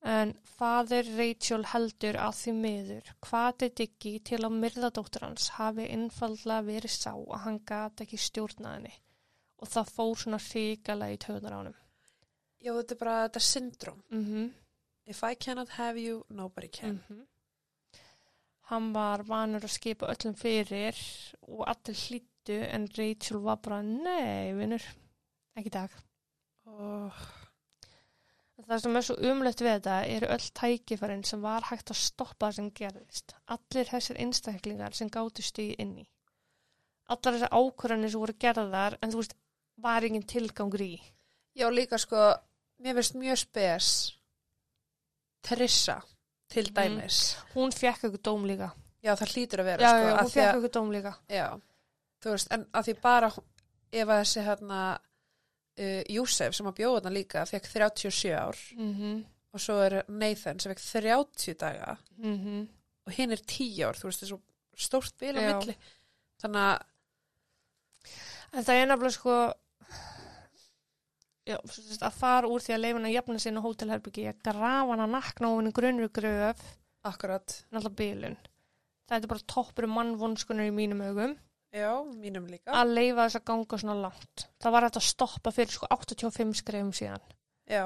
En 0.05 0.36
fadir 0.45 1.07
Rachel 1.17 1.63
heldur 1.71 2.17
að 2.21 2.36
því 2.38 2.51
miður 2.59 3.07
hvati 3.26 3.71
Diggi 3.80 4.11
til 4.30 4.38
að 4.45 4.57
myrðadóttur 4.59 5.23
hans 5.26 5.47
hafi 5.55 5.88
einfallega 5.95 6.61
verið 6.67 6.93
sá 6.93 7.13
að 7.15 7.41
hann 7.41 7.57
gati 7.65 8.05
ekki 8.05 8.19
stjórnaðinni 8.21 8.91
og 9.63 9.71
það 9.71 9.89
fór 9.95 10.13
svona 10.21 10.39
hrikalega 10.43 11.15
í 11.15 11.21
töðunar 11.26 11.55
ánum. 11.57 11.80
já, 12.61 12.71
þetta 12.78 12.93
er 12.93 12.99
bara 12.99 13.15
þetta 13.23 13.39
syndrom. 13.39 14.03
Mm 14.11 14.26
-hmm. 14.26 14.51
If 15.05 15.23
I 15.23 15.36
cannot 15.36 15.69
have 15.69 15.99
you, 15.99 16.23
nobody 16.30 16.67
can. 16.67 17.01
Mhm. 17.09 17.26
Hann 18.69 18.93
var 18.93 19.23
vanur 19.23 19.61
að 19.61 19.73
skipa 19.73 20.07
öllum 20.07 20.36
fyrir 20.36 20.95
og 21.41 21.67
allir 21.67 21.95
hlýttu 22.46 22.68
en 22.74 22.88
Rachel 22.98 23.39
var 23.41 23.58
bara 23.58 23.82
nei, 23.82 24.54
vinnur, 24.54 24.84
ekki 25.58 25.72
dag. 25.74 25.89
Oh, 26.66 27.12
Það 28.66 28.80
sem 28.82 28.96
er 28.96 29.04
svo 29.04 29.16
umlegt 29.30 29.60
við 29.62 29.74
þetta 29.76 29.96
eru 30.10 30.28
öll 30.32 30.46
tækifærin 30.56 31.24
sem 31.28 31.41
var 31.43 31.62
hægt 31.68 31.91
að 31.91 31.98
stoppa 32.00 32.52
sem 32.56 32.70
gerðist. 32.72 33.34
Allir 33.52 33.86
þessir 33.89 34.18
einstaklingar 34.24 34.96
sem 34.96 35.10
gáttu 35.12 35.43
stíði 35.43 35.76
inn 35.84 35.91
í. 36.00 36.06
Allar 37.12 37.36
þessar 37.36 37.52
ákvörðanir 37.54 38.10
sem 38.14 38.20
voru 38.24 38.34
gerðar 38.41 38.96
en 39.04 39.12
þú 39.12 39.20
veist, 39.20 39.36
var 39.78 40.08
engin 40.08 40.24
tilgangur 40.26 40.82
í. 40.82 40.96
Já, 41.54 41.68
líka 41.70 42.00
sko, 42.00 42.32
mér 42.82 42.96
finnst 42.98 43.20
mjög 43.20 43.38
spes 43.43 43.89
Trissa, 45.46 46.00
til 46.50 46.66
Mhm. 46.72 46.74
dæmis. 46.74 47.36
Hún 47.54 47.72
fekk 47.72 48.04
eitthvað 48.08 48.22
dóm 48.24 48.46
líka. 48.48 48.72
Já, 49.04 49.14
það 49.16 49.34
hlýtur 49.36 49.60
að 49.60 49.66
vera, 49.66 49.82
Já, 49.84 49.89
sko. 49.91 50.08
já, 50.08 50.18
hún 50.18 50.32
fekk 50.32 50.56
eitthvað 50.56 50.72
dóm 50.72 50.91
líka. 50.91 51.16
Já, 51.30 51.62
þú 52.26 52.34
veist, 52.34 52.51
en 52.51 52.65
að 52.73 52.89
því 52.89 52.95
bara 53.03 53.30
ef 53.32 54.09
að 54.09 54.19
þessi 54.23 54.45
hérna 54.47 54.80
uh, 54.95 56.01
Júsef 56.17 56.57
sem 56.57 56.67
að 56.71 56.78
bjóða 56.82 56.99
þarna 56.99 57.15
líka 57.19 57.45
fekk 57.49 57.71
37 57.71 58.36
ár 58.36 58.65
Mm 58.76 59.23
og 59.55 59.61
svo 59.63 59.78
er 59.80 60.01
Nathan 60.11 60.57
sem 60.59 60.73
fekk 60.73 60.82
30 60.84 61.53
daga 61.55 61.93
-hmm. 62.19 62.67
og 63.05 63.13
hinn 63.15 63.32
er 63.32 63.39
10 63.39 63.86
ár, 63.88 63.95
þú 63.95 64.09
veist, 64.09 64.19
það 64.19 64.26
er 64.26 64.32
svo 64.34 64.41
stórt 64.76 65.13
bil 65.17 65.38
á 65.38 65.41
milli. 65.47 65.76
Þannig 66.43 66.61
að, 66.61 66.82
En 68.55 68.63
það 68.63 68.80
er 68.80 68.86
nefnilega 68.88 69.15
sko 69.15 69.36
já, 71.45 71.57
að 72.07 72.17
fara 72.19 72.47
úr 72.47 72.63
því 72.63 72.76
að 72.76 72.84
leifin 72.84 73.07
að 73.09 73.15
jafna 73.15 73.41
sinna 73.43 73.63
hótelherbyggi 73.65 74.28
að 74.32 74.43
grafa 74.47 74.91
hann 74.93 75.03
að 75.03 75.15
nakna 75.15 75.49
og 75.51 75.59
henni 75.59 75.73
grunur 75.76 76.11
gröf 76.15 76.61
akkurat, 77.05 77.57
náttúrulega 77.69 77.99
bílun. 77.99 78.38
Það 79.05 79.17
er 79.17 79.34
bara 79.34 79.47
toppur 79.53 79.88
mannvonskunar 79.91 80.69
í 80.69 80.73
mínum 80.73 81.03
augum 81.05 81.36
já, 81.76 81.91
mínum 82.23 82.47
líka. 82.49 82.71
að 82.71 82.93
leifa 82.95 83.26
þess 83.28 83.39
að 83.41 83.45
ganga 83.51 83.80
svona 83.82 83.97
langt. 84.05 84.47
Það 84.63 84.76
var 84.76 84.88
hægt 84.88 84.99
að 85.01 85.07
stoppa 85.09 85.51
fyrir 85.55 85.76
sko 85.76 85.89
85 85.91 86.55
skrefum 86.61 86.93
síðan. 86.95 87.26
Já, 87.69 87.86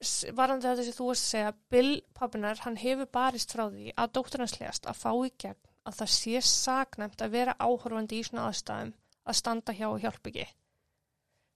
S- 0.00 0.30
Varandi 0.32 0.64
þetta 0.64 0.84
sem 0.86 0.94
þú 0.96 1.06
varst 1.10 1.24
að 1.26 1.30
segja, 1.34 1.48
Bill 1.68 1.90
pappinar, 2.16 2.60
hann 2.64 2.76
hefur 2.80 3.08
barist 3.12 3.50
frá 3.52 3.66
því 3.68 3.90
að 4.00 4.12
dóttur 4.16 4.40
hans 4.40 4.54
legast 4.56 4.86
að 4.88 4.96
fá 4.96 5.10
í 5.26 5.28
gegn 5.42 5.58
að 5.84 5.98
það 5.98 6.08
sé 6.14 6.40
saknæmt 6.48 7.20
að 7.26 7.34
vera 7.34 7.54
áhorfandi 7.60 8.16
í 8.16 8.24
svona 8.24 8.46
aðstæðum 8.48 8.94
að 9.28 9.36
standa 9.36 9.74
hjá 9.76 9.86
og 9.90 9.98
hjálpa 10.00 10.30
ekki. 10.32 10.46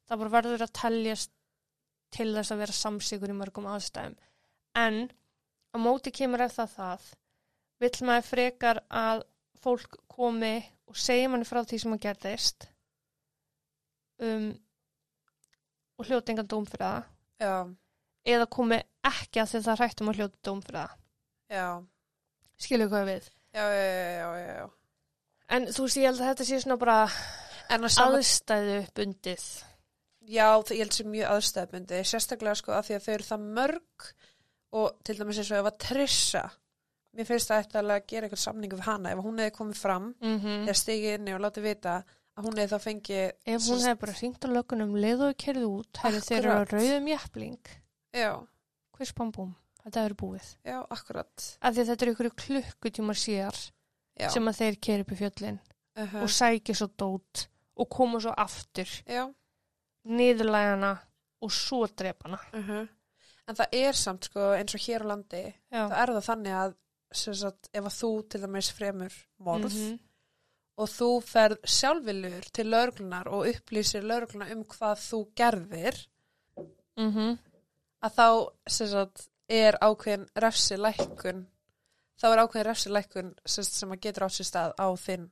Það 0.05 0.21
bara 0.21 0.35
verður 0.37 0.65
að 0.67 0.75
teljast 0.77 1.33
til 2.13 2.29
þess 2.37 2.53
að 2.53 2.61
vera 2.67 2.77
samsigur 2.83 3.33
í 3.33 3.39
mörgum 3.41 3.71
aðstæðum. 3.73 4.19
En 4.77 5.01
á 5.73 5.77
móti 5.81 6.13
kemur 6.13 6.45
eftir 6.45 6.69
það 6.77 7.09
vill 7.81 7.97
maður 8.11 8.29
frekar 8.29 8.83
að 8.93 9.25
fólk 9.65 9.97
komi 10.13 10.53
og 10.91 10.99
segja 11.01 11.31
manni 11.33 11.47
frá 11.49 11.63
því 11.65 11.81
sem 11.83 11.95
að 11.97 12.03
gerðist 12.05 12.67
um, 14.23 14.51
og 15.99 16.09
hljóta 16.09 16.33
engan 16.35 16.51
dóm 16.51 16.67
fyrir 16.69 16.85
það 16.85 17.05
já, 17.45 17.55
eða 18.35 18.49
komi 18.57 18.79
ekki 19.05 19.43
að 19.43 19.57
það 19.67 19.81
hrættum 19.83 20.11
að 20.13 20.21
hljóta 20.21 20.41
dóm 20.49 20.63
fyrir 20.65 20.81
það. 20.81 20.97
já, 21.55 21.67
Skilju 22.65 22.89
hvað 22.93 23.09
við. 23.11 23.31
já. 24.55 24.65
En 25.55 25.67
þú 25.69 25.85
veist, 25.85 25.99
ég 26.01 26.07
held 26.09 26.21
að 26.23 26.29
þetta 26.31 26.47
sé 26.49 26.59
svona 26.63 26.81
bara 26.81 26.99
að 27.05 27.89
saman, 27.93 28.19
aðstæðu 28.19 28.77
bundið. 28.97 29.45
já, 30.25 30.47
ég 30.73 30.81
held 30.85 30.97
sem 30.97 31.11
mjög 31.13 31.33
aðstæðbundi, 31.35 32.01
sérstaklega 32.09 32.59
sko 32.61 32.73
að 32.75 32.87
því 32.89 32.97
að 32.97 33.05
þau 33.05 33.13
eru 33.15 33.29
það 33.29 33.49
mörg 33.59 34.09
og 34.75 34.97
til 35.07 35.19
dæmis 35.19 35.39
eins 35.43 35.53
og 35.53 35.61
ef 35.61 35.69
að 35.71 35.81
Trissa, 35.85 36.45
mér 37.17 37.27
finnst 37.29 37.49
það 37.51 37.59
eftir 37.65 37.81
að 37.85 38.07
gera 38.11 38.27
eitthvað 38.27 38.43
samningu 38.45 38.77
við 38.77 38.85
hana, 38.89 39.11
ef 39.15 39.19
hún 39.25 39.39
hefði 39.39 39.57
komið 39.59 39.77
fram 39.81 40.15
Mm 40.21 40.39
-hmm. 40.41 40.63
eða 40.69 40.75
stigið 40.81 41.15
inni 41.19 41.35
og 41.35 41.41
látið 41.41 41.63
vita 41.63 42.05
að 42.37 42.45
hún 42.45 42.57
hefði 42.59 42.75
þá 42.75 42.81
fengið 42.85 43.33
Ef 43.47 43.63
hún 43.69 43.81
hefði 43.85 44.01
bara 44.01 44.13
hringt 44.13 44.45
á 44.45 44.49
lögunum, 44.51 44.97
leið 44.97 45.21
og 45.29 45.37
kerði 45.37 45.65
út, 45.65 45.97
hefði 46.03 46.21
þeir 46.21 46.39
eru 46.39 46.51
á 46.51 46.61
Akkurat. 46.61 46.73
rauðum 46.83 47.07
jæfling, 47.09 47.61
já, 48.15 48.33
hvers 48.97 49.13
bambúm, 49.15 49.55
þetta 49.85 50.01
hefur 50.03 50.15
búið. 50.17 50.57
já, 50.65 50.79
akkurat 50.91 51.59
Af 51.63 51.75
því 51.75 51.85
þetta 51.87 52.03
eru 52.03 52.13
ykkur 52.13 52.31
klukkutímar 52.43 53.17
síðar 53.17 53.57
já, 54.21 54.29
sem 54.31 54.45
að 54.49 54.57
þeir 54.59 54.77
keri 54.81 55.01
upp 55.01 55.13
í 55.13 55.17
fjöllin 55.17 55.59
uh 55.97 56.15
og 56.23 56.29
sækja 56.29 56.75
svo 56.75 56.89
dót 56.99 57.47
og 57.77 57.89
koma 57.91 58.19
svo 58.21 58.35
aftur, 58.37 58.89
niðurlægana 60.05 60.99
og 61.43 61.51
svo 61.53 61.87
drepana. 61.87 62.39
uh 62.53 62.87
en 63.47 63.55
það 63.59 63.69
er 63.77 63.93
samt 63.93 64.25
sko 64.25 64.41
eins 64.57 64.73
og 64.75 64.81
hér 64.81 65.03
á 65.05 65.07
landi 65.11 65.43
Já. 65.71 65.89
það 65.91 65.99
er 66.01 66.13
það 66.15 66.25
þannig 66.29 66.55
að 66.57 66.75
sagt, 67.17 67.69
ef 67.73 67.85
að 67.85 67.97
þú 68.01 68.11
til 68.29 68.41
dæmis 68.45 68.71
fremur 68.73 69.15
morð 69.39 69.73
Mhm. 69.75 69.99
og 70.79 70.89
þú 70.89 71.09
ferð 71.23 71.59
sjálfilur 71.65 72.49
til 72.53 72.67
laurglunar 72.71 73.27
og 73.31 73.47
upplýsir 73.47 74.03
laurugluna 74.03 74.51
um 74.53 74.65
hvað 74.65 74.97
þú 75.09 75.21
gerðir 75.37 76.07
Mhm. 76.99 77.39
að 78.03 78.13
þá 78.19 78.29
sagt, 78.91 79.29
er 79.49 79.79
ákveðin 79.83 80.29
refsi 80.37 80.77
lækkun 80.77 81.47
þá 82.21 82.25
er 82.33 82.39
ákveðin 82.47 82.67
refsi 82.67 82.91
lækkun 82.91 83.35
sem, 83.47 83.65
að 83.91 84.01
getur 84.01 84.25
átt 84.27 84.37
sér 84.39 84.47
stað 84.51 84.75
á 84.79 84.89
þinn 84.97 85.31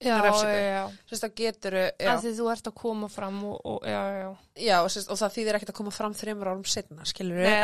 já, 0.00 0.14
já, 0.22 0.30
já. 0.54 0.92
Sérst, 1.10 1.24
þá 1.24 1.34
getur, 1.34 1.72
já, 1.98 2.12
Af 2.14 2.22
því 2.22 2.32
þú 2.38 2.50
ert 2.52 2.68
að 2.70 2.74
koma 2.74 3.08
fram 3.08 3.44
og, 3.44 3.60
og 3.66 3.82
sérst, 4.86 5.10
og 5.10 5.18
það 5.18 5.32
þýðir 5.34 5.54
ekkert 5.58 5.70
að 5.72 5.78
koma 5.80 5.90
fram 5.90 6.14
þreymur 6.14 6.46
árum 6.52 6.64
setna, 6.64 7.04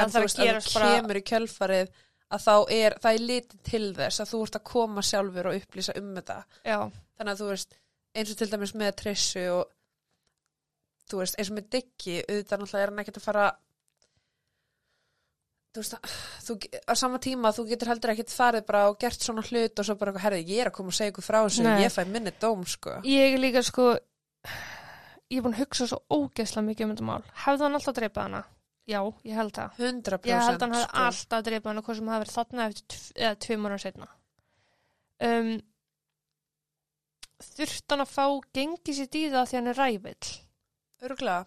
en 0.03 0.11
þú 0.11 0.19
að 0.19 0.25
veist, 0.27 0.39
að 0.39 0.59
þú 0.65 0.81
kemur 0.97 1.17
í 1.21 1.23
kjölfarið 1.31 1.89
að 2.35 2.45
þá 2.45 2.55
er, 2.77 2.97
það 3.03 3.17
er 3.19 3.27
litið 3.31 3.65
til 3.69 3.85
þess 3.99 4.23
að 4.23 4.31
þú 4.33 4.43
ert 4.47 4.59
að 4.59 4.67
koma 4.71 5.05
sjálfur 5.05 5.51
og 5.51 5.59
upplýsa 5.61 5.97
um 6.01 6.13
þetta 6.19 6.39
já. 6.65 6.79
þannig 7.19 7.33
að 7.33 7.43
þú 7.43 7.51
veist, 7.51 7.77
eins 8.15 8.33
og 8.33 8.41
til 8.41 8.51
dæmis 8.53 8.75
með 8.81 8.95
Trissu 9.03 9.45
og 9.55 9.65
þú 11.11 11.21
veist, 11.21 11.39
eins 11.39 11.53
og 11.53 11.59
með 11.59 11.71
Diggi, 11.75 12.17
auðvitað 12.25 12.65
náttúrulega 12.65 12.87
er 12.87 12.93
hann 12.93 13.05
ekkert 13.05 13.21
að 13.21 13.27
fara 13.29 13.47
þú 15.75 15.83
veist, 15.83 16.11
þú, 16.47 16.57
á 16.87 16.93
sama 16.99 17.21
tíma 17.23 17.53
þú 17.55 17.67
getur 17.73 17.91
heldur 17.93 18.15
ekkert 18.15 18.35
farið 18.35 18.67
bara 18.69 18.87
og 18.91 18.99
gert 19.03 19.27
svona 19.27 19.45
hlut 19.45 19.83
og 19.83 19.89
svo 19.89 19.99
bara, 20.01 20.15
herrið, 20.23 20.51
ég 20.55 20.65
er 20.65 20.71
að 20.71 20.77
koma 20.79 20.93
og 20.93 20.99
segja 20.99 21.15
ykkur 21.15 21.27
frá 21.27 21.41
þessu 21.43 21.67
Nei. 21.67 21.77
ég 21.83 21.95
fæ 21.95 22.03
minni 22.09 22.35
dóm, 22.41 22.65
sko 22.69 23.01
Ég 23.09 23.35
er 23.35 23.43
líka 23.43 23.63
sko, 23.67 23.93
ég 25.31 25.41
er 25.41 25.45
búin 25.45 25.57
að 25.57 25.65
hugsa 25.65 25.89
svo 25.91 26.03
ógeðslega 26.15 26.69
mikið 26.69 26.87
um 26.87 26.95
þetta 26.95 27.09
mál. 27.09 27.33
Hefði 27.45 27.67
hann 27.67 27.79
alltaf 27.81 27.99
dreipað 27.99 28.29
hana? 28.29 28.45
Já, 28.85 29.01
ég 29.25 29.39
held 29.39 29.55
það. 29.57 29.79
100% 29.81 30.29
Ég 30.29 30.43
held 30.45 30.59
að 30.59 30.65
hann 30.67 30.77
hefði 30.77 30.89
sko. 30.89 31.05
alltaf 31.07 31.45
dreipað 31.47 31.71
hana, 31.71 31.83
hvað 31.87 31.97
sem 31.99 32.11
hefði 32.13 32.25
verið 32.25 32.37
þarna 32.37 32.67
eftir 32.69 32.85
tv 32.93 33.23
eða 33.25 33.39
tveim 33.45 33.69
ára 33.69 33.79
setna. 33.81 34.09
Um, 35.25 35.51
þurft 37.55 37.95
hann 37.95 38.05
að 38.05 38.13
fá 38.13 38.27
gengið 38.59 38.99
sér 38.99 39.19
í 39.21 39.25
það 39.33 39.49
því 39.49 39.59
hann 39.61 39.73
er 39.73 39.81
rævill? 39.81 40.33
Örugglega. 41.05 41.47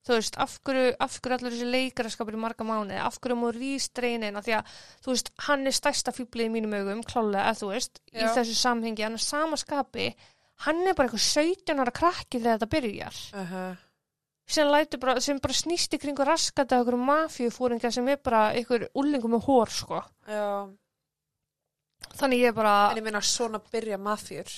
Þú 0.00 0.16
veist, 0.16 0.36
af 0.40 0.54
hverju, 0.64 0.92
af 1.04 1.16
hverju 1.20 1.36
allir 1.36 1.54
þessi 1.54 1.72
leikaraskapur 1.74 2.36
í 2.36 2.40
marga 2.40 2.64
mánuði, 2.64 3.00
af 3.04 3.18
hverju 3.20 3.36
múið 3.36 3.58
rýstreinin, 3.60 4.38
af 4.40 4.46
því 4.46 4.54
að, 4.56 4.78
þú 5.04 5.12
veist, 5.12 5.28
hann 5.44 5.68
er 5.68 5.76
stærsta 5.76 6.14
fýblið 6.16 6.48
í 6.48 6.52
mínum 6.54 6.76
augum, 6.78 7.02
klálega, 7.04 7.52
þú 7.58 7.68
veist, 7.74 8.00
í 8.08 8.16
Já. 8.16 8.30
þessu 8.38 8.56
samhengi, 8.56 9.04
hann 9.04 9.18
er 9.18 9.24
sama 9.24 9.58
skapi, 9.60 10.08
hann 10.64 10.80
er 10.86 10.96
bara 10.96 11.10
eitthvað 11.10 11.26
17 11.26 11.84
ára 11.84 11.94
krakki 12.00 12.40
þegar 12.40 12.56
þetta 12.56 12.70
byrjar. 12.76 13.20
Uh 13.36 13.52
-huh. 13.52 13.84
Sem, 14.50 14.70
bara, 15.00 15.16
sem 15.22 15.38
bara 15.42 15.56
snýst 15.56 15.94
í 15.94 16.00
kringu 16.02 16.26
raskata 16.26 16.80
okkur 16.82 16.98
mafíufúringa 16.98 17.92
sem 17.94 18.08
er 18.10 18.20
bara 18.24 18.50
ykkur 18.58 18.88
úlingum 18.98 19.36
með 19.36 19.46
hór 19.46 19.72
sko. 19.74 20.02
Já, 20.26 20.66
þannig 22.18 22.44
ég 22.44 22.56
bara 22.56 22.74
en 22.90 23.00
ég 23.00 23.06
meina 23.06 23.22
svona 23.24 23.60
byrja 23.72 23.98
mafjur 24.00 24.50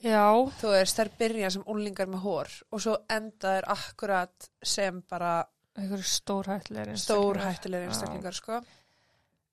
já, 0.00 0.24
þú 0.60 0.74
veist, 0.74 0.98
þær 0.98 1.10
byrja 1.20 1.50
sem 1.54 1.66
úlingar 1.70 2.10
með 2.10 2.24
hór 2.26 2.52
og 2.70 2.84
svo 2.84 2.96
enda 3.12 3.56
þær 3.56 3.68
akkurat 3.76 4.50
sem 4.62 5.02
bara 5.08 5.34
ykkur 5.80 6.04
stórhættilegir 6.04 7.00
stórhættilegir 7.00 7.90
einstaklingar 7.90 8.36
sko. 8.36 8.60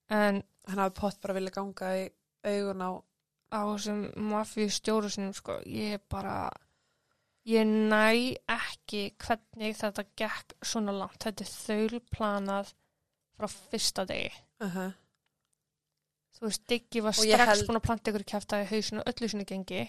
en 0.10 0.42
hann 0.68 0.84
hafi 0.84 0.96
pott 1.00 1.20
bara 1.24 1.38
vilja 1.38 1.56
ganga 1.60 1.92
í 2.00 2.08
augun 2.48 2.84
á 2.84 2.92
á 3.48 3.60
þessum 3.64 4.08
mafíustjóru 4.32 5.12
sinum 5.12 5.36
sko, 5.36 5.62
ég 5.66 6.02
bara 6.12 6.50
ég 7.48 7.66
næ 7.66 8.36
ekki 8.58 9.04
hvernig 9.24 9.78
þetta 9.80 10.04
gekk 10.20 10.56
svona 10.64 10.92
langt 10.92 11.24
þetta 11.24 11.46
er 11.46 11.52
þaulplanað 11.54 12.74
frá 13.38 13.48
fyrsta 13.72 14.06
degi 14.10 14.32
uh 14.62 14.76
-huh. 14.76 14.92
þú 16.38 16.46
veist, 16.50 16.68
Diggi 16.70 17.02
var 17.06 17.14
strax 17.18 17.48
held- 17.52 17.68
búin 17.70 17.80
að 17.80 17.86
planta 17.88 18.12
ykkur 18.12 18.24
kæfta 18.34 18.62
í 18.64 18.68
hausinu 18.72 19.02
öllu 19.06 19.30
sinni 19.30 19.46
gengi 19.46 19.88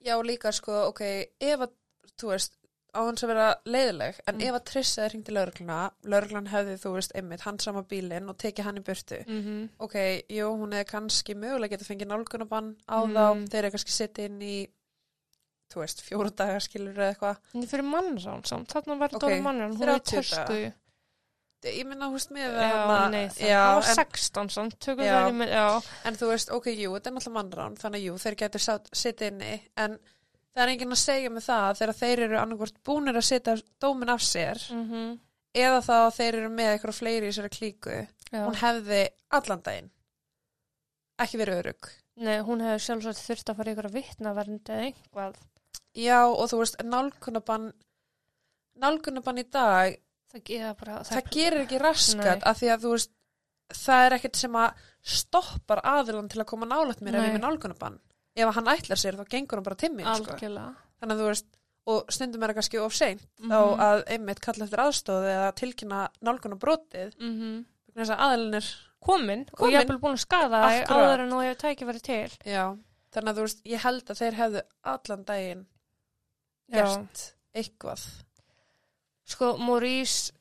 Já, 0.00 0.16
líka 0.24 0.52
sko, 0.52 0.72
ok, 0.88 1.00
ef 1.40 1.60
að 1.60 1.72
þú 2.16 2.28
veist, 2.32 2.54
á 2.96 3.00
hans 3.04 3.22
að 3.22 3.28
vera 3.28 3.48
leiðileg 3.66 4.16
en 4.26 4.34
Mm. 4.34 4.40
ef 4.48 4.54
að 4.54 4.64
Trissa 4.64 5.06
í 5.08 5.22
laurugluna 5.30 5.90
lauruglan 6.04 6.46
hefði, 6.48 6.78
þú 6.80 6.92
veist, 6.94 7.12
einmitt 7.14 7.40
hann 7.40 7.58
sama 7.58 7.82
bílinn 7.82 8.28
og 8.30 8.36
tekið 8.38 8.64
hann 8.64 8.78
í 8.78 8.80
burtu 8.82 9.18
mm 9.26 9.42
-hmm. 9.44 9.68
ok, 9.78 9.94
jú, 10.30 10.46
hún 10.56 10.72
er 10.74 10.84
kannski 10.84 11.34
mögulega 11.34 11.76
getað 11.76 11.90
fengið 11.90 12.06
nálgunabann 12.08 12.76
á 12.88 13.04
Mm. 13.04 13.12
þá 13.14 13.48
þeir 13.50 13.58
eru 13.64 13.70
kannski 13.70 13.90
sitt 13.92 14.18
inn 14.18 14.40
í 14.42 14.68
þú 15.70 15.82
veist, 15.82 16.02
fjóra 16.06 16.32
dagar 16.42 16.64
skilur 16.64 16.98
eða 16.98 17.08
eitthvað 17.14 17.56
En 17.60 17.66
fyrir 17.70 17.86
mannrán 17.88 18.44
samt, 18.48 18.70
þarna 18.74 18.98
var 19.00 19.14
þetta 19.14 19.28
okay, 19.30 19.42
mannrán, 19.44 19.74
hún 19.78 19.88
er 19.88 19.92
í 19.96 20.04
30 20.10 20.30
daga. 20.34 20.46
tösku. 20.46 21.70
ég 21.70 21.86
minna, 21.88 22.08
þú 22.08 22.16
veist, 22.18 22.30
með 22.36 22.58
Já, 22.60 22.68
hana- 22.72 23.08
nei, 23.12 23.26
það 23.36 23.50
já, 23.52 23.64
var 23.74 23.90
en, 23.90 23.98
16 24.00 24.54
samt, 24.56 24.78
tökum 24.80 25.04
Já. 25.04 25.12
það 25.16 25.30
í 25.30 25.34
með, 25.40 25.52
já. 25.56 25.66
en 26.08 26.20
þú 26.20 26.30
veist, 26.32 26.54
ok, 26.56 26.70
jú, 26.74 26.94
þetta 26.96 27.10
er 27.10 27.16
náttúrulega 27.18 27.36
mannrán 27.38 27.76
þannig 27.80 28.00
að 28.00 28.06
jú, 28.08 28.18
þeir 28.24 28.38
getur 28.44 28.66
sitt 29.04 29.20
inni 29.28 29.52
en 29.76 29.98
það 30.54 30.62
er 30.64 30.72
enginn 30.74 30.96
að 30.96 31.02
segja 31.04 31.30
með 31.30 31.44
það 31.46 31.80
þegar 31.80 31.98
þeir 32.00 32.22
eru 32.26 32.38
annarkvort 32.40 32.80
búnir 32.84 33.18
að 33.20 33.28
setja 33.28 33.56
dómin 33.80 34.14
af 34.14 34.22
sér 34.24 34.62
Mm 34.74 35.18
eða 35.50 35.80
þá 35.82 35.94
að 35.98 36.12
þeir 36.14 36.36
eru 36.38 36.50
með 36.54 36.68
eitthvað 36.74 36.94
fleiri 36.94 37.26
í 37.26 37.30
þessari 37.32 37.48
klíku 37.50 37.94
já. 38.30 38.42
hún 38.44 38.58
hefði 38.60 39.00
allan 39.34 39.62
daginn 39.66 39.88
ekki 41.24 41.40
verið 41.40 41.62
örug 41.64 41.88
Nei, 42.20 42.36
hún 42.44 42.60
hefði 42.60 42.82
sjálfsagt 42.84 43.22
þurft 43.24 43.50
að 43.50 43.58
fara 43.60 43.70
í 43.70 43.74
ykkur 43.74 43.86
að 43.88 43.94
vitnavernd 43.96 44.70
eða 44.74 44.86
einhvað. 44.90 45.38
Já, 45.94 46.20
og 46.26 46.48
þú 46.50 46.58
veist, 46.62 46.76
nálgunabann 46.84 47.72
nálgunabann 48.80 49.42
í 49.42 49.46
dag 49.50 49.96
Það 50.30 50.76
bara, 50.78 51.00
það 51.02 51.30
gerir 51.34 51.64
ekki 51.64 51.78
raskat 51.82 52.38
Nei. 52.38 52.46
af 52.46 52.60
því 52.60 52.68
að 52.70 52.84
þú 52.84 52.90
veist 52.94 53.10
það 53.74 54.04
er 54.06 54.14
ekkert 54.14 54.36
sem 54.38 54.52
að 54.60 54.84
stoppar 55.02 55.80
aðilan 55.82 56.28
til 56.30 56.40
að 56.42 56.46
koma 56.52 56.66
nálægt 56.70 57.00
mér 57.02 57.16
ef 57.18 57.24
ég 57.24 57.26
er 57.26 57.32
Nei. 57.32 57.38
með 57.38 57.46
nálgunabann 57.48 57.96
ef 58.36 58.52
hann 58.54 58.70
ætlar 58.70 59.00
sér 59.00 59.18
þá 59.18 59.24
gengur 59.32 59.58
hann 59.58 59.66
bara 59.66 59.76
timmi 59.80 60.04
sko. 60.04 60.12
algjörlega. 60.14 60.74
þannig 61.00 61.16
að 61.16 61.20
þú 61.20 61.26
veist 61.32 61.46
og 61.90 62.12
stundum 62.14 62.42
er 62.42 62.52
það 62.52 62.58
kannski 62.60 62.78
of 62.84 62.94
seint 62.94 63.22
Mhm. 63.40 63.50
þá 63.50 63.58
að 63.88 64.04
einmitt 64.14 64.40
kalla 64.40 64.64
eftir 64.64 64.82
aðstóði 64.84 65.32
eða 65.34 65.50
tilkynna 65.58 66.00
nálgunabrótið 66.22 67.18
Mm 67.18 67.34
-hmm. 67.40 67.64
þess 67.96 68.10
að 68.14 68.18
aðilin 68.28 68.54
er 68.54 68.66
Komin, 69.00 69.40
og 69.52 69.58
Komin. 69.58 69.72
ég 69.74 69.78
hef 69.88 70.00
búin 70.00 70.12
að 70.12 70.18
skada 70.26 70.60
Akkurat. 70.62 70.88
áður 70.88 71.20
en 71.24 71.30
þú 71.30 71.42
hefur 71.42 71.60
tækifæri 71.64 72.00
til. 72.02 72.30
já, 72.46 72.76
þannig 73.12 73.30
að 73.32 73.36
þú 73.36 73.40
veist, 73.40 73.62
ég 73.64 73.78
held 73.80 74.04
að 74.10 74.18
þeir 74.20 74.34
hefðu 74.34 74.62
allan 74.84 75.24
daginn. 75.24 75.66
Gert 76.70 77.22
eitthvað 77.54 78.04
Sko, 79.30 79.52
Maurice, 79.62 80.32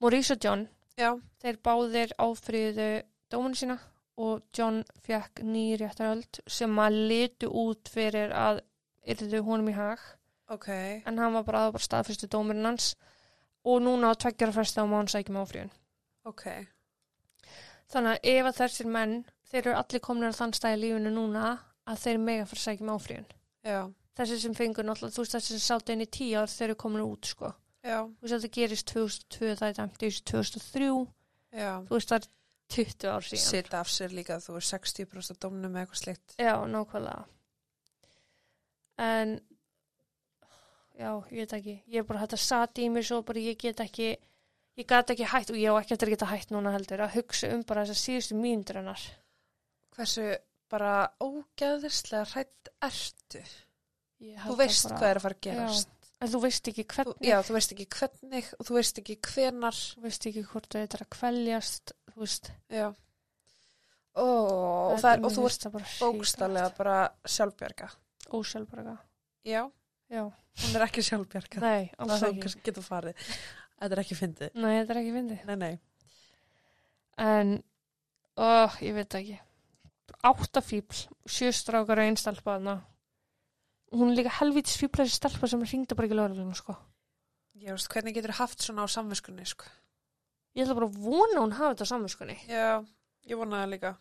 Maurice 0.00 0.32
og 0.32 0.40
John, 0.44 0.62
já, 0.96 1.10
þeir 1.42 1.58
báðir 1.64 2.14
áfriðu 2.18 2.86
dóminu 3.30 3.58
sína 3.60 3.76
og 4.18 4.40
John 4.56 4.80
fekk 5.04 5.42
nýréttaröld 5.44 6.40
sem 6.50 6.78
að 6.80 6.96
litu 7.10 7.50
út 7.52 7.90
fyrir 7.92 8.32
að 8.32 8.62
yrðu 9.08 9.42
honum 9.44 9.68
í 9.68 9.76
hag. 9.76 10.00
ok 10.48 10.68
en 11.06 11.18
hann 11.20 11.34
var 11.36 11.44
bara, 11.44 11.58
það 11.58 11.66
var 11.68 11.76
bara 11.76 11.86
staðfyrstu 11.88 12.30
dómurinn 12.32 12.64
hans 12.70 12.94
og 13.64 13.82
núna 13.84 14.10
á 14.10 14.16
tveggjara 14.16 14.56
fresta 14.56 14.82
á 14.82 14.86
mán 14.88 15.08
sækjum 15.12 15.36
áfríðun. 15.44 15.70
ok, 16.24 16.44
Þannig 17.88 18.16
að 18.18 18.26
ef 18.32 18.46
að 18.48 18.56
þessir 18.58 18.88
menn, 18.92 19.14
þeir 19.48 19.60
eru 19.62 19.76
allir 19.78 20.00
komnir 20.04 20.32
á 20.32 20.38
þann 20.40 20.52
stað 20.56 20.74
í 20.76 20.80
lífinu 20.82 21.12
núna 21.12 21.44
að 21.88 22.02
þeir 22.02 22.18
mega 22.20 22.44
að 22.48 22.58
sækjum 22.64 22.90
áfríðun. 22.96 23.28
já, 23.64 23.78
Þessi 24.18 24.36
sem 24.42 24.54
fengur 24.58 24.86
náttúrulega, 24.88 25.14
þú 25.14 25.22
veist 25.24 25.34
þessi 25.36 25.54
sem 25.54 25.62
sátt 25.62 25.92
inn 25.94 26.02
í 26.02 26.08
tíu 26.10 26.40
ár 26.40 26.50
þeir 26.50 26.68
eru 26.72 26.76
komin 26.82 27.04
út 27.06 27.28
sko. 27.30 27.52
já, 27.86 27.98
Þú 28.02 28.24
veist 28.26 28.34
þetta 28.34 28.50
gerist 28.56 28.90
2002, 28.90 29.52
það 29.60 29.68
er 29.68 29.76
dæmt 29.78 30.02
í 30.02 30.10
2003, 30.32 30.88
já 31.54 31.70
þú 31.86 31.94
veist 31.94 32.10
það 32.12 32.18
er 32.18 32.28
20 32.74 33.06
ár 33.14 33.24
síðan. 33.28 33.44
sita 33.46 33.78
af 33.80 33.88
sér 33.94 34.12
líka 34.12 34.40
þú 34.44 34.56
veist 34.58 34.74
60% 34.74 35.30
af 35.32 35.38
dómnum 35.44 35.70
með 35.72 35.84
eitthvað 35.86 36.00
slikt 36.02 36.34
Já, 36.42 36.54
nákvæmlega. 36.68 37.24
En, 38.98 39.36
já, 40.98 41.10
ég 41.30 41.44
veit 41.44 41.54
ekki, 41.60 41.76
ég 41.86 42.02
er 42.02 42.08
bara 42.08 42.24
þetta 42.26 42.40
satt 42.42 42.80
í 42.82 42.88
mér 42.90 43.06
svo 43.06 43.20
bara 43.22 43.38
ég 43.44 43.56
get 43.62 43.80
ekki, 43.84 44.10
ég 44.78 44.88
gat 44.90 45.14
ekki 45.14 45.28
hætt 45.30 45.52
og 45.54 45.60
ég 45.60 45.70
á 45.70 45.78
ekki 45.78 45.94
að 45.94 46.12
geta 46.16 46.28
hætt 46.32 46.50
núna 46.50 46.74
heldur 46.74 47.04
að 47.06 47.14
hugsa 47.20 47.52
um 47.54 47.62
bara 47.62 47.86
þessar 47.86 48.02
síðustu 48.02 48.34
mínútur 48.42 48.80
hennar. 48.82 49.06
hversu 49.94 50.26
bara 50.68 51.08
ógæðislega 51.22 52.26
hrætt 52.34 52.72
ertu 52.82 53.44
þú 54.18 54.56
veist 54.58 54.84
það 54.84 54.90
bara- 54.90 54.98
hvað 55.00 55.10
er 55.12 55.16
að 55.20 55.22
fara 55.28 55.34
að 55.38 55.46
gerast 55.48 55.94
En 56.20 56.28
þú 56.32 56.38
veist 56.42 56.66
ekki 56.68 56.82
þú, 56.82 56.94
hvernig, 56.96 57.28
já, 57.28 57.36
þú 57.46 57.52
veist 57.54 57.72
ekki 57.72 57.84
hvernig 57.94 58.46
og 58.58 58.66
þú 58.66 58.74
veist 58.74 58.96
ekki 58.98 59.14
hvenar 59.22 59.76
þú 59.78 60.00
veist 60.02 60.24
ekki 60.26 60.42
hvort 60.50 60.66
þau 60.72 60.80
eitthvað 60.80 61.04
að 61.04 61.10
kveljast, 61.14 61.92
þú 62.10 62.18
veist. 62.24 62.50
já 62.74 62.86
Ó, 64.18 64.24
og, 64.24 64.98
það 64.98 65.12
er, 65.12 65.20
og 65.22 65.30
þú 65.36 65.44
ert 65.46 65.66
ert 65.68 65.92
bókstallega 66.02 66.70
bara 66.76 66.96
sjálfbjarga 67.24 67.88
Ósjálfbaraga. 68.34 68.96
já, 69.46 69.70
Já, 70.10 70.24
hún 70.24 70.74
er 70.74 70.86
ekki 70.88 71.02
sjálfbjarga 71.06 71.60
nei, 71.62 71.90
alls 71.98 72.18
það 72.18 72.28
ekki. 72.32 72.40
kannski 72.42 72.62
getur 72.66 72.82
farið 72.82 73.14
þetta 73.78 73.92
er 73.94 74.02
ekki 74.02 74.18
fyndið 74.18 74.54
Nei, 74.58 74.72
þetta 74.82 74.90
er 74.96 75.00
ekki 75.04 75.14
fyndið. 75.20 75.44
nei, 75.46 75.56
nei. 75.56 75.78
En, 77.18 77.62
ó, 78.38 78.66
ég 78.82 78.94
veit 78.94 79.08
það 79.10 79.20
ekki. 79.22 79.38
Átta 80.28 80.60
fíbl, 80.62 80.98
sjö 81.30 81.50
strákar 81.54 81.98
og 82.02 82.08
þarna. 82.42 82.74
Hún 83.92 84.10
er 84.12 84.18
líka 84.18 84.34
helvítis 84.40 84.76
fíbla 84.76 85.04
þessi 85.06 85.16
stelpa 85.16 85.48
sem 85.48 85.62
ringdi 85.64 85.96
bara 85.96 86.08
ekki 86.08 86.18
lögreglunum, 86.18 86.56
sko. 86.58 86.74
ég 87.58 87.72
veist, 87.74 87.88
hvernig 87.92 88.14
getur 88.14 88.36
haft 88.38 88.62
svona 88.62 88.84
á 88.84 88.88
samviskunni 88.92 89.46
sko. 89.48 89.64
Ég 90.54 90.64
ætla 90.66 90.76
bara 90.78 90.88
að 90.90 90.98
vona 91.02 91.40
hún 91.40 91.56
hafi 91.56 91.74
þetta 91.74 91.86
á 91.88 91.92
samvinskunni. 91.92 92.36
já, 92.48 92.84
ég 93.26 93.40
vona 93.40 93.62
það 93.62 93.72
líka 93.74 93.94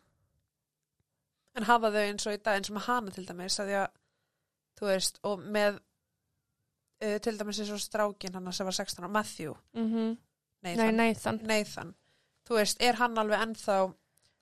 en 1.58 1.66
hafa 1.66 1.92
þau 1.94 2.04
eins 2.04 2.28
og 2.30 2.36
í 2.38 2.42
dag 2.46 2.58
eins 2.60 2.70
og 2.70 2.78
með 2.78 2.88
hana 2.88 3.14
til 3.16 3.26
dæmis 3.28 3.60
að 3.64 3.74
að 3.82 3.88
þú 4.78 4.90
veist, 4.92 5.20
og 5.26 5.46
með 5.58 5.80
uh, 5.80 7.18
til 7.26 7.38
dæmis 7.40 7.62
eins 7.64 7.74
og 7.74 7.82
strákin 7.82 8.38
hann 8.38 8.52
sem 8.54 8.68
var 8.68 8.78
16 8.78 9.04
ára, 9.04 9.14
Matthew 9.14 9.56
Mm 9.74 10.18
nei, 10.66 10.76
Nei, 10.76 10.92
Nathan. 10.92 11.40
Nathan 11.46 11.94
þú 12.48 12.58
veist, 12.60 12.82
er 12.82 12.98
hann 12.98 13.18
alveg 13.18 13.42
ennþá 13.46 13.78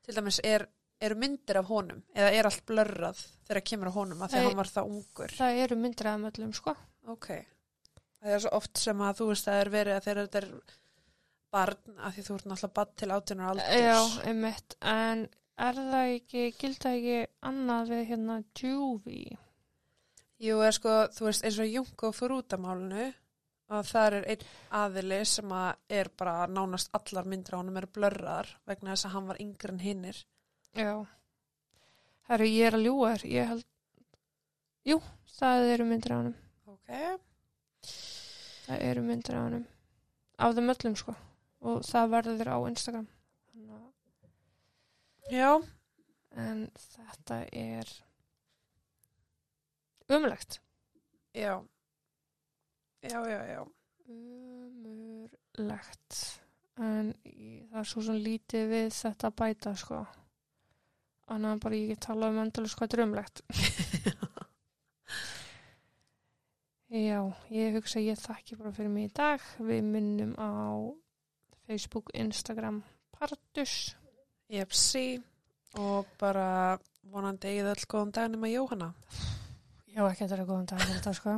til 0.05 0.15
dæmis 0.15 0.39
er, 0.43 0.67
eru 1.09 1.17
myndir 1.21 1.59
af 1.61 1.69
honum 1.71 2.01
eða 2.15 2.31
er 2.39 2.49
allt 2.49 2.63
blörrað 2.69 3.21
þegar 3.47 3.65
kemur 3.71 3.91
á 3.91 3.97
honum 3.97 4.23
að 4.25 4.33
því 4.33 4.39
að 4.41 4.47
hann 4.49 4.59
var 4.61 4.71
það 4.75 4.89
ungur 4.93 5.35
Það 5.37 5.59
eru 5.65 5.77
myndir 5.83 6.09
af 6.11 6.19
möllum, 6.25 6.53
sko. 6.57 6.75
ok, 7.13 7.29
það 8.21 8.35
er 8.37 8.43
svo 8.45 8.53
oft 8.59 8.81
sem 8.81 9.05
að 9.07 9.21
þú 9.21 9.29
veist 9.31 9.47
að 9.47 9.53
það 9.53 9.63
er 9.65 9.73
verið 9.77 9.97
að 9.99 10.05
þegar 10.09 10.21
þetta 10.25 10.41
er 10.43 10.51
barn, 11.55 11.97
að 12.03 12.15
því 12.17 12.23
þú 12.27 12.35
ert 12.35 12.47
náttúrulega 12.51 12.77
barn 12.79 12.95
til 12.99 13.11
átjunar 13.15 13.51
aldurs 13.53 13.81
Já, 13.85 13.99
einmitt. 14.29 14.77
En 14.81 15.25
er 15.65 15.77
það 15.79 16.13
ekki, 16.17 16.45
gilda 16.59 16.93
ekki 16.97 17.19
annað 17.47 17.91
við 17.93 18.01
hérna 18.09 18.39
Juvie? 18.59 19.37
Jú, 20.43 20.57
er 20.67 20.75
sko, 20.75 20.95
þú 21.15 21.29
veist, 21.29 21.45
eins 21.47 21.59
og 21.63 21.69
Junko 21.71 22.09
fór 22.11 22.33
út 22.41 22.55
af 22.57 22.59
málinu 22.59 23.05
að 23.71 23.87
það 23.87 24.07
er 24.19 24.25
einn 24.33 24.43
aðili 24.77 25.19
sem 25.25 25.53
að 25.55 25.95
er 26.01 26.09
bara 26.19 26.33
nánast 26.51 26.91
allar 26.97 27.25
myndir 27.31 27.55
á 27.55 27.59
honum 27.61 27.79
eru 27.79 27.89
blörraðar 27.95 28.51
vegna 28.67 28.91
þess 28.93 29.07
að 29.07 29.15
hann 29.15 29.29
var 29.31 29.39
yngri 29.41 29.71
en 29.71 29.79
hinnir. 29.81 30.19
Já. 30.75 31.05
Herru, 32.29 32.45
ég 32.49 32.65
er 32.67 32.73
að 32.77 32.85
ljúga 32.87 33.09
þér. 33.15 33.23
Ég 33.31 33.43
held... 33.51 33.65
Jú, 34.85 34.97
það 35.37 35.57
eru 35.75 35.85
myndir 35.89 36.11
af 36.13 36.17
honum. 36.21 36.37
Ok. 36.73 36.89
Það 38.65 38.77
eru 38.89 39.01
myndir 39.05 39.33
af 39.37 39.43
honum. 39.45 39.65
Af 40.41 40.49
þeim 40.57 40.71
öllum, 40.73 40.95
sko. 40.99 41.13
Og 41.65 41.75
það 41.87 42.05
verður 42.15 42.47
á 42.51 42.57
Instagram. 42.69 43.07
Þannig 43.53 43.69
Já, 45.33 45.51
En 46.35 46.67
þetta 46.75 47.37
er 47.55 47.87
umlegt. 50.11 50.59
já. 51.33 51.63
Já, 53.01 53.19
já, 53.29 53.41
já. 53.53 53.61
Umurlegt. 54.09 56.11
En 56.77 57.13
það 57.23 57.79
er 57.79 57.83
svo 57.87 58.01
sem 58.03 58.15
lítið 58.19 58.67
við 58.73 58.89
þetta 58.91 59.31
bæta, 59.31 59.75
sko. 59.79 60.03
Annað 61.33 61.55
en 61.55 61.61
bara 61.63 61.77
ég 61.79 61.89
get 61.93 62.03
tala 62.05 62.29
um 62.29 62.41
endalus 62.43 62.75
hvað 62.77 62.99
umlegt. 63.01 63.41
Já, 66.95 67.19
ég 67.51 67.73
hugsa 67.75 67.97
að 67.99 68.05
ég 68.11 68.19
þakki 68.21 68.55
bara 68.59 68.71
fyrir 68.75 68.91
mig 68.93 69.09
í 69.09 69.13
dag. 69.17 69.41
Við 69.57 69.81
minnum 69.89 70.35
á 70.37 70.53
Facebook, 71.65 72.11
Instagram, 72.13 72.83
Partus. 73.15 73.95
Jepsi 74.53 75.17
og 75.81 76.05
bara 76.21 76.77
vonandi 77.09 77.49
eigið 77.49 77.71
öll 77.73 77.87
góðan 77.89 78.13
dag 78.15 78.29
nema 78.31 78.51
Jóhanna. 78.51 78.91
Já, 79.89 80.03
ekki 80.05 80.21
þetta 80.21 80.37
er 80.37 80.45
góðan 80.45 80.69
dag 80.69 80.85
fyrir 80.85 80.99
þetta, 80.99 81.13
sko. 81.17 81.35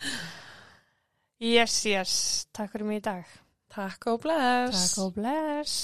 yes, 1.56 1.80
yes. 1.90 2.14
Takk 2.54 2.72
fyrir 2.76 2.88
mig 2.88 3.02
í 3.02 3.06
dag. 3.10 3.36
Takk 3.74 4.10
og 4.14 4.22
bless. 4.24 4.94
Takk 4.94 5.04
og 5.04 5.14
bless. 5.18 5.76